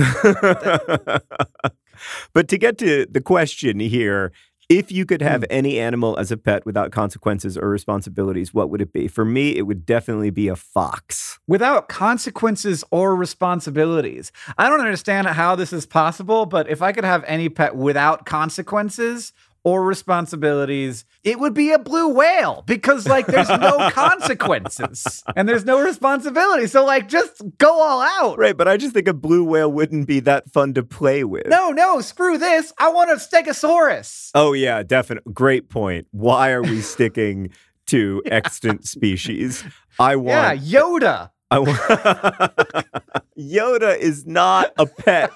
but 2.32 2.48
to 2.48 2.58
get 2.58 2.78
to 2.78 3.06
the 3.10 3.20
question 3.20 3.80
here, 3.80 4.32
if 4.78 4.90
you 4.90 5.04
could 5.04 5.20
have 5.20 5.42
hmm. 5.42 5.50
any 5.50 5.78
animal 5.78 6.18
as 6.18 6.32
a 6.32 6.37
pet 6.37 6.64
without 6.64 6.92
consequences 6.92 7.58
or 7.58 7.68
responsibilities, 7.68 8.54
what 8.54 8.70
would 8.70 8.80
it 8.80 8.92
be? 8.92 9.08
For 9.08 9.24
me, 9.24 9.56
it 9.56 9.62
would 9.62 9.85
definitely 9.85 10.30
be 10.30 10.48
a 10.48 10.56
fox. 10.56 11.38
without 11.46 11.88
consequences 11.88 12.85
or 12.90 13.14
responsibilities. 13.14 14.32
I 14.56 14.68
don't 14.68 14.80
understand 14.80 15.26
how 15.26 15.54
this 15.56 15.72
is 15.72 15.87
possible, 15.87 16.46
but 16.46 16.68
if 16.70 16.80
I 16.80 16.92
could 16.92 17.04
have 17.04 17.24
any 17.26 17.48
pet 17.48 17.76
without 17.76 18.24
consequences 18.24 19.32
or 19.64 19.85
responsibilities, 19.85 21.05
it 21.25 21.38
would 21.38 21.55
be 21.55 21.72
a 21.72 21.79
blue 21.79 22.09
whale 22.09 22.62
because 22.66 23.07
like 23.07 23.27
there's 23.27 23.48
no 23.48 23.90
consequences 23.92 25.22
and 25.37 25.48
there's 25.48 25.64
no 25.64 25.81
responsibility. 25.81 26.66
So 26.66 26.85
like 26.85 27.09
just 27.09 27.42
go 27.59 27.81
all 27.81 28.01
out. 28.01 28.38
Right, 28.38 28.57
but 28.57 28.68
I 28.68 28.77
just 28.77 28.94
think 28.94 29.09
a 29.09 29.14
blue 29.14 29.44
whale 29.44 29.70
wouldn't 29.70 30.07
be 30.07 30.20
that 30.20 30.51
fun 30.51 30.75
to 30.75 30.83
play 30.83 31.25
with. 31.25 31.46
No, 31.46 31.70
no, 31.70 32.01
screw 32.01 32.38
this. 32.38 32.72
I 32.79 32.88
want 32.90 33.11
a 33.11 33.14
stegosaurus. 33.14 34.31
Oh 34.35 34.53
yeah, 34.53 34.83
definitely. 34.83 35.33
Great 35.33 35.68
point. 35.68 36.07
Why 36.11 36.51
are 36.53 36.62
we 36.62 36.81
sticking 36.81 37.51
to 37.87 38.22
extant 38.27 38.87
species? 38.87 39.64
I 39.98 40.16
want 40.16 40.61
Yeah. 40.61 40.81
Yoda. 40.81 41.31
I 41.52 41.58
want. 41.58 41.78
Yoda 43.38 43.96
is 43.98 44.26
not 44.26 44.72
a 44.78 44.86
pet. 44.86 45.30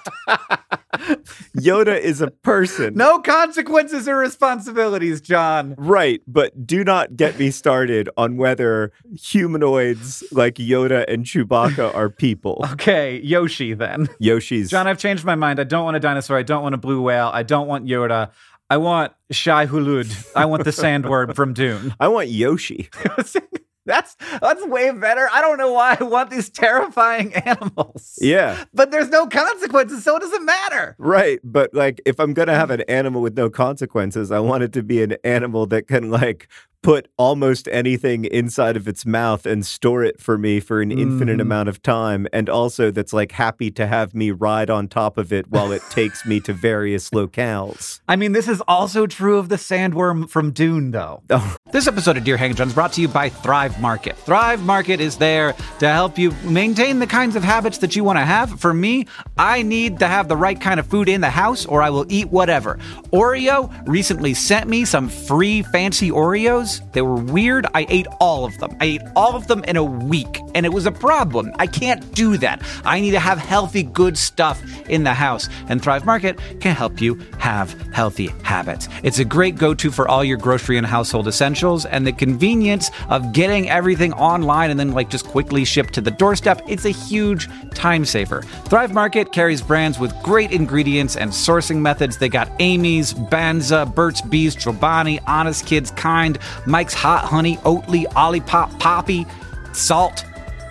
Yoda 1.55 1.99
is 1.99 2.21
a 2.21 2.31
person. 2.31 2.95
No 2.95 3.19
consequences 3.19 4.07
or 4.07 4.17
responsibilities, 4.17 5.21
John. 5.21 5.75
Right, 5.77 6.21
but 6.27 6.65
do 6.65 6.83
not 6.83 7.15
get 7.15 7.37
me 7.37 7.51
started 7.51 8.09
on 8.17 8.37
whether 8.37 8.91
humanoids 9.19 10.23
like 10.31 10.55
Yoda 10.55 11.05
and 11.07 11.25
Chewbacca 11.25 11.93
are 11.93 12.09
people. 12.09 12.65
Okay, 12.73 13.19
Yoshi 13.21 13.73
then. 13.73 14.07
Yoshi's. 14.19 14.69
John, 14.69 14.87
I've 14.87 14.97
changed 14.97 15.25
my 15.25 15.35
mind. 15.35 15.59
I 15.59 15.63
don't 15.65 15.85
want 15.85 15.97
a 15.97 15.99
dinosaur. 15.99 16.37
I 16.37 16.43
don't 16.43 16.63
want 16.63 16.75
a 16.75 16.79
blue 16.79 17.01
whale. 17.01 17.29
I 17.33 17.43
don't 17.43 17.67
want 17.67 17.85
Yoda. 17.85 18.31
I 18.69 18.77
want 18.77 19.13
Shai 19.31 19.65
Hulud. 19.65 20.31
I 20.35 20.45
want 20.45 20.63
the 20.63 20.71
sandworm 20.71 21.35
from 21.35 21.53
Dune. 21.53 21.95
I 21.99 22.07
want 22.09 22.29
Yoshi. 22.29 22.89
that's 23.87 24.15
that's 24.41 24.63
way 24.67 24.91
better. 24.91 25.27
I 25.33 25.41
don't 25.41 25.57
know 25.57 25.71
why 25.71 25.97
I 25.99 26.03
want 26.03 26.29
these 26.29 26.49
terrifying 26.49 27.33
animals. 27.45 28.19
Yeah. 28.21 28.65
But 28.73 28.91
there's 28.91 29.09
no 29.09 29.25
consequences, 29.25 30.03
so 30.03 30.17
it 30.17 30.19
doesn't 30.19 30.45
matter. 30.45 30.95
Right, 30.99 31.39
but 31.43 31.73
like 31.73 32.01
if 32.05 32.19
I'm 32.19 32.33
gonna 32.33 32.55
have 32.55 32.69
mm. 32.69 32.75
an 32.75 32.81
animal 32.81 33.21
with 33.21 33.35
no 33.35 33.49
consequences, 33.49 34.31
I 34.31 34.39
want 34.39 34.63
it 34.63 34.73
to 34.73 34.83
be 34.83 35.01
an 35.01 35.15
animal 35.23 35.65
that 35.67 35.87
can 35.87 36.11
like 36.11 36.47
put 36.83 37.07
almost 37.17 37.67
anything 37.71 38.23
inside 38.25 38.77
of 38.77 38.87
its 38.87 39.05
mouth 39.05 39.45
and 39.45 39.65
store 39.65 40.03
it 40.03 40.21
for 40.21 40.37
me 40.37 40.59
for 40.59 40.79
an 40.79 40.91
infinite 40.91 41.37
Mhm. 41.37 41.41
amount 41.41 41.67
of 41.69 41.81
time, 41.81 42.27
and 42.31 42.49
also 42.49 42.91
that's 42.91 43.11
like 43.13 43.31
happy 43.33 43.69
to 43.71 43.87
have 43.87 44.13
me 44.13 44.31
ride 44.31 44.69
on 44.69 44.87
top 44.87 45.17
of 45.17 45.33
it 45.33 45.47
while 45.49 45.71
it 45.71 45.81
takes 45.89 46.25
me 46.25 46.39
to 46.41 46.53
various 46.53 47.09
locales. 47.13 47.99
I 48.07 48.15
mean, 48.15 48.31
this 48.31 48.47
is 48.47 48.61
also 48.67 49.07
true 49.07 49.37
of 49.37 49.49
the 49.49 49.55
sandworm 49.57 50.29
from 50.29 50.51
Dune, 50.51 50.91
though. 50.91 51.23
Oh. 51.29 51.55
This 51.71 51.87
episode 51.87 52.15
of 52.17 52.23
Dear 52.23 52.37
and 52.39 52.55
John 52.55 52.67
is 52.67 52.73
brought 52.73 52.93
to 52.93 53.01
you 53.01 53.07
by 53.07 53.29
Thrive 53.29 53.79
Market. 53.81 54.15
Thrive 54.19 54.63
Market 54.63 55.01
is 55.01 55.17
there 55.17 55.53
to 55.79 55.89
help 55.89 56.17
you 56.17 56.33
maintain 56.43 56.99
the 56.99 57.07
kinds 57.07 57.35
of 57.35 57.43
habits 57.43 57.79
that 57.79 57.95
you 57.95 58.03
want 58.03 58.17
to 58.19 58.25
have. 58.25 58.59
For 58.59 58.73
me, 58.73 59.07
I 59.37 59.61
need 59.63 59.99
to 59.99 60.07
have 60.07 60.27
the 60.27 60.37
right 60.37 60.59
kind 60.61 60.79
of 60.79 60.85
food 60.87 61.09
in 61.09 61.21
the 61.21 61.29
house 61.31 61.65
or 61.65 61.81
I 61.81 61.89
will 61.89 62.05
eat 62.07 62.29
whatever. 62.29 62.77
Oreo 63.11 63.71
recently 63.87 64.33
sent 64.33 64.69
me 64.69 64.85
some 64.85 65.09
free 65.09 65.63
fancy 65.63 66.11
Oreos. 66.11 66.66
They 66.93 67.01
were 67.01 67.15
weird. 67.15 67.65
I 67.73 67.85
ate 67.89 68.07
all 68.19 68.45
of 68.45 68.57
them. 68.57 68.75
I 68.79 68.85
ate 68.85 69.01
all 69.15 69.35
of 69.35 69.47
them 69.47 69.63
in 69.63 69.75
a 69.77 69.83
week, 69.83 70.41
and 70.53 70.65
it 70.65 70.73
was 70.73 70.85
a 70.85 70.91
problem. 70.91 71.51
I 71.59 71.67
can't 71.67 72.13
do 72.13 72.37
that. 72.37 72.61
I 72.85 72.99
need 72.99 73.11
to 73.11 73.19
have 73.19 73.37
healthy, 73.37 73.83
good 73.83 74.17
stuff 74.17 74.61
in 74.89 75.03
the 75.03 75.13
house, 75.13 75.49
and 75.69 75.81
Thrive 75.81 76.05
Market 76.05 76.39
can 76.59 76.75
help 76.75 77.01
you 77.01 77.19
have 77.39 77.73
healthy 77.91 78.27
habits. 78.43 78.87
It's 79.03 79.19
a 79.19 79.25
great 79.25 79.55
go 79.55 79.73
to 79.73 79.91
for 79.91 80.07
all 80.07 80.23
your 80.23 80.37
grocery 80.37 80.77
and 80.77 80.85
household 80.85 81.27
essentials, 81.27 81.85
and 81.85 82.05
the 82.05 82.13
convenience 82.13 82.91
of 83.09 83.33
getting 83.33 83.69
everything 83.69 84.13
online 84.13 84.69
and 84.71 84.79
then, 84.79 84.91
like, 84.91 85.09
just 85.09 85.25
quickly 85.25 85.65
shipped 85.65 85.93
to 85.93 86.01
the 86.01 86.11
doorstep. 86.11 86.61
It's 86.67 86.85
a 86.85 86.91
huge 86.91 87.47
time 87.73 88.05
saver. 88.05 88.41
Thrive 88.65 88.93
Market 88.93 89.31
carries 89.31 89.61
brands 89.61 89.99
with 89.99 90.13
great 90.23 90.51
ingredients 90.51 91.15
and 91.15 91.31
sourcing 91.31 91.77
methods. 91.77 92.17
They 92.17 92.29
got 92.29 92.51
Amy's, 92.59 93.13
Banza, 93.13 93.93
Burt's 93.93 94.21
Bees, 94.21 94.55
Chobani, 94.55 95.19
Honest 95.27 95.65
Kids, 95.65 95.91
Kind, 95.91 96.39
Mike's 96.65 96.93
Hot 96.93 97.25
Honey, 97.25 97.57
Oatly, 97.57 98.05
Olipop, 98.13 98.79
Poppi, 98.79 99.25
Saalt. 99.71 100.23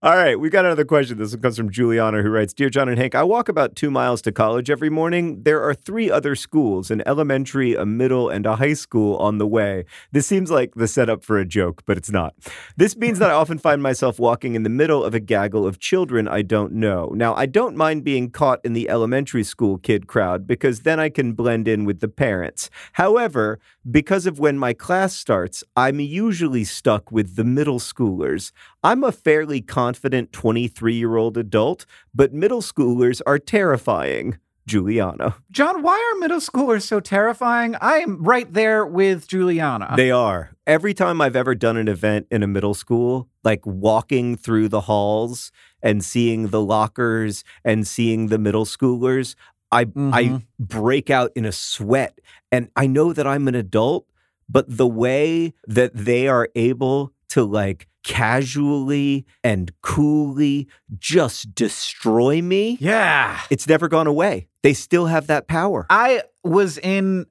All 0.00 0.14
right, 0.14 0.38
we 0.38 0.48
got 0.48 0.64
another 0.64 0.84
question. 0.84 1.18
This 1.18 1.32
one 1.32 1.42
comes 1.42 1.56
from 1.56 1.72
Juliana, 1.72 2.22
who 2.22 2.30
writes 2.30 2.54
Dear 2.54 2.70
John 2.70 2.88
and 2.88 2.96
Hank, 2.96 3.16
I 3.16 3.24
walk 3.24 3.48
about 3.48 3.74
two 3.74 3.90
miles 3.90 4.22
to 4.22 4.30
college 4.30 4.70
every 4.70 4.90
morning. 4.90 5.42
There 5.42 5.60
are 5.60 5.74
three 5.74 6.08
other 6.08 6.36
schools 6.36 6.92
an 6.92 7.02
elementary, 7.04 7.74
a 7.74 7.84
middle, 7.84 8.28
and 8.28 8.46
a 8.46 8.54
high 8.54 8.74
school 8.74 9.16
on 9.16 9.38
the 9.38 9.46
way. 9.46 9.86
This 10.12 10.24
seems 10.24 10.52
like 10.52 10.76
the 10.76 10.86
setup 10.86 11.24
for 11.24 11.36
a 11.36 11.44
joke, 11.44 11.82
but 11.84 11.96
it's 11.96 12.12
not. 12.12 12.36
This 12.76 12.96
means 12.96 13.18
that 13.18 13.30
I 13.30 13.32
often 13.42 13.58
find 13.58 13.82
myself 13.82 14.20
walking 14.20 14.54
in 14.54 14.62
the 14.62 14.70
middle 14.70 15.02
of 15.02 15.14
a 15.14 15.20
gaggle 15.20 15.66
of 15.66 15.80
children 15.80 16.28
I 16.28 16.42
don't 16.42 16.74
know. 16.74 17.10
Now, 17.16 17.34
I 17.34 17.46
don't 17.46 17.76
mind 17.76 18.04
being 18.04 18.30
caught 18.30 18.60
in 18.64 18.74
the 18.74 18.88
elementary 18.88 19.42
school 19.42 19.78
kid 19.78 20.06
crowd 20.06 20.46
because 20.46 20.82
then 20.82 21.00
I 21.00 21.08
can 21.08 21.32
blend 21.32 21.66
in 21.66 21.84
with 21.84 21.98
the 21.98 22.06
parents. 22.06 22.70
However, 22.92 23.58
because 23.90 24.26
of 24.26 24.38
when 24.38 24.58
my 24.58 24.72
class 24.72 25.14
starts, 25.14 25.64
I'm 25.76 26.00
usually 26.00 26.64
stuck 26.64 27.10
with 27.10 27.36
the 27.36 27.44
middle 27.44 27.78
schoolers. 27.78 28.52
I'm 28.82 29.02
a 29.04 29.12
fairly 29.12 29.60
confident 29.60 30.32
23 30.32 30.94
year 30.94 31.16
old 31.16 31.36
adult, 31.36 31.86
but 32.14 32.32
middle 32.32 32.62
schoolers 32.62 33.20
are 33.26 33.38
terrifying. 33.38 34.38
Juliana. 34.66 35.34
John, 35.50 35.82
why 35.82 35.96
are 35.96 36.20
middle 36.20 36.40
schoolers 36.40 36.82
so 36.82 37.00
terrifying? 37.00 37.74
I 37.80 38.00
am 38.00 38.22
right 38.22 38.52
there 38.52 38.84
with 38.84 39.26
Juliana. 39.26 39.94
They 39.96 40.10
are. 40.10 40.50
Every 40.66 40.92
time 40.92 41.22
I've 41.22 41.34
ever 41.34 41.54
done 41.54 41.78
an 41.78 41.88
event 41.88 42.26
in 42.30 42.42
a 42.42 42.46
middle 42.46 42.74
school, 42.74 43.30
like 43.42 43.64
walking 43.64 44.36
through 44.36 44.68
the 44.68 44.82
halls 44.82 45.50
and 45.82 46.04
seeing 46.04 46.48
the 46.48 46.60
lockers 46.60 47.44
and 47.64 47.86
seeing 47.86 48.26
the 48.26 48.36
middle 48.36 48.66
schoolers, 48.66 49.34
I 49.70 49.80
I 49.80 49.84
Mhm. 50.24 50.42
break 50.58 51.10
out 51.10 51.30
in 51.36 51.44
a 51.44 51.52
sweat 51.52 52.18
and 52.50 52.70
I 52.76 52.86
know 52.86 53.12
that 53.12 53.26
I'm 53.26 53.48
an 53.48 53.54
adult, 53.54 54.06
but 54.48 54.64
the 54.68 54.86
way 54.86 55.52
that 55.66 55.92
they 55.94 56.26
are 56.28 56.48
able 56.54 57.12
to 57.30 57.44
like 57.44 57.86
casually 58.04 59.26
and 59.44 59.70
coolly 59.82 60.66
just 60.98 61.54
destroy 61.54 62.40
me, 62.40 62.78
Yeah. 62.80 63.38
it's 63.50 63.66
never 63.68 63.88
gone 63.88 64.06
away. 64.06 64.48
They 64.62 64.72
still 64.74 65.06
have 65.06 65.26
that 65.26 65.46
power. 65.48 65.86
I 65.90 66.22
was 66.42 66.78
in 66.78 67.26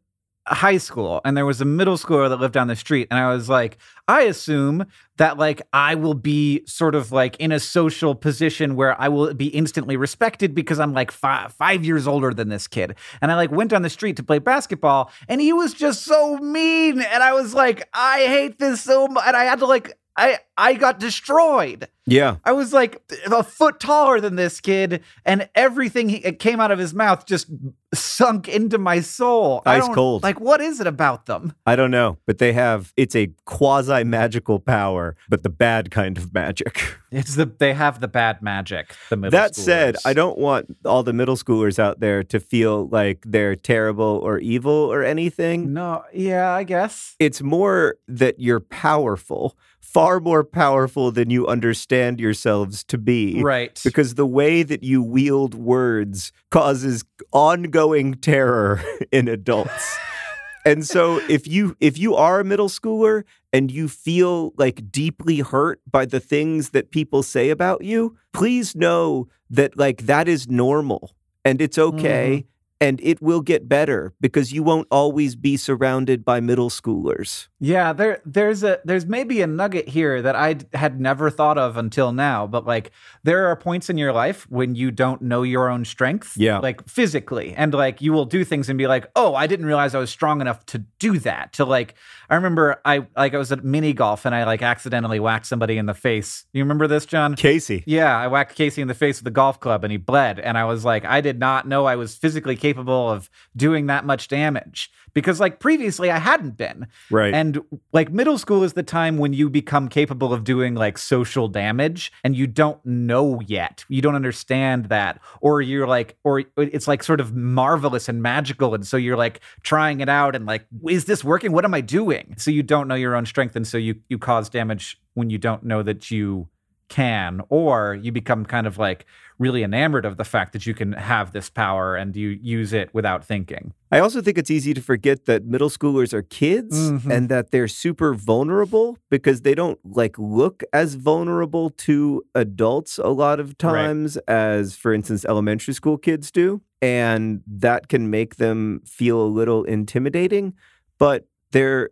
high 0.48 0.78
school 0.78 1.22
and 1.26 1.36
there 1.36 1.46
was 1.46 1.60
a 1.60 1.66
middle 1.66 1.98
schooler 1.98 2.30
that 2.30 2.40
lived 2.40 2.54
down 2.54 2.68
the 2.68 2.76
street 2.76 3.08
and 3.12 3.20
I 3.20 3.34
was 3.34 3.50
like 3.50 3.78
I 4.08 4.22
assume 4.24 4.86
that 5.18 5.38
like 5.38 5.62
I 5.74 5.96
will 5.96 6.14
be 6.14 6.64
sort 6.66 6.96
of 6.96 7.12
like 7.12 7.36
in 7.38 7.52
a 7.52 7.60
social 7.60 8.16
position 8.16 8.76
where 8.76 9.00
I 9.00 9.10
will 9.10 9.34
be 9.34 9.48
instantly 9.48 9.98
respected 9.98 10.56
because 10.56 10.80
I'm 10.80 10.94
like 10.94 11.12
five, 11.12 11.54
5 11.54 11.84
years 11.84 12.08
older 12.08 12.34
than 12.34 12.50
this 12.50 12.68
kid. 12.68 12.96
And 13.22 13.32
I 13.32 13.36
like 13.36 13.52
went 13.52 13.72
down 13.72 13.82
the 13.82 13.90
street 13.90 14.16
to 14.18 14.24
play 14.24 14.40
basketball 14.40 15.12
and 15.28 15.42
he 15.42 15.52
was 15.52 15.74
just 15.74 16.04
so 16.06 16.38
mean 16.38 17.02
and 17.02 17.24
I 17.24 17.34
was 17.34 17.54
like 17.54 17.88
I 17.94 18.20
hate 18.28 18.60
this 18.60 18.82
so 18.82 19.08
much 19.08 19.24
and 19.28 19.36
I 19.36 19.44
had 19.44 19.60
to 19.60 19.66
like 19.66 19.98
I 20.18 20.40
I 20.58 20.74
got 20.74 21.00
destroyed. 21.00 21.88
Yeah. 22.10 22.38
I 22.46 22.54
was 22.54 22.72
like 22.74 23.02
a 23.30 23.44
foot 23.44 23.80
taller 23.82 24.20
than 24.22 24.36
this 24.38 24.60
kid, 24.62 25.04
and 25.26 25.50
everything 25.56 26.08
he, 26.10 26.18
it 26.18 26.40
came 26.40 26.60
out 26.62 26.72
of 26.72 26.80
his 26.80 26.94
mouth 26.94 27.26
just 27.26 27.48
sunk 27.94 28.48
into 28.48 28.78
my 28.78 29.02
soul. 29.02 29.62
I 29.66 29.76
Ice 29.78 29.86
don't- 29.86 29.94
cold. 29.96 30.24
Like, 30.24 30.40
what 30.40 30.62
is 30.62 30.80
it 30.80 30.88
about 30.88 31.26
them? 31.26 31.54
I 31.66 31.76
don't 31.76 31.92
know, 31.92 32.18
but 32.26 32.38
they 32.38 32.54
have 32.54 32.94
it's 32.98 33.16
a 33.16 33.32
quasi 33.46 34.04
magical 34.06 34.60
power, 34.60 35.16
but 35.30 35.44
the 35.44 35.50
bad 35.50 35.92
kind 35.92 36.18
of 36.18 36.34
magic. 36.34 36.82
It's 37.10 37.36
the 37.36 37.46
they 37.46 37.74
have 37.74 38.02
the 38.02 38.10
bad 38.10 38.42
magic. 38.42 38.94
The 39.10 39.16
middle. 39.16 39.32
that 39.32 39.56
said. 39.56 39.96
I 40.04 40.12
don't 40.12 40.38
want 40.38 40.76
all 40.84 41.04
the 41.04 41.14
middle 41.14 41.38
schoolers 41.38 41.80
out 41.80 42.02
there 42.02 42.22
to 42.24 42.38
feel 42.38 42.90
like 42.90 43.24
they're 43.26 43.56
terrible 43.56 44.20
or 44.22 44.40
evil 44.40 44.74
or 44.74 45.04
anything. 45.06 45.72
No, 45.72 46.04
yeah, 46.14 46.52
I 46.52 46.66
guess. 46.66 47.16
It's 47.18 47.42
more 47.42 47.96
that 48.10 48.42
you're 48.42 48.60
powerful, 48.60 49.56
far 49.88 50.20
more 50.20 50.44
powerful 50.44 51.12
than 51.12 51.30
you 51.30 51.48
understand 51.48 52.20
yourselves 52.20 52.84
to 52.84 52.98
be. 52.98 53.42
Right. 53.42 53.80
Because 53.84 54.16
the 54.16 54.26
way 54.26 54.62
that 54.64 54.84
you 54.84 55.02
wield 55.02 55.56
words 55.56 56.34
causes 56.52 57.06
ongoing 57.32 58.16
terror 58.16 58.84
in 59.12 59.28
adults. 59.30 59.98
and 60.66 60.86
so 60.86 61.22
if 61.30 61.48
you 61.48 61.78
if 61.80 61.98
you 61.98 62.16
are 62.16 62.42
a 62.42 62.44
middle 62.44 62.68
schooler 62.68 63.24
and 63.54 63.72
you 63.72 63.88
feel 63.88 64.54
like 64.58 64.92
deeply 64.92 65.40
hurt 65.40 65.80
by 65.90 66.06
the 66.06 66.20
things 66.20 66.72
that 66.72 66.92
people 66.92 67.24
say 67.24 67.50
about 67.50 67.84
you, 67.84 68.18
please 68.34 68.76
know 68.76 69.30
that 69.50 69.78
like 69.78 70.06
that 70.06 70.28
is 70.28 70.50
normal 70.50 71.16
and 71.46 71.62
it's 71.62 71.78
okay 71.78 72.40
mm-hmm. 72.40 72.57
And 72.80 73.00
it 73.02 73.22
will 73.22 73.42
get 73.42 73.68
better 73.68 74.14
because 74.22 74.54
you 74.54 74.62
won't 74.64 74.88
always 74.92 75.36
be 75.36 75.58
surrounded 75.58 76.24
by 76.24 76.40
middle 76.40 76.70
schoolers. 76.70 77.48
Yeah, 77.60 77.92
there 77.94 78.22
there's 78.26 78.64
a 78.64 78.80
there's 78.86 79.06
maybe 79.06 79.42
a 79.42 79.48
nugget 79.48 79.88
here 79.90 80.22
that 80.22 80.36
I 80.36 80.58
had 80.74 81.00
never 81.02 81.30
thought 81.30 81.58
of 81.58 81.76
until 81.78 82.12
now, 82.12 82.46
but 82.46 82.66
like 82.68 82.92
there 83.24 83.48
are 83.48 83.56
points 83.56 83.90
in 83.90 83.98
your 83.98 84.14
life 84.14 84.46
when 84.50 84.76
you 84.76 84.92
don't 84.92 85.22
know 85.22 85.42
your 85.44 85.70
own 85.70 85.86
strength, 85.86 86.34
Yeah. 86.38 86.60
like 86.60 86.88
physically, 86.88 87.54
and 87.56 87.74
like 87.74 88.02
you 88.02 88.14
will 88.14 88.26
do 88.26 88.44
things 88.44 88.70
and 88.70 88.78
be 88.78 88.88
like, 88.88 89.08
"Oh, 89.16 89.34
I 89.34 89.48
didn't 89.48 89.66
realize 89.66 89.96
I 89.96 90.00
was 90.00 90.12
strong 90.12 90.40
enough 90.42 90.66
to 90.68 90.80
do 91.00 91.18
that." 91.20 91.54
To 91.54 91.66
like 91.66 91.96
I 92.30 92.36
remember 92.36 92.82
I 92.84 93.08
like 93.16 93.34
I 93.34 93.38
was 93.38 93.52
at 93.52 93.64
mini 93.64 93.94
golf 93.94 94.26
and 94.26 94.36
I 94.36 94.44
like 94.44 94.62
accidentally 94.62 95.20
whacked 95.20 95.46
somebody 95.46 95.78
in 95.78 95.86
the 95.86 95.94
face. 95.94 96.46
You 96.54 96.64
remember 96.64 96.88
this, 96.88 97.06
John? 97.06 97.36
Casey. 97.36 97.84
Yeah, 97.86 98.18
I 98.18 98.28
whacked 98.28 98.56
Casey 98.56 98.82
in 98.82 98.88
the 98.88 98.94
face 98.94 99.20
with 99.20 99.26
the 99.26 99.32
golf 99.32 99.60
club 99.60 99.84
and 99.84 99.92
he 99.92 99.98
bled. 99.98 100.40
And 100.40 100.58
I 100.58 100.66
was 100.66 100.84
like, 100.84 101.06
I 101.06 101.22
did 101.22 101.40
not 101.40 101.68
know 101.68 101.86
I 101.86 101.96
was 101.96 102.16
physically 102.16 102.56
capable 102.56 103.10
of 103.10 103.30
doing 103.56 103.88
that 103.88 104.06
much 104.06 104.28
damage 104.28 104.92
because, 105.18 105.40
like, 105.40 105.60
previously 105.60 106.12
I 106.12 106.20
hadn't 106.20 106.58
been. 106.58 106.86
Right. 107.10 107.34
And 107.34 107.60
like, 107.92 108.12
middle 108.12 108.38
school 108.38 108.64
is 108.64 108.74
the 108.74 108.84
time 108.84 109.18
when 109.18 109.34
you 109.34 109.50
become 109.50 109.90
capable 109.90 110.32
of 110.32 110.44
doing 110.44 110.76
like 110.76 111.00
social 111.00 111.48
damage 111.48 112.12
and 112.24 112.36
you 112.36 112.46
don't 112.46 112.86
know 112.86 113.42
yet. 113.42 113.84
You 113.90 114.04
don't 114.04 114.14
understand 114.14 114.90
that. 114.90 115.20
Or 115.42 115.60
you're 115.60 115.88
like, 115.88 116.20
or 116.24 116.44
it's 116.56 116.88
like 116.88 117.02
sort 117.02 117.20
of 117.20 117.34
marvelous 117.34 118.08
and 118.08 118.22
magical. 118.22 118.76
And 118.76 118.86
so 118.86 118.96
you're 118.96 119.18
like 119.18 119.40
trying 119.64 120.02
it 120.02 120.08
out 120.08 120.36
and 120.36 120.46
like, 120.46 120.68
is 120.88 121.06
this 121.06 121.24
working? 121.24 121.52
What 121.52 121.66
am 121.66 121.74
I 121.74 121.82
doing? 121.82 122.36
So 122.38 122.52
you 122.52 122.62
don't 122.62 122.88
know 122.88 122.94
your 122.94 123.16
own 123.16 123.26
strength. 123.26 123.56
And 123.56 123.66
so 123.66 123.80
you, 123.80 123.96
you 124.10 124.20
cause 124.20 124.50
damage 124.50 125.02
when 125.16 125.32
you 125.32 125.40
don't 125.40 125.64
know 125.64 125.82
that 125.82 126.12
you 126.12 126.48
can, 126.90 127.42
or 127.50 127.96
you 128.02 128.12
become 128.12 128.46
kind 128.46 128.66
of 128.68 128.78
like 128.78 129.06
really 129.40 129.62
enamored 129.64 130.06
of 130.06 130.18
the 130.18 130.24
fact 130.24 130.54
that 130.54 130.66
you 130.66 130.74
can 130.74 130.94
have 130.94 131.32
this 131.32 131.50
power 131.50 131.96
and 131.96 132.16
you 132.16 132.30
use 132.42 132.74
it 132.74 132.92
without 132.94 133.24
thinking. 133.24 133.74
I 133.92 134.00
also 134.00 134.22
think 134.22 134.38
it's 134.38 134.50
easy 134.50 134.74
to 134.74 134.82
forget 134.82 135.26
that 135.26 135.46
middle 135.46 135.70
schoolers 135.70 136.12
are 136.14 136.24
kids 136.24 136.92
Mhm. 136.92 137.12
and 137.12 137.30
that 137.30 137.52
they're 137.52 137.68
super 137.68 138.14
vulnerable 138.14 138.98
because 139.12 139.42
they 139.42 139.54
don't 139.54 139.80
like 139.86 140.18
look 140.18 140.64
as 140.74 140.96
vulnerable 140.96 141.70
to 141.72 142.24
adults 142.34 142.98
a 142.98 143.10
lot 143.10 143.40
of 143.40 143.50
Right. 143.50 143.58
times 143.60 144.18
as 144.28 144.76
for 144.76 144.94
instance 144.94 145.24
elementary 145.26 145.74
school 145.74 145.98
kids 145.98 146.32
do 146.32 146.62
and 146.82 147.42
that 147.48 147.90
can 147.90 148.10
make 148.10 148.38
them 148.38 148.82
feel 148.86 149.22
a 149.22 149.28
little 149.28 149.64
intimidating 149.66 150.54
but 151.00 151.28
they're 151.52 151.90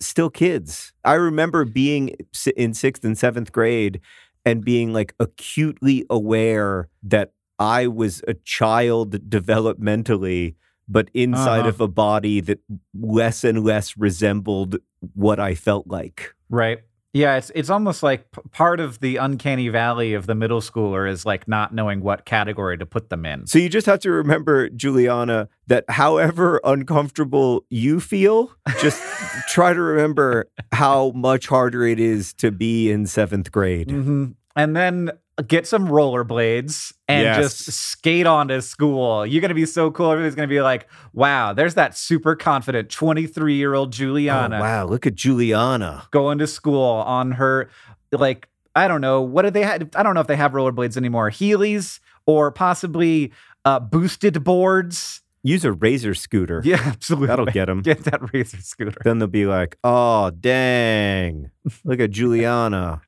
still 0.00 0.30
kids. 0.30 0.92
I 1.04 1.14
remember 1.14 1.64
being 1.64 2.10
in 2.56 2.72
6th 2.74 3.04
and 3.04 3.16
7th 3.18 3.50
grade 3.52 4.00
and 4.44 4.64
being 4.64 4.92
like 4.92 5.14
acutely 5.20 6.04
aware 6.10 6.88
that 7.02 7.32
I 7.58 7.86
was 7.86 8.22
a 8.28 8.34
child 8.34 9.28
developmentally 9.28 10.54
but 10.90 11.10
inside 11.12 11.60
Uh-huh. 11.60 11.68
of 11.68 11.80
a 11.82 11.88
body 11.88 12.40
that 12.40 12.60
less 12.98 13.44
and 13.44 13.62
less 13.62 13.96
resembled 13.98 14.76
what 15.14 15.38
I 15.38 15.54
felt 15.54 15.86
like. 15.86 16.34
Right. 16.48 16.78
Yeah, 17.18 17.36
it's 17.36 17.50
it's 17.52 17.68
almost 17.68 18.04
like 18.04 18.30
p- 18.30 18.40
part 18.52 18.78
of 18.78 19.00
the 19.00 19.16
uncanny 19.16 19.68
valley 19.70 20.14
of 20.14 20.26
the 20.26 20.36
middle 20.36 20.60
schooler 20.60 21.10
is 21.10 21.26
like 21.26 21.48
not 21.48 21.74
knowing 21.74 22.00
what 22.00 22.24
category 22.24 22.78
to 22.78 22.86
put 22.86 23.10
them 23.10 23.26
in. 23.26 23.48
So 23.48 23.58
you 23.58 23.68
just 23.68 23.86
have 23.86 23.98
to 24.00 24.10
remember, 24.12 24.68
Juliana, 24.68 25.48
that 25.66 25.84
however 25.88 26.60
uncomfortable 26.62 27.64
you 27.70 27.98
feel, 27.98 28.52
just 28.80 29.02
try 29.48 29.72
to 29.74 29.80
remember 29.80 30.48
how 30.70 31.10
much 31.10 31.48
harder 31.48 31.84
it 31.84 31.98
is 31.98 32.32
to 32.34 32.52
be 32.52 32.88
in 32.88 33.06
seventh 33.06 33.50
grade. 33.50 33.90
hmm 33.90 34.26
And 34.54 34.76
then 34.76 35.10
get 35.46 35.66
some 35.66 35.86
rollerblades 35.88 36.92
and 37.06 37.22
Yes. 37.24 37.36
just 37.64 37.72
skate 37.72 38.26
on 38.26 38.48
to 38.48 38.60
school. 38.60 39.24
You're 39.26 39.40
gonna 39.40 39.54
be 39.54 39.66
so 39.66 39.90
cool. 39.90 40.10
Everybody's 40.10 40.34
gonna 40.34 40.48
be 40.48 40.60
like, 40.62 40.88
"Wow, 41.12 41.52
there's 41.52 41.74
that 41.74 41.96
super 41.96 42.34
confident 42.34 42.90
23 42.90 43.54
year 43.54 43.74
old 43.74 43.88
Oh, 43.88 43.90
Juliana 43.92 44.60
wow, 44.60 44.84
look 44.86 45.06
at 45.06 45.14
Juliana. 45.14 46.04
going 46.10 46.38
to 46.38 46.46
school 46.46 46.82
on 46.82 47.32
her 47.32 47.70
like." 48.12 48.48
I 48.76 48.86
don't 48.86 49.00
know. 49.00 49.22
What 49.22 49.42
did 49.42 49.54
they 49.54 49.62
have? 49.64 49.88
I 49.96 50.04
don't 50.04 50.14
know 50.14 50.20
if 50.20 50.28
they 50.28 50.36
have 50.36 50.52
rollerblades 50.52 50.96
anymore. 50.96 51.30
Heelys 51.30 51.98
or 52.26 52.52
possibly 52.52 53.32
uh, 53.64 53.80
boosted 53.80 54.44
boards. 54.44 55.20
Use 55.42 55.64
a 55.64 55.72
razor 55.72 56.14
scooter. 56.14 56.60
Yeah, 56.64 56.80
absolutely. 56.84 57.26
That'll 57.28 57.46
get 57.46 57.64
them. 57.64 57.80
Get 57.82 58.04
that 58.04 58.32
razor 58.32 58.58
scooter. 58.60 59.00
Then 59.02 59.18
they'll 59.18 59.26
be 59.26 59.46
like, 59.46 59.78
oh, 59.82 60.30
dang. 60.30 61.50
Look 61.84 61.98
at 61.98 62.10
Juliana. 62.18 63.00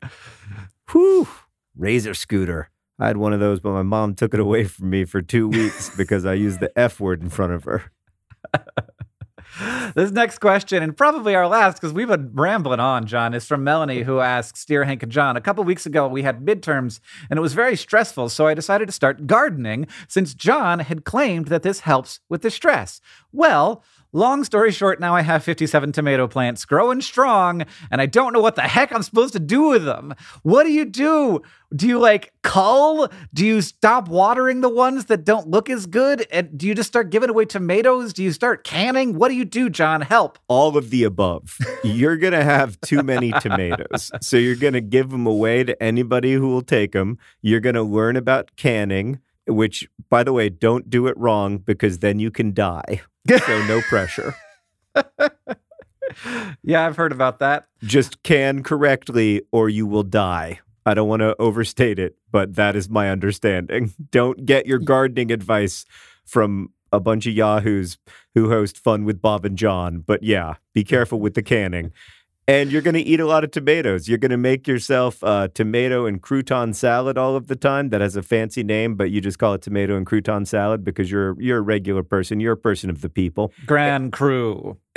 Whew. 0.90 1.28
Razor 1.80 2.12
scooter. 2.12 2.68
I 2.98 3.06
had 3.06 3.16
one 3.16 3.32
of 3.32 3.40
those, 3.40 3.58
but 3.58 3.72
my 3.72 3.82
mom 3.82 4.14
took 4.14 4.34
it 4.34 4.40
away 4.40 4.64
from 4.64 4.90
me 4.90 5.06
for 5.06 5.22
two 5.22 5.48
weeks 5.48 5.90
because 5.96 6.26
I 6.26 6.34
used 6.34 6.60
the 6.60 6.70
F 6.78 7.00
word 7.00 7.22
in 7.22 7.30
front 7.30 7.54
of 7.54 7.64
her. 7.64 7.90
This 9.94 10.12
next 10.12 10.38
question, 10.38 10.82
and 10.82 10.96
probably 10.96 11.34
our 11.34 11.48
last, 11.48 11.74
because 11.74 11.92
we've 11.92 12.08
been 12.08 12.30
rambling 12.34 12.80
on, 12.80 13.06
John, 13.06 13.34
is 13.34 13.46
from 13.46 13.64
Melanie, 13.64 14.02
who 14.02 14.20
asks 14.20 14.64
Dear 14.64 14.84
Hank 14.84 15.02
and 15.02 15.10
John, 15.10 15.36
a 15.36 15.40
couple 15.40 15.64
weeks 15.64 15.84
ago 15.86 16.06
we 16.06 16.22
had 16.22 16.46
midterms 16.46 17.00
and 17.28 17.36
it 17.36 17.40
was 17.40 17.52
very 17.52 17.76
stressful, 17.76 18.28
so 18.28 18.46
I 18.46 18.54
decided 18.54 18.86
to 18.86 18.92
start 18.92 19.26
gardening 19.26 19.86
since 20.08 20.34
John 20.34 20.78
had 20.78 21.04
claimed 21.04 21.48
that 21.48 21.62
this 21.62 21.80
helps 21.80 22.20
with 22.28 22.42
the 22.42 22.50
stress. 22.50 23.00
Well, 23.32 23.82
long 24.12 24.44
story 24.44 24.72
short, 24.72 25.00
now 25.00 25.14
I 25.14 25.22
have 25.22 25.44
57 25.44 25.92
tomato 25.92 26.26
plants 26.26 26.64
growing 26.64 27.00
strong, 27.00 27.64
and 27.90 28.00
I 28.00 28.06
don't 28.06 28.32
know 28.32 28.40
what 28.40 28.56
the 28.56 28.62
heck 28.62 28.92
I'm 28.92 29.02
supposed 29.02 29.32
to 29.34 29.40
do 29.40 29.68
with 29.68 29.84
them. 29.84 30.14
What 30.42 30.64
do 30.64 30.72
you 30.72 30.84
do? 30.84 31.42
Do 31.74 31.86
you 31.86 32.00
like 32.00 32.32
cull? 32.42 33.08
Do 33.32 33.46
you 33.46 33.60
stop 33.60 34.08
watering 34.08 34.60
the 34.60 34.68
ones 34.68 35.04
that 35.06 35.24
don't 35.24 35.48
look 35.48 35.70
as 35.70 35.86
good? 35.86 36.26
And 36.32 36.58
do 36.58 36.66
you 36.66 36.74
just 36.74 36.88
start 36.88 37.10
giving 37.10 37.30
away 37.30 37.44
tomatoes? 37.44 38.12
Do 38.12 38.24
you 38.24 38.32
start 38.32 38.64
canning? 38.64 39.14
What 39.14 39.28
do 39.28 39.34
you 39.34 39.44
do, 39.44 39.70
John? 39.70 40.00
Help. 40.00 40.38
All 40.48 40.76
of 40.76 40.90
the 40.90 41.04
above. 41.04 41.58
You're 41.84 42.16
going 42.16 42.32
to 42.32 42.42
have 42.42 42.80
too 42.80 43.02
many 43.04 43.30
tomatoes. 43.32 44.10
So 44.20 44.36
you're 44.36 44.56
going 44.56 44.72
to 44.72 44.80
give 44.80 45.10
them 45.10 45.26
away 45.26 45.62
to 45.62 45.80
anybody 45.80 46.32
who 46.32 46.48
will 46.48 46.62
take 46.62 46.92
them. 46.92 47.18
You're 47.40 47.60
going 47.60 47.76
to 47.76 47.82
learn 47.82 48.16
about 48.16 48.56
canning, 48.56 49.20
which, 49.46 49.88
by 50.08 50.22
the 50.22 50.32
way, 50.32 50.48
don't 50.48 50.90
do 50.90 51.06
it 51.06 51.16
wrong 51.16 51.58
because 51.58 51.98
then 51.98 52.18
you 52.18 52.30
can 52.30 52.52
die. 52.52 53.02
So 53.28 53.62
no 53.66 53.80
pressure. 53.88 54.34
Yeah, 56.62 56.86
I've 56.86 56.96
heard 56.96 57.12
about 57.12 57.38
that. 57.38 57.68
just 57.84 58.22
can 58.22 58.62
correctly 58.62 59.42
or 59.52 59.68
you 59.68 59.86
will 59.86 60.02
die. 60.02 60.60
I 60.84 60.94
don't 60.94 61.08
want 61.08 61.20
to 61.20 61.36
overstate 61.38 61.98
it, 61.98 62.16
but 62.32 62.56
that 62.56 62.74
is 62.74 62.88
my 62.88 63.10
understanding. 63.10 63.92
Don't 64.10 64.46
get 64.46 64.66
your 64.66 64.78
gardening 64.78 65.30
advice 65.30 65.84
from 66.24 66.70
a 66.90 66.98
bunch 66.98 67.26
of 67.26 67.34
yahoos 67.34 67.98
who 68.34 68.48
host 68.48 68.78
Fun 68.78 69.04
with 69.04 69.20
Bob 69.20 69.44
and 69.44 69.56
John. 69.56 70.00
But 70.00 70.22
yeah, 70.22 70.54
be 70.74 70.82
careful 70.82 71.20
with 71.20 71.34
the 71.34 71.42
canning. 71.42 71.92
And 72.50 72.72
you're 72.72 72.82
going 72.82 72.94
to 72.94 73.00
eat 73.00 73.20
a 73.20 73.26
lot 73.26 73.44
of 73.44 73.52
tomatoes. 73.52 74.08
You're 74.08 74.18
going 74.18 74.32
to 74.32 74.36
make 74.36 74.66
yourself 74.66 75.22
a 75.22 75.48
tomato 75.54 76.06
and 76.06 76.20
crouton 76.20 76.74
salad 76.74 77.16
all 77.16 77.36
of 77.36 77.46
the 77.46 77.54
time. 77.54 77.90
That 77.90 78.00
has 78.00 78.16
a 78.16 78.24
fancy 78.24 78.64
name, 78.64 78.96
but 78.96 79.12
you 79.12 79.20
just 79.20 79.38
call 79.38 79.54
it 79.54 79.62
tomato 79.62 79.96
and 79.96 80.04
crouton 80.04 80.48
salad 80.48 80.82
because 80.82 81.12
you're 81.12 81.40
you're 81.40 81.58
a 81.58 81.62
regular 81.62 82.02
person. 82.02 82.40
You're 82.40 82.54
a 82.54 82.56
person 82.56 82.90
of 82.90 83.02
the 83.02 83.08
people. 83.08 83.52
Grand 83.66 84.10
Cru. 84.12 84.78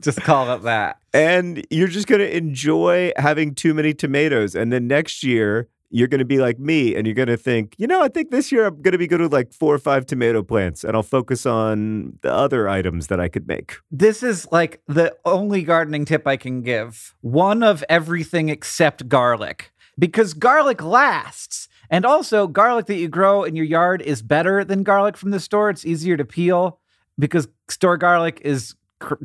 just 0.00 0.22
call 0.22 0.52
it 0.56 0.62
that. 0.62 0.98
And 1.12 1.64
you're 1.70 1.86
just 1.86 2.08
going 2.08 2.20
to 2.20 2.36
enjoy 2.36 3.12
having 3.16 3.54
too 3.54 3.74
many 3.74 3.94
tomatoes. 3.94 4.56
And 4.56 4.72
then 4.72 4.88
next 4.88 5.22
year, 5.22 5.68
you're 5.94 6.08
going 6.08 6.18
to 6.18 6.24
be 6.24 6.38
like 6.38 6.58
me 6.58 6.96
and 6.96 7.06
you're 7.06 7.14
going 7.14 7.28
to 7.28 7.36
think, 7.36 7.76
you 7.78 7.86
know, 7.86 8.02
I 8.02 8.08
think 8.08 8.32
this 8.32 8.50
year 8.50 8.66
I'm 8.66 8.82
going 8.82 8.92
to 8.92 8.98
be 8.98 9.06
good 9.06 9.20
with 9.20 9.32
like 9.32 9.52
four 9.54 9.72
or 9.72 9.78
five 9.78 10.04
tomato 10.06 10.42
plants 10.42 10.82
and 10.82 10.96
I'll 10.96 11.04
focus 11.04 11.46
on 11.46 12.18
the 12.22 12.32
other 12.32 12.68
items 12.68 13.06
that 13.06 13.20
I 13.20 13.28
could 13.28 13.46
make. 13.46 13.76
This 13.92 14.24
is 14.24 14.50
like 14.50 14.82
the 14.88 15.16
only 15.24 15.62
gardening 15.62 16.04
tip 16.04 16.26
I 16.26 16.36
can 16.36 16.62
give 16.62 17.14
one 17.20 17.62
of 17.62 17.84
everything 17.88 18.48
except 18.48 19.08
garlic 19.08 19.72
because 19.96 20.34
garlic 20.34 20.82
lasts. 20.82 21.68
And 21.90 22.04
also, 22.04 22.48
garlic 22.48 22.86
that 22.86 22.96
you 22.96 23.06
grow 23.06 23.44
in 23.44 23.54
your 23.54 23.66
yard 23.66 24.02
is 24.02 24.20
better 24.20 24.64
than 24.64 24.82
garlic 24.82 25.16
from 25.16 25.30
the 25.30 25.38
store. 25.38 25.70
It's 25.70 25.86
easier 25.86 26.16
to 26.16 26.24
peel 26.24 26.80
because 27.18 27.46
store 27.68 27.98
garlic 27.98 28.40
is 28.42 28.74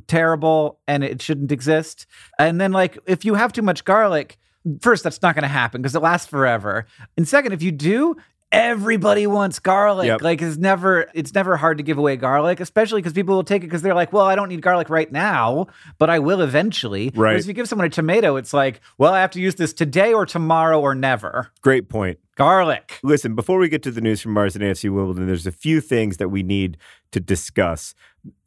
terrible 0.07 0.79
and 0.87 1.03
it 1.03 1.21
shouldn't 1.21 1.51
exist. 1.51 2.05
And 2.37 2.59
then, 2.59 2.73
like, 2.73 2.99
if 3.07 3.23
you 3.25 3.35
have 3.35 3.53
too 3.53 3.61
much 3.61 3.85
garlic, 3.85 4.37
first, 4.81 5.03
that's 5.03 5.21
not 5.21 5.35
going 5.35 5.43
to 5.43 5.47
happen 5.47 5.81
because 5.81 5.95
it 5.95 6.01
lasts 6.01 6.27
forever. 6.27 6.85
And 7.17 7.27
second, 7.27 7.53
if 7.53 7.61
you 7.61 7.71
do, 7.71 8.15
everybody 8.51 9.27
wants 9.27 9.59
garlic. 9.59 10.07
Yep. 10.07 10.21
Like 10.21 10.41
it's 10.41 10.57
never 10.57 11.09
it's 11.13 11.33
never 11.33 11.57
hard 11.57 11.77
to 11.77 11.83
give 11.83 11.97
away 11.97 12.15
garlic, 12.15 12.59
especially 12.59 13.01
because 13.01 13.13
people 13.13 13.35
will 13.35 13.43
take 13.43 13.63
it 13.63 13.67
because 13.67 13.81
they're 13.81 13.93
like, 13.93 14.11
well, 14.11 14.25
I 14.25 14.35
don't 14.35 14.49
need 14.49 14.61
garlic 14.61 14.89
right 14.89 15.11
now, 15.11 15.67
but 15.97 16.09
I 16.09 16.19
will 16.19 16.41
eventually. 16.41 17.05
Right. 17.05 17.31
Whereas 17.31 17.45
if 17.45 17.47
you 17.47 17.53
give 17.53 17.67
someone 17.67 17.85
a 17.85 17.89
tomato, 17.89 18.35
it's 18.35 18.53
like, 18.53 18.81
well, 18.97 19.13
I 19.13 19.21
have 19.21 19.31
to 19.31 19.41
use 19.41 19.55
this 19.55 19.73
today 19.73 20.13
or 20.13 20.25
tomorrow 20.25 20.79
or 20.79 20.95
never. 20.95 21.51
Great 21.61 21.89
point. 21.89 22.19
Garlic. 22.35 22.99
Listen, 23.03 23.35
before 23.35 23.59
we 23.59 23.67
get 23.67 23.83
to 23.83 23.91
the 23.91 24.01
news 24.01 24.21
from 24.21 24.31
Mars 24.31 24.55
and 24.55 24.63
AFC 24.63 24.93
Wimbledon, 24.93 25.27
there's 25.27 25.47
a 25.47 25.51
few 25.51 25.81
things 25.81 26.17
that 26.17 26.29
we 26.29 26.41
need 26.41 26.77
to 27.11 27.19
discuss. 27.19 27.93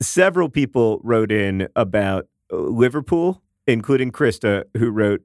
Several 0.00 0.48
people 0.48 1.00
wrote 1.04 1.30
in 1.30 1.68
about 1.76 2.26
uh, 2.50 2.56
Liverpool, 2.56 3.42
including 3.66 4.10
Krista, 4.10 4.64
who 4.78 4.90
wrote, 4.90 5.22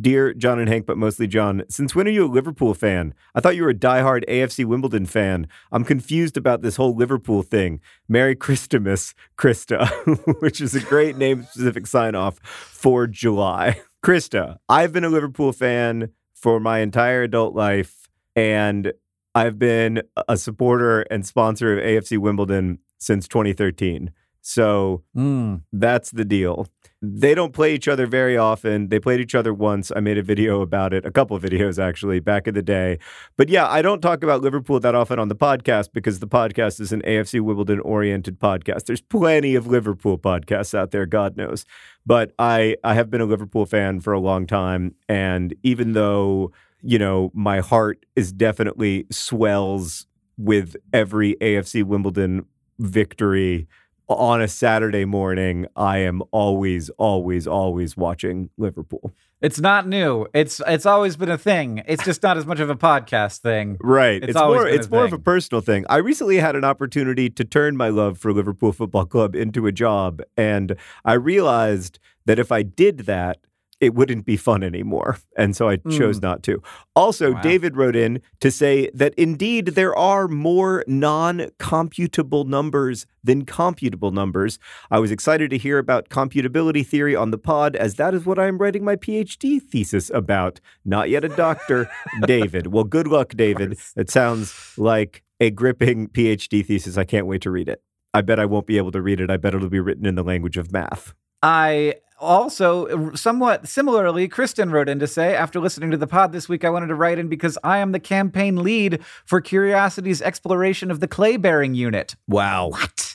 Dear 0.00 0.34
John 0.34 0.58
and 0.58 0.68
Hank, 0.68 0.86
but 0.86 0.98
mostly 0.98 1.28
John, 1.28 1.62
since 1.68 1.94
when 1.94 2.08
are 2.08 2.10
you 2.10 2.26
a 2.26 2.26
Liverpool 2.26 2.74
fan? 2.74 3.14
I 3.34 3.40
thought 3.40 3.54
you 3.54 3.62
were 3.62 3.70
a 3.70 3.74
diehard 3.74 4.28
AFC 4.28 4.64
Wimbledon 4.64 5.06
fan. 5.06 5.46
I'm 5.70 5.84
confused 5.84 6.36
about 6.36 6.62
this 6.62 6.76
whole 6.76 6.96
Liverpool 6.96 7.42
thing. 7.42 7.80
Merry 8.08 8.34
Christmas, 8.34 9.14
Krista, 9.36 9.88
which 10.40 10.60
is 10.60 10.74
a 10.74 10.80
great 10.80 11.16
name 11.16 11.44
specific 11.44 11.86
sign 11.86 12.16
off 12.16 12.40
for 12.40 13.06
July. 13.06 13.80
Krista, 14.04 14.58
I've 14.68 14.92
been 14.92 15.04
a 15.04 15.08
Liverpool 15.08 15.52
fan 15.52 16.10
for 16.34 16.58
my 16.58 16.80
entire 16.80 17.22
adult 17.22 17.54
life, 17.54 18.08
and 18.34 18.92
I've 19.34 19.58
been 19.58 20.02
a 20.28 20.36
supporter 20.36 21.02
and 21.02 21.24
sponsor 21.24 21.78
of 21.78 21.84
AFC 21.84 22.18
Wimbledon 22.18 22.80
since 22.98 23.28
2013. 23.28 24.10
So 24.48 25.02
Mm. 25.14 25.60
that's 25.72 26.10
the 26.10 26.24
deal. 26.24 26.66
They 27.02 27.34
don't 27.34 27.52
play 27.52 27.74
each 27.74 27.86
other 27.86 28.06
very 28.06 28.36
often. 28.36 28.88
They 28.88 28.98
played 28.98 29.20
each 29.20 29.34
other 29.34 29.52
once. 29.52 29.92
I 29.94 30.00
made 30.00 30.16
a 30.18 30.22
video 30.22 30.62
about 30.62 30.92
it, 30.94 31.04
a 31.04 31.10
couple 31.10 31.36
of 31.36 31.42
videos 31.42 31.78
actually, 31.78 32.18
back 32.18 32.48
in 32.48 32.54
the 32.54 32.62
day. 32.62 32.98
But 33.36 33.50
yeah, 33.50 33.68
I 33.68 33.82
don't 33.82 34.00
talk 34.00 34.24
about 34.24 34.40
Liverpool 34.40 34.80
that 34.80 34.94
often 34.94 35.18
on 35.18 35.28
the 35.28 35.36
podcast 35.36 35.90
because 35.92 36.18
the 36.18 36.26
podcast 36.26 36.80
is 36.80 36.90
an 36.92 37.02
AFC 37.02 37.40
Wimbledon 37.40 37.78
oriented 37.80 38.40
podcast. 38.40 38.86
There's 38.86 39.02
plenty 39.02 39.54
of 39.54 39.66
Liverpool 39.66 40.18
podcasts 40.18 40.74
out 40.74 40.90
there, 40.90 41.04
God 41.06 41.36
knows. 41.36 41.66
But 42.06 42.32
I, 42.38 42.76
I 42.82 42.94
have 42.94 43.10
been 43.10 43.20
a 43.20 43.26
Liverpool 43.26 43.66
fan 43.66 44.00
for 44.00 44.14
a 44.14 44.18
long 44.20 44.46
time. 44.46 44.94
And 45.10 45.54
even 45.62 45.92
though, 45.92 46.52
you 46.82 46.98
know, 46.98 47.30
my 47.34 47.60
heart 47.60 48.06
is 48.16 48.32
definitely 48.32 49.06
swells 49.10 50.06
with 50.38 50.74
every 50.92 51.34
AFC 51.36 51.84
Wimbledon 51.84 52.46
victory 52.78 53.68
on 54.08 54.40
a 54.40 54.48
Saturday 54.48 55.04
morning, 55.04 55.66
I 55.76 55.98
am 55.98 56.22
always, 56.30 56.88
always, 56.90 57.46
always 57.46 57.96
watching 57.96 58.50
Liverpool. 58.56 59.12
It's 59.40 59.60
not 59.60 59.86
new. 59.86 60.26
It's 60.34 60.60
it's 60.66 60.84
always 60.84 61.16
been 61.16 61.30
a 61.30 61.38
thing. 61.38 61.82
It's 61.86 62.04
just 62.04 62.24
not 62.24 62.36
as 62.36 62.44
much 62.44 62.58
of 62.58 62.70
a 62.70 62.74
podcast 62.74 63.38
thing. 63.38 63.76
Right. 63.80 64.16
It's 64.16 64.30
It's, 64.30 64.36
always 64.36 64.58
more 64.58 64.68
it's 64.68 64.90
more 64.90 65.04
of 65.04 65.12
a 65.12 65.18
personal 65.18 65.60
thing. 65.60 65.84
I 65.88 65.98
recently 65.98 66.38
had 66.38 66.56
an 66.56 66.64
opportunity 66.64 67.30
to 67.30 67.44
turn 67.44 67.76
my 67.76 67.88
love 67.88 68.18
for 68.18 68.32
Liverpool 68.32 68.72
Football 68.72 69.06
Club 69.06 69.36
into 69.36 69.68
a 69.68 69.72
job 69.72 70.22
and 70.36 70.74
I 71.04 71.12
realized 71.12 72.00
that 72.26 72.40
if 72.40 72.50
I 72.50 72.62
did 72.62 73.00
that 73.00 73.38
it 73.80 73.94
wouldn't 73.94 74.24
be 74.24 74.36
fun 74.36 74.62
anymore. 74.62 75.18
And 75.36 75.54
so 75.54 75.68
I 75.68 75.76
chose 75.76 76.18
mm. 76.18 76.22
not 76.22 76.42
to. 76.44 76.62
Also. 76.96 77.32
Wow. 77.32 77.40
David 77.42 77.76
wrote 77.76 77.96
in 77.96 78.20
to 78.40 78.50
say 78.50 78.90
that 78.94 79.14
indeed 79.14 79.68
there 79.68 79.96
are 79.96 80.28
more 80.28 80.84
non 80.86 81.50
computable 81.58 82.46
numbers 82.46 83.06
than 83.22 83.44
computable 83.44 84.12
numbers. 84.12 84.58
I 84.90 84.98
was 84.98 85.10
excited 85.10 85.50
to 85.50 85.58
hear 85.58 85.78
about 85.78 86.08
computability 86.08 86.84
theory 86.86 87.14
on 87.14 87.30
the 87.30 87.38
pod, 87.38 87.76
as 87.76 87.94
that 87.96 88.14
is 88.14 88.26
what 88.26 88.38
I 88.38 88.46
am 88.46 88.58
writing 88.58 88.84
my 88.84 88.96
PhD 88.96 89.60
thesis 89.60 90.10
about. 90.10 90.60
Not 90.84 91.10
yet 91.10 91.24
a 91.24 91.28
doctor, 91.28 91.90
David. 92.26 92.68
Well, 92.68 92.84
good 92.84 93.06
luck, 93.06 93.34
David. 93.36 93.78
It 93.96 94.10
sounds 94.10 94.74
like 94.76 95.22
a 95.40 95.50
gripping 95.50 96.08
PhD 96.08 96.64
thesis. 96.64 96.96
I 96.96 97.04
can't 97.04 97.26
wait 97.26 97.42
to 97.42 97.50
read 97.50 97.68
it. 97.68 97.82
I 98.14 98.22
bet 98.22 98.40
I 98.40 98.46
won't 98.46 98.66
be 98.66 98.78
able 98.78 98.90
to 98.92 99.02
read 99.02 99.20
it. 99.20 99.30
I 99.30 99.36
bet 99.36 99.54
it'll 99.54 99.68
be 99.68 99.80
written 99.80 100.06
in 100.06 100.14
the 100.14 100.24
language 100.24 100.56
of 100.56 100.72
math. 100.72 101.14
I 101.42 101.94
also, 102.20 103.14
somewhat 103.14 103.68
similarly, 103.68 104.28
Kristen 104.28 104.70
wrote 104.70 104.88
in 104.88 104.98
to 104.98 105.06
say, 105.06 105.34
after 105.34 105.60
listening 105.60 105.90
to 105.90 105.96
the 105.96 106.06
pod 106.06 106.32
this 106.32 106.48
week, 106.48 106.64
I 106.64 106.70
wanted 106.70 106.88
to 106.88 106.94
write 106.94 107.18
in 107.18 107.28
because 107.28 107.58
I 107.64 107.78
am 107.78 107.92
the 107.92 108.00
campaign 108.00 108.62
lead 108.62 109.00
for 109.24 109.40
Curiosity's 109.40 110.20
exploration 110.20 110.90
of 110.90 111.00
the 111.00 111.08
clay 111.08 111.36
bearing 111.36 111.74
unit. 111.74 112.16
Wow. 112.26 112.68
What? 112.68 113.07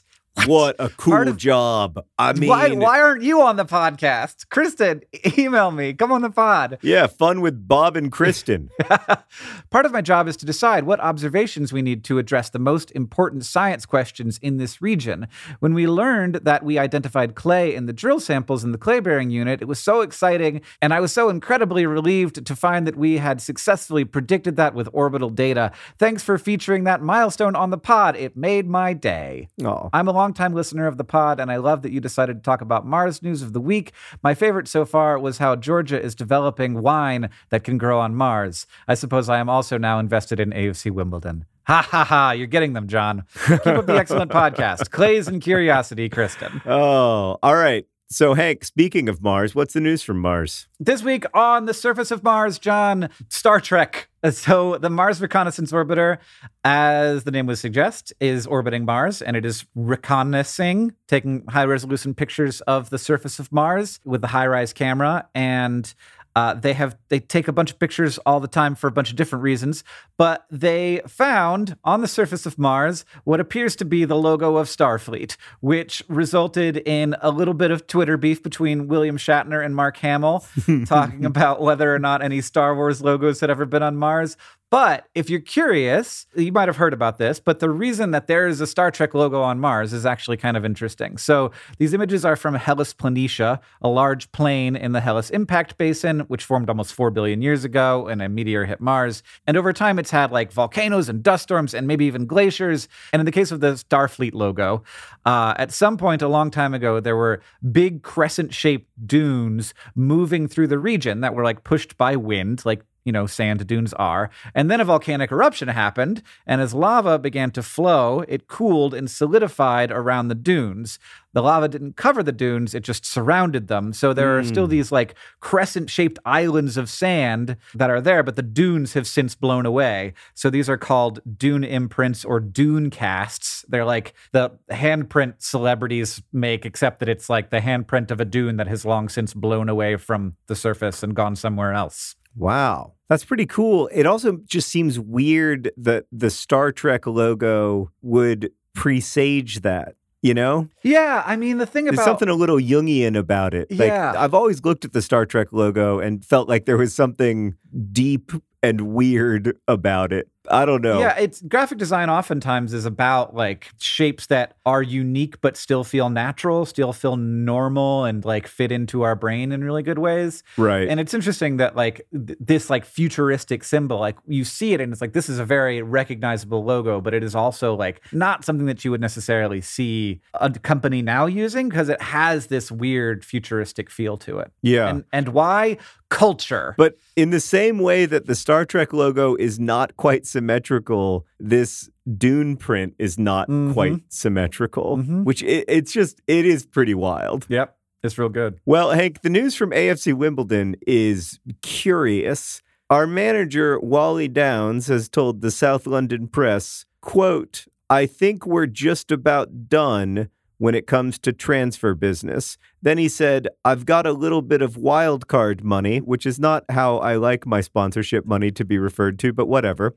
What 0.46 0.76
a 0.80 0.90
cool 0.90 1.28
of- 1.28 1.38
job. 1.38 2.04
I 2.18 2.34
mean, 2.34 2.50
why, 2.50 2.72
why 2.72 3.00
aren't 3.02 3.22
you 3.24 3.42
on 3.42 3.56
the 3.56 3.66
podcast? 3.66 4.50
Kristen, 4.50 5.02
email 5.38 5.72
me. 5.72 5.94
Come 5.94 6.12
on 6.12 6.22
the 6.22 6.30
pod. 6.32 6.80
yeah, 6.82 7.08
fun 7.08 7.40
with 7.42 7.68
Bob 7.68 7.96
and 7.96 8.12
Kristen. 8.12 8.70
Part 9.70 9.86
of 9.86 9.92
my 9.92 10.02
job 10.02 10.28
is 10.28 10.36
to 10.38 10.46
decide 10.46 10.84
what 10.86 11.00
observations 11.00 11.72
we 11.72 11.82
need 11.82 12.04
to 12.06 12.18
address 12.18 12.50
the 12.50 12.60
most 12.60 12.92
important 12.92 13.46
science 13.46 13.86
questions 13.86 14.38
in 14.42 14.58
this 14.58 14.82
region. 14.82 15.28
When 15.60 15.74
we 15.74 15.88
learned 15.88 16.36
that 16.44 16.64
we 16.64 16.78
identified 16.78 17.36
clay 17.36 17.74
in 17.76 17.86
the 17.86 17.94
drill 17.94 18.20
samples 18.20 18.64
in 18.64 18.72
the 18.72 18.78
clay 18.78 19.00
bearing 19.00 19.30
unit, 19.30 19.62
it 19.62 19.68
was 19.68 19.80
so 19.80 20.02
exciting, 20.02 20.62
and 20.82 20.94
I 20.94 21.00
was 21.00 21.12
so 21.14 21.30
incredibly 21.30 21.86
relieved 21.86 22.46
to 22.46 22.56
find 22.56 22.86
that 22.88 22.96
we 22.98 23.18
had 23.18 23.40
successfully 23.42 24.04
predicted 24.04 24.56
that 24.58 24.74
with 24.74 24.90
orbital 24.94 25.30
data. 25.30 25.72
Thanks 25.98 26.24
for 26.24 26.38
featuring 26.38 26.84
that 26.86 27.02
milestone 27.02 27.56
on 27.56 27.70
the 27.70 27.78
pod. 27.78 28.16
It 28.16 28.36
made 28.36 28.68
my 28.68 28.94
day. 28.94 29.50
Oh, 29.64 29.90
I'm 29.94 30.08
a 30.08 30.14
longtime 30.24 30.54
listener 30.54 30.88
of 30.88 30.96
the 30.96 31.04
pod, 31.04 31.38
and 31.38 31.52
I 31.52 31.58
love 31.58 31.82
that 31.82 31.92
you 31.92 32.00
decided 32.00 32.38
to 32.38 32.42
talk 32.42 32.62
about 32.62 32.86
Mars 32.88 33.22
news 33.22 33.42
of 33.42 33.52
the 33.52 33.60
week. 33.60 33.92
My 34.24 34.34
favorite 34.34 34.70
so 34.70 34.86
far 34.86 35.20
was 35.20 35.40
how 35.40 35.58
Georgia 35.58 36.02
is 36.02 36.16
developing 36.16 36.82
wine 36.82 37.30
that 37.50 37.66
can 37.66 37.78
grow 37.78 38.00
on 38.00 38.16
Mars. 38.16 38.66
I 38.88 38.94
suppose 38.94 39.28
I 39.28 39.40
am 39.40 39.50
also 39.50 39.78
now 39.78 40.00
invested 40.00 40.40
in 40.40 40.52
AFC 40.52 40.92
Wimbledon. 40.92 41.44
Ha 41.68 41.82
ha 41.82 42.06
ha, 42.06 42.32
you're 42.32 42.48
getting 42.48 42.72
them, 42.72 42.88
John. 42.88 43.24
Keep 43.48 43.68
up 43.68 43.86
the 43.86 43.98
excellent 43.98 44.32
podcast. 44.32 44.92
Clays 44.92 45.28
and 45.28 45.42
Curiosity, 45.42 46.08
Kristen. 46.08 46.62
oh, 46.66 47.38
all 47.44 47.56
right. 47.56 47.86
So, 48.14 48.36
Hank, 48.36 48.64
speaking 48.64 49.10
of 49.10 49.24
Mars, 49.24 49.56
what's 49.56 49.74
the 49.74 49.80
news 49.80 50.04
from 50.04 50.20
Mars? 50.20 50.68
This 50.80 51.02
week 51.02 51.26
on 51.34 51.66
the 51.66 51.74
surface 51.74 52.12
of 52.12 52.24
Mars, 52.24 52.60
John, 52.60 53.10
Star 53.30 53.60
Trek. 53.60 54.08
So, 54.30 54.78
the 54.78 54.92
Mars 54.92 55.20
Reconnaissance 55.20 55.72
Orbiter, 55.72 56.20
as 56.64 57.24
the 57.24 57.32
name 57.32 57.48
would 57.48 57.58
suggest, 57.58 58.14
is 58.20 58.46
orbiting 58.46 58.86
Mars 58.86 59.24
and 59.24 59.36
it 59.36 59.46
is 59.46 59.66
reconnaissing, 59.74 60.94
taking 61.08 61.44
high 61.48 61.66
resolution 61.66 62.14
pictures 62.14 62.62
of 62.62 62.92
the 62.92 63.00
surface 63.00 63.40
of 63.40 63.52
Mars 63.52 64.00
with 64.06 64.22
the 64.22 64.28
HiRISE 64.28 64.76
camera. 64.76 65.28
And 65.34 65.92
uh, 66.36 66.54
they 66.56 66.74
have 66.74 66.98
they 67.10 67.20
take 67.20 67.48
a 67.48 67.52
bunch 67.52 67.72
of 67.72 67.80
pictures 67.80 68.18
all 68.26 68.40
the 68.40 68.48
time 68.48 68.76
for 68.76 68.88
a 68.88 68.92
bunch 68.92 69.10
of 69.10 69.16
different 69.16 69.44
reasons, 69.44 69.84
but 70.18 70.46
they 70.50 71.02
found 71.08 71.78
on 71.84 72.02
the 72.02 72.08
surface 72.08 72.46
of 72.46 72.58
Mars 72.58 73.06
what 73.24 73.40
appears 73.40 73.76
to 73.78 73.86
be 73.86 74.06
the 74.06 74.16
logo 74.16 74.58
of 74.58 74.68
Starfleet, 74.68 75.36
which 75.60 76.04
resulted 76.08 76.78
in 76.78 77.16
a 77.22 77.30
little 77.30 77.54
bit 77.54 77.72
of 77.72 77.86
Twitter 77.88 78.18
beef 78.18 78.42
between 78.42 78.88
William 78.88 79.18
Shatner 79.18 79.64
and 79.64 79.76
Mark 79.76 79.98
Hamill, 79.98 80.46
talking 80.86 81.26
about 81.26 81.62
whether 81.62 81.94
or 81.94 82.00
not 82.00 82.24
any 82.24 82.42
Star 82.42 82.76
Wars 82.76 83.02
logos 83.02 83.40
had 83.40 83.50
ever 83.50 83.66
been 83.66 83.84
on 83.84 83.96
Mars. 83.96 84.38
But 84.74 85.08
if 85.14 85.30
you're 85.30 85.40
curious, 85.40 86.26
you 86.34 86.52
might 86.52 86.68
have 86.68 86.78
heard 86.78 86.94
about 86.94 87.20
this, 87.20 87.40
but 87.40 87.60
the 87.60 87.70
reason 87.70 88.10
that 88.10 88.26
there 88.26 88.48
is 88.48 88.60
a 88.60 88.66
Star 88.66 88.90
Trek 88.90 89.14
logo 89.14 89.40
on 89.40 89.60
Mars 89.60 89.94
is 89.94 90.04
actually 90.04 90.38
kind 90.38 90.58
of 90.58 90.66
interesting. 90.66 91.20
So 91.20 91.52
these 91.78 91.94
images 91.94 92.26
are 92.26 92.36
from 92.36 92.56
Hellas 92.56 92.92
Planitia, 92.92 93.60
a 93.84 93.88
large 93.88 94.32
plain 94.32 94.76
in 94.76 94.94
the 94.94 95.00
Hellas 95.00 95.30
Impact 95.30 95.78
Basin, 95.78 96.22
which 96.22 96.44
formed 96.44 96.70
almost 96.70 96.96
4 96.96 97.12
billion 97.12 97.44
years 97.44 97.64
ago 97.64 98.08
and 98.08 98.20
a 98.20 98.28
meteor 98.28 98.66
hit 98.66 98.82
Mars. 98.82 99.22
And 99.46 99.58
over 99.58 99.74
time, 99.74 100.00
it's 100.00 100.10
had 100.10 100.32
like 100.32 100.52
volcanoes 100.52 101.08
and 101.08 101.22
dust 101.22 101.44
storms 101.44 101.76
and 101.76 101.86
maybe 101.86 102.06
even 102.06 102.26
glaciers. 102.26 102.88
And 103.12 103.20
in 103.20 103.28
the 103.28 103.32
case 103.32 103.52
of 103.52 103.60
the 103.60 103.74
Starfleet 103.74 104.34
logo, 104.34 104.82
uh, 105.24 105.54
at 105.58 105.72
some 105.72 105.98
point 105.98 106.24
a 106.24 106.28
long 106.28 106.50
time 106.50 106.74
ago, 106.74 107.00
there 107.00 107.16
were 107.16 107.44
big 107.72 108.02
crescent 108.02 108.56
shaped 108.56 108.90
dunes 109.06 109.76
moving 109.94 110.48
through 110.48 110.70
the 110.70 110.80
region 110.80 111.22
that 111.22 111.36
were 111.36 111.44
like 111.44 111.64
pushed 111.64 111.96
by 111.96 112.16
wind, 112.16 112.66
like 112.66 112.82
you 113.04 113.12
know, 113.12 113.26
sand 113.26 113.66
dunes 113.68 113.94
are. 113.94 114.30
And 114.56 114.70
then 114.70 114.82
a 114.82 114.86
volcanic 114.86 115.32
eruption 115.32 115.68
happened, 115.68 116.24
and 116.46 116.62
as 116.62 116.74
lava 116.74 117.20
began 117.20 117.52
to 117.52 117.64
flow, 117.64 118.22
it 118.28 118.48
cooled 118.48 118.94
and 118.94 119.10
solidified 119.10 119.92
around 119.92 120.28
the 120.28 120.36
dunes. 120.36 121.00
The 121.34 121.42
lava 121.42 121.68
didn't 121.68 121.96
cover 121.96 122.22
the 122.22 122.32
dunes, 122.32 122.76
it 122.76 122.84
just 122.84 123.06
surrounded 123.06 123.68
them. 123.68 123.92
So 123.92 124.14
there 124.14 124.38
mm. 124.38 124.40
are 124.40 124.44
still 124.44 124.66
hmm. 124.66 124.72
these 124.72 124.92
like 124.92 125.16
crescent 125.40 125.90
shaped 125.90 126.20
islands 126.26 126.78
of 126.78 126.90
sand 126.90 127.58
that 127.74 127.90
are 127.90 128.02
there, 128.02 128.22
but 128.22 128.36
the 128.36 128.44
dunes 128.44 128.94
have 128.94 129.08
since 129.08 129.34
blown 129.34 129.66
away. 129.66 130.14
So 130.36 130.52
these 130.52 130.70
are 130.70 130.78
called 130.78 131.22
dune 131.38 131.64
imprints 131.64 132.24
or 132.24 132.40
dune 132.40 132.92
casts. 132.92 133.66
They're 133.68 133.84
like 133.84 134.14
the 134.32 134.52
handprint 134.70 135.36
celebrities 135.40 136.22
make, 136.32 136.68
except 136.68 137.00
that 137.00 137.10
it's 137.10 137.30
like 137.30 137.50
the 137.50 137.60
handprint 137.60 138.12
of 138.12 138.22
a 138.22 138.26
dune 138.26 138.58
that 138.58 138.68
has 138.68 138.86
long 138.86 139.10
since 139.10 139.34
blown 139.34 139.70
away 139.70 139.96
from 139.96 140.36
the 140.46 140.56
surface 140.56 141.02
and 141.02 141.16
gone 141.16 141.36
somewhere 141.36 141.74
else. 141.74 142.16
Wow. 142.36 142.94
That's 143.10 143.26
pretty 143.26 143.46
cool. 143.46 143.90
It 143.94 144.06
also 144.06 144.40
just 144.46 144.70
seems 144.70 145.00
weird 145.00 145.72
that 145.78 146.06
the 146.12 146.30
Star 146.30 146.72
Trek 146.72 147.06
logo 147.06 147.92
would 148.02 148.52
presage 148.74 149.62
that 149.62 149.96
you 150.24 150.34
know? 150.34 150.70
Yeah, 150.82 151.22
I 151.24 151.36
mean 151.36 151.60
the 151.60 151.68
thing 151.68 151.88
about 151.88 151.98
There's 151.98 152.06
something 152.06 152.30
a 152.30 152.34
little 152.34 152.58
Jungian 152.58 153.16
about 153.16 153.54
it. 153.54 153.70
Like 153.70 153.90
yeah. 153.90 154.14
I've 154.18 154.34
always 154.34 154.64
looked 154.64 154.86
at 154.86 154.94
the 154.94 155.02
Star 155.02 155.26
Trek 155.28 155.50
logo 155.52 156.00
and 156.00 156.26
felt 156.26 156.50
like 156.50 156.66
there 156.66 156.78
was 156.78 156.96
something 156.96 157.56
deep 157.92 158.32
and 158.64 158.94
weird 158.94 159.58
about 159.68 160.14
it. 160.14 160.30
I 160.50 160.66
don't 160.66 160.82
know. 160.82 161.00
Yeah, 161.00 161.18
it's 161.18 161.42
graphic 161.42 161.78
design 161.78 162.10
oftentimes 162.10 162.74
is 162.74 162.86
about 162.86 163.36
like 163.36 163.72
shapes 163.80 164.26
that 164.28 164.58
are 164.66 164.82
unique 164.82 165.40
but 165.42 165.56
still 165.56 165.84
feel 165.84 166.10
natural, 166.10 166.66
still 166.66 166.92
feel 166.92 167.16
normal 167.16 168.04
and 168.04 168.26
like 168.26 168.48
fit 168.48 168.72
into 168.72 169.04
our 169.04 169.16
brain 169.16 169.52
in 169.52 169.64
really 169.64 169.84
good 169.84 170.00
ways. 170.00 170.44
Right. 170.58 170.88
And 170.88 171.00
it's 171.00 171.14
interesting 171.14 171.58
that 171.58 171.76
like 171.76 172.06
th- 172.12 172.38
this 172.42 172.70
like 172.70 172.84
futuristic 172.84 173.64
symbol, 173.64 174.00
like 174.00 174.18
you 174.28 174.44
see 174.44 174.74
it 174.74 174.82
and 174.82 174.92
it's 174.92 175.02
like 175.02 175.14
this 175.14 175.30
is 175.30 175.40
a 175.40 175.46
very 175.46 175.82
recognizable 175.82 176.64
logo, 176.64 177.00
but 177.00 177.14
it 177.14 177.24
is 177.24 177.36
also 177.36 177.76
like 177.76 178.02
not 178.12 178.44
something 178.44 178.66
that 178.66 178.84
you 178.84 178.92
would 178.92 179.02
necessarily 179.02 179.62
see 179.62 180.20
a 180.36 180.50
company 180.50 181.02
now 181.02 181.26
using 181.26 181.70
because 181.70 181.88
it 181.88 182.02
has 182.02 182.48
this 182.48 182.70
weird 182.70 183.24
futuristic 183.24 183.90
feel 183.90 184.18
to 184.18 184.40
it. 184.40 184.52
Yeah. 184.62 184.90
And 184.90 185.06
and 185.14 185.30
why 185.30 185.78
culture. 186.14 186.76
But 186.78 186.98
in 187.16 187.32
the 187.32 187.40
same 187.40 187.80
way 187.80 188.06
that 188.06 188.28
the 188.28 188.36
Star 188.36 188.66
Trek 188.66 188.94
logo 188.94 189.36
is 189.36 189.60
not 189.60 189.98
quite 189.98 190.28
symmetrical, 190.34 191.26
this 191.40 191.90
Dune 192.18 192.58
print 192.58 192.96
is 193.00 193.18
not 193.18 193.48
mm-hmm. 193.48 193.72
quite 193.74 194.02
symmetrical, 194.10 194.98
mm-hmm. 194.98 195.24
which 195.24 195.42
it, 195.44 195.66
it's 195.68 195.94
just, 195.94 196.22
it 196.28 196.46
is 196.46 196.66
pretty 196.66 196.94
wild. 196.94 197.46
Yep. 197.50 197.78
It's 198.04 198.18
real 198.18 198.28
good. 198.28 198.60
Well, 198.66 198.92
Hank, 198.92 199.22
the 199.22 199.30
news 199.30 199.56
from 199.56 199.72
AFC 199.72 200.14
Wimbledon 200.14 200.76
is 200.86 201.40
curious. 201.62 202.62
Our 202.90 203.08
manager, 203.08 203.80
Wally 203.80 204.28
Downes, 204.28 204.88
has 204.88 205.08
told 205.08 205.40
the 205.40 205.52
South 205.52 205.88
London 205.88 206.28
Press, 206.28 206.86
quote, 207.00 207.66
I 207.90 208.06
think 208.06 208.46
we're 208.46 208.66
just 208.66 209.10
about 209.10 209.70
done 209.70 210.30
when 210.58 210.76
it 210.76 210.88
comes 210.88 211.18
to 211.20 211.32
transfer 211.32 211.96
business. 211.96 212.58
Then 212.84 212.98
he 212.98 213.08
said, 213.08 213.48
I've 213.64 213.86
got 213.86 214.06
a 214.06 214.12
little 214.12 214.42
bit 214.42 214.62
of 214.62 214.76
wild 214.76 215.30
card 215.30 215.64
money, 215.64 216.00
which 216.00 216.26
is 216.26 216.38
not 216.38 216.66
how 216.70 216.98
I 216.98 217.16
like 217.16 217.46
my 217.48 217.62
sponsorship 217.62 218.26
money 218.26 218.52
to 218.52 218.66
be 218.66 218.78
referred 218.78 219.18
to, 219.20 219.32
but 219.32 219.48
whatever. 219.48 219.96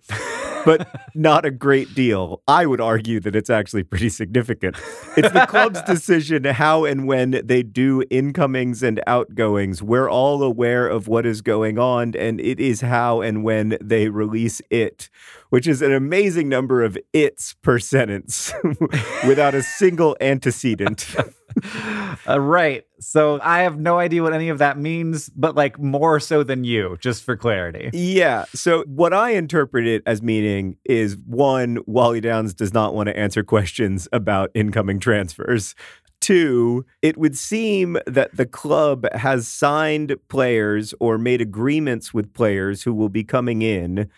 but 0.64 0.88
not 1.14 1.44
a 1.44 1.50
great 1.50 1.94
deal. 1.96 2.42
I 2.46 2.64
would 2.64 2.80
argue 2.80 3.18
that 3.20 3.34
it's 3.34 3.50
actually 3.50 3.82
pretty 3.82 4.08
significant. 4.08 4.76
It's 5.16 5.32
the 5.32 5.46
club's 5.48 5.82
decision 5.86 6.44
how 6.44 6.84
and 6.84 7.08
when 7.08 7.40
they 7.44 7.64
do 7.64 8.04
incomings 8.08 8.84
and 8.84 9.02
outgoings. 9.08 9.82
We're 9.82 10.08
all 10.08 10.44
aware 10.44 10.86
of 10.86 11.08
what 11.08 11.26
is 11.26 11.42
going 11.42 11.80
on, 11.80 12.14
and 12.16 12.40
it 12.40 12.60
is 12.60 12.82
how 12.82 13.20
and 13.20 13.42
when 13.42 13.78
they 13.80 14.10
release 14.10 14.62
it, 14.70 15.10
which 15.50 15.66
is 15.66 15.82
an 15.82 15.92
amazing 15.92 16.48
number 16.48 16.84
of 16.84 16.96
its 17.12 17.54
per 17.62 17.80
sentence 17.80 18.52
without 19.26 19.56
a 19.56 19.62
single 19.62 20.16
antecedent. 20.20 21.16
uh, 22.28 22.40
right. 22.40 22.84
So 23.00 23.38
I 23.42 23.60
have 23.60 23.78
no 23.78 23.98
idea 23.98 24.22
what 24.22 24.32
any 24.32 24.48
of 24.48 24.58
that 24.58 24.78
means, 24.78 25.28
but 25.30 25.54
like 25.54 25.78
more 25.78 26.20
so 26.20 26.42
than 26.42 26.64
you, 26.64 26.96
just 27.00 27.24
for 27.24 27.36
clarity. 27.36 27.90
Yeah. 27.92 28.44
So 28.54 28.84
what 28.84 29.12
I 29.12 29.30
interpret 29.30 29.86
it 29.86 30.02
as 30.06 30.22
meaning 30.22 30.76
is 30.84 31.16
one, 31.26 31.78
Wally 31.86 32.20
Downes 32.20 32.54
does 32.54 32.72
not 32.72 32.94
want 32.94 33.08
to 33.08 33.18
answer 33.18 33.42
questions 33.42 34.08
about 34.12 34.50
incoming 34.54 35.00
transfers. 35.00 35.74
Two, 36.20 36.84
it 37.02 37.18
would 37.18 37.36
seem 37.36 37.98
that 38.06 38.36
the 38.36 38.46
club 38.46 39.06
has 39.14 39.46
signed 39.46 40.16
players 40.28 40.94
or 40.98 41.18
made 41.18 41.40
agreements 41.40 42.14
with 42.14 42.32
players 42.32 42.82
who 42.82 42.94
will 42.94 43.10
be 43.10 43.22
coming 43.22 43.62
in, 43.62 44.08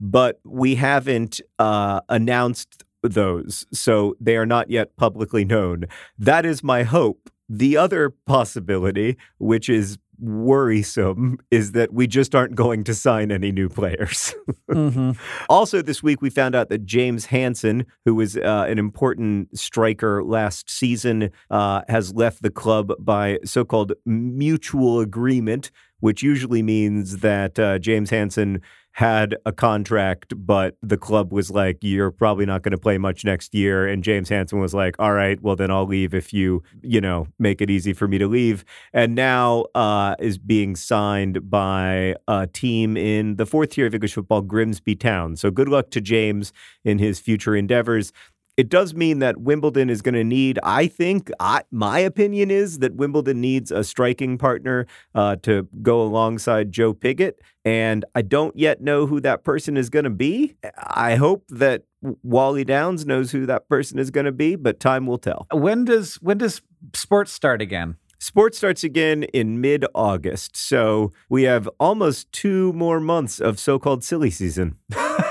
but 0.00 0.40
we 0.44 0.76
haven't 0.76 1.40
uh, 1.58 2.00
announced 2.08 2.84
those, 3.02 3.66
so 3.72 4.16
they 4.20 4.36
are 4.36 4.46
not 4.46 4.70
yet 4.70 4.96
publicly 4.96 5.44
known. 5.44 5.84
That 6.18 6.44
is 6.44 6.62
my 6.62 6.82
hope. 6.82 7.30
The 7.48 7.76
other 7.76 8.10
possibility, 8.10 9.16
which 9.38 9.68
is 9.68 9.98
worrisome, 10.20 11.38
is 11.50 11.72
that 11.72 11.92
we 11.92 12.06
just 12.06 12.34
aren't 12.34 12.54
going 12.54 12.84
to 12.84 12.94
sign 12.94 13.30
any 13.30 13.52
new 13.52 13.68
players. 13.68 14.34
mm-hmm. 14.70 15.12
Also, 15.48 15.80
this 15.80 16.02
week 16.02 16.20
we 16.20 16.28
found 16.28 16.54
out 16.54 16.68
that 16.68 16.84
James 16.84 17.26
Hanson, 17.26 17.86
who 18.04 18.14
was 18.14 18.36
uh, 18.36 18.66
an 18.68 18.78
important 18.78 19.56
striker 19.58 20.22
last 20.22 20.68
season, 20.68 21.30
uh, 21.50 21.82
has 21.88 22.14
left 22.14 22.42
the 22.42 22.50
club 22.50 22.92
by 22.98 23.38
so 23.44 23.64
called 23.64 23.92
mutual 24.04 25.00
agreement, 25.00 25.70
which 26.00 26.22
usually 26.22 26.62
means 26.62 27.18
that 27.18 27.58
uh, 27.58 27.78
James 27.78 28.10
Hanson 28.10 28.60
had 28.98 29.36
a 29.46 29.52
contract, 29.52 30.34
but 30.36 30.76
the 30.82 30.96
club 30.96 31.32
was 31.32 31.52
like, 31.52 31.78
"You're 31.82 32.10
probably 32.10 32.44
not 32.44 32.62
going 32.62 32.72
to 32.72 32.78
play 32.78 32.98
much 32.98 33.24
next 33.24 33.54
year." 33.54 33.86
And 33.86 34.02
James 34.02 34.28
Hanson 34.28 34.58
was 34.58 34.74
like, 34.74 34.96
"All 34.98 35.12
right, 35.12 35.40
well 35.40 35.54
then 35.54 35.70
I'll 35.70 35.86
leave 35.86 36.14
if 36.14 36.32
you, 36.32 36.64
you 36.82 37.00
know, 37.00 37.28
make 37.38 37.60
it 37.60 37.70
easy 37.70 37.92
for 37.92 38.08
me 38.08 38.18
to 38.18 38.26
leave." 38.26 38.64
And 38.92 39.14
now 39.14 39.66
uh, 39.76 40.16
is 40.18 40.36
being 40.36 40.74
signed 40.74 41.48
by 41.48 42.16
a 42.26 42.48
team 42.48 42.96
in 42.96 43.36
the 43.36 43.46
fourth 43.46 43.70
tier 43.70 43.86
of 43.86 43.94
English 43.94 44.14
football, 44.14 44.42
Grimsby 44.42 44.96
Town. 44.96 45.36
So 45.36 45.52
good 45.52 45.68
luck 45.68 45.90
to 45.90 46.00
James 46.00 46.52
in 46.84 46.98
his 46.98 47.20
future 47.20 47.54
endeavors 47.54 48.12
it 48.58 48.68
does 48.68 48.92
mean 48.92 49.20
that 49.20 49.38
Wimbledon 49.38 49.88
is 49.88 50.02
going 50.02 50.16
to 50.16 50.24
need, 50.24 50.58
I 50.64 50.88
think, 50.88 51.30
I, 51.38 51.62
my 51.70 52.00
opinion 52.00 52.50
is 52.50 52.80
that 52.80 52.96
Wimbledon 52.96 53.40
needs 53.40 53.70
a 53.70 53.84
striking 53.84 54.36
partner 54.36 54.88
uh, 55.14 55.36
to 55.44 55.68
go 55.80 56.02
alongside 56.02 56.72
Joe 56.72 56.92
Pigott. 56.92 57.34
And 57.64 58.04
I 58.16 58.22
don't 58.22 58.56
yet 58.56 58.80
know 58.80 59.06
who 59.06 59.20
that 59.20 59.44
person 59.44 59.76
is 59.76 59.88
going 59.88 60.06
to 60.06 60.10
be. 60.10 60.56
I 60.76 61.14
hope 61.14 61.44
that 61.50 61.84
Wally 62.02 62.64
Downes 62.64 63.06
knows 63.06 63.30
who 63.30 63.46
that 63.46 63.68
person 63.68 63.96
is 63.96 64.10
going 64.10 64.26
to 64.26 64.32
be, 64.32 64.56
but 64.56 64.80
time 64.80 65.06
will 65.06 65.18
tell. 65.18 65.46
When 65.52 65.84
does 65.84 66.16
when 66.16 66.38
does 66.38 66.60
sports 66.94 67.30
start 67.30 67.62
again? 67.62 67.96
Sports 68.18 68.58
starts 68.58 68.82
again 68.82 69.22
in 69.22 69.60
mid 69.60 69.84
August. 69.94 70.56
So 70.56 71.12
we 71.28 71.44
have 71.44 71.68
almost 71.78 72.32
two 72.32 72.72
more 72.72 72.98
months 72.98 73.38
of 73.40 73.60
so 73.60 73.78
called 73.78 74.02
silly 74.02 74.30
season. 74.30 74.76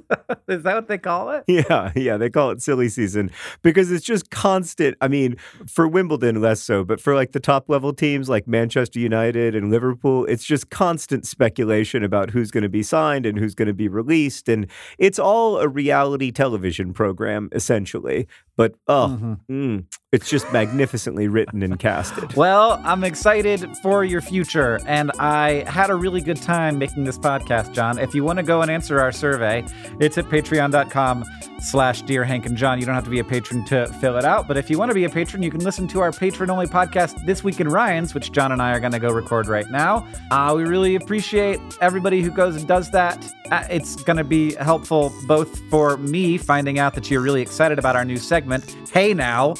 Is 0.48 0.62
that 0.62 0.74
what 0.74 0.88
they 0.88 0.98
call 0.98 1.30
it? 1.30 1.44
Yeah, 1.46 1.92
yeah, 1.96 2.16
they 2.16 2.30
call 2.30 2.50
it 2.50 2.62
silly 2.62 2.88
season 2.88 3.30
because 3.62 3.90
it's 3.90 4.04
just 4.04 4.30
constant. 4.30 4.96
I 5.00 5.08
mean, 5.08 5.36
for 5.68 5.88
Wimbledon 5.88 6.40
less 6.40 6.60
so, 6.62 6.84
but 6.84 7.00
for 7.00 7.14
like 7.14 7.32
the 7.32 7.40
top 7.40 7.68
level 7.68 7.92
teams 7.92 8.28
like 8.28 8.46
Manchester 8.46 8.98
United 9.00 9.54
and 9.54 9.70
Liverpool, 9.70 10.24
it's 10.26 10.44
just 10.44 10.70
constant 10.70 11.26
speculation 11.26 12.04
about 12.04 12.30
who's 12.30 12.50
going 12.50 12.62
to 12.62 12.68
be 12.68 12.82
signed 12.82 13.26
and 13.26 13.38
who's 13.38 13.54
going 13.54 13.68
to 13.68 13.74
be 13.74 13.88
released 13.88 14.48
and 14.48 14.66
it's 14.98 15.18
all 15.18 15.58
a 15.58 15.68
reality 15.68 16.30
television 16.30 16.92
program 16.92 17.48
essentially. 17.52 18.26
but 18.56 18.74
oh, 18.88 19.18
Mhm. 19.20 19.38
mm, 19.50 19.84
it's 20.16 20.30
just 20.30 20.50
magnificently 20.50 21.28
written 21.28 21.62
and 21.62 21.78
casted. 21.78 22.34
Well, 22.34 22.80
I'm 22.84 23.04
excited 23.04 23.76
for 23.82 24.02
your 24.02 24.22
future, 24.22 24.80
and 24.86 25.12
I 25.18 25.62
had 25.68 25.90
a 25.90 25.94
really 25.94 26.22
good 26.22 26.40
time 26.40 26.78
making 26.78 27.04
this 27.04 27.18
podcast, 27.18 27.72
John. 27.74 27.98
If 27.98 28.14
you 28.14 28.24
want 28.24 28.38
to 28.38 28.42
go 28.42 28.62
and 28.62 28.70
answer 28.70 28.98
our 28.98 29.12
survey, 29.12 29.62
it's 30.00 30.16
at 30.16 30.24
patreon.com 30.24 31.26
slash 31.60 32.00
Dear 32.02 32.24
Hank 32.24 32.46
and 32.46 32.56
John. 32.56 32.80
You 32.80 32.86
don't 32.86 32.94
have 32.94 33.04
to 33.04 33.10
be 33.10 33.18
a 33.18 33.24
patron 33.24 33.62
to 33.66 33.86
fill 34.00 34.16
it 34.16 34.24
out, 34.24 34.48
but 34.48 34.56
if 34.56 34.70
you 34.70 34.78
want 34.78 34.90
to 34.90 34.94
be 34.94 35.04
a 35.04 35.10
patron, 35.10 35.42
you 35.42 35.50
can 35.50 35.60
listen 35.60 35.86
to 35.88 36.00
our 36.00 36.12
patron-only 36.12 36.66
podcast, 36.66 37.26
This 37.26 37.44
Week 37.44 37.60
in 37.60 37.68
Ryan's, 37.68 38.14
which 38.14 38.32
John 38.32 38.52
and 38.52 38.62
I 38.62 38.72
are 38.72 38.80
going 38.80 38.92
to 38.92 38.98
go 38.98 39.10
record 39.10 39.48
right 39.48 39.70
now. 39.70 40.06
Uh, 40.30 40.54
we 40.56 40.64
really 40.64 40.94
appreciate 40.94 41.60
everybody 41.82 42.22
who 42.22 42.30
goes 42.30 42.56
and 42.56 42.66
does 42.66 42.90
that. 42.92 43.22
Uh, 43.50 43.64
it's 43.68 43.96
going 44.04 44.16
to 44.16 44.24
be 44.24 44.54
helpful 44.54 45.12
both 45.26 45.58
for 45.68 45.98
me 45.98 46.38
finding 46.38 46.78
out 46.78 46.94
that 46.94 47.10
you're 47.10 47.20
really 47.20 47.42
excited 47.42 47.78
about 47.78 47.96
our 47.96 48.04
new 48.04 48.16
segment, 48.16 48.74
Hey 48.92 49.12
Now, 49.12 49.54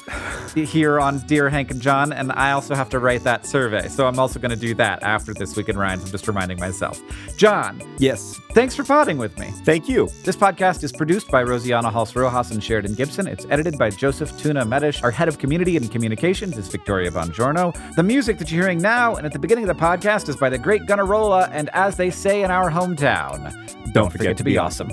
here 0.55 0.99
on 1.01 1.19
Dear 1.27 1.49
Hank 1.49 1.71
and 1.71 1.81
John, 1.81 2.13
and 2.13 2.33
I 2.33 2.53
also 2.53 2.75
have 2.75 2.89
to 2.91 2.99
write 2.99 3.23
that 3.25 3.47
survey. 3.47 3.89
So 3.89 4.07
I'm 4.07 4.19
also 4.19 4.39
going 4.39 4.51
to 4.51 4.57
do 4.57 4.75
that 4.75 5.03
after 5.03 5.35
This 5.35 5.57
Week 5.57 5.69
in 5.69 5.77
Ryan's. 5.79 6.05
I'm 6.05 6.11
just 6.11 6.27
reminding 6.29 6.59
myself. 6.59 7.01
John, 7.37 7.83
Yes, 7.99 8.39
thanks 8.53 8.75
for 8.75 8.85
potting 8.85 9.19
with 9.19 9.39
me. 9.39 9.47
thank 9.65 9.89
you. 9.89 10.09
This 10.25 10.37
podcast 10.37 10.83
is 10.85 10.93
produced 10.93 11.31
by 11.31 11.43
Rosianna 11.45 11.93
Halse 11.93 12.15
Rojas 12.17 12.51
and 12.51 12.63
Sheridan 12.63 12.95
Gibson. 12.95 13.27
It's 13.27 13.47
edited 13.51 13.79
by 13.79 13.91
Joseph 13.91 14.37
Tuna 14.39 14.65
Medish. 14.65 15.03
Our 15.03 15.11
head 15.11 15.29
of 15.29 15.39
community 15.39 15.77
and 15.77 15.91
communications 15.91 16.57
is 16.59 16.69
Victoria 16.69 17.11
Bongiorno. 17.11 17.75
The 17.97 18.03
music 18.03 18.39
that 18.39 18.51
you're 18.51 18.63
hearing 18.63 18.79
now 18.79 19.17
and 19.17 19.27
at 19.27 19.33
the 19.33 19.39
beginning 19.39 19.69
of 19.69 19.77
the 19.77 19.83
podcast 19.83 20.29
is 20.29 20.37
by 20.37 20.49
the 20.51 20.59
great 20.59 20.83
Gunnarolla, 20.83 21.49
and 21.53 21.69
as 21.75 21.97
they 21.97 22.11
say 22.11 22.43
in 22.43 22.51
our 22.51 22.71
hometown, 22.71 23.53
don't, 23.93 24.11
forget, 24.11 24.37
to 24.37 24.45
be 24.45 24.59
awesome. 24.59 24.89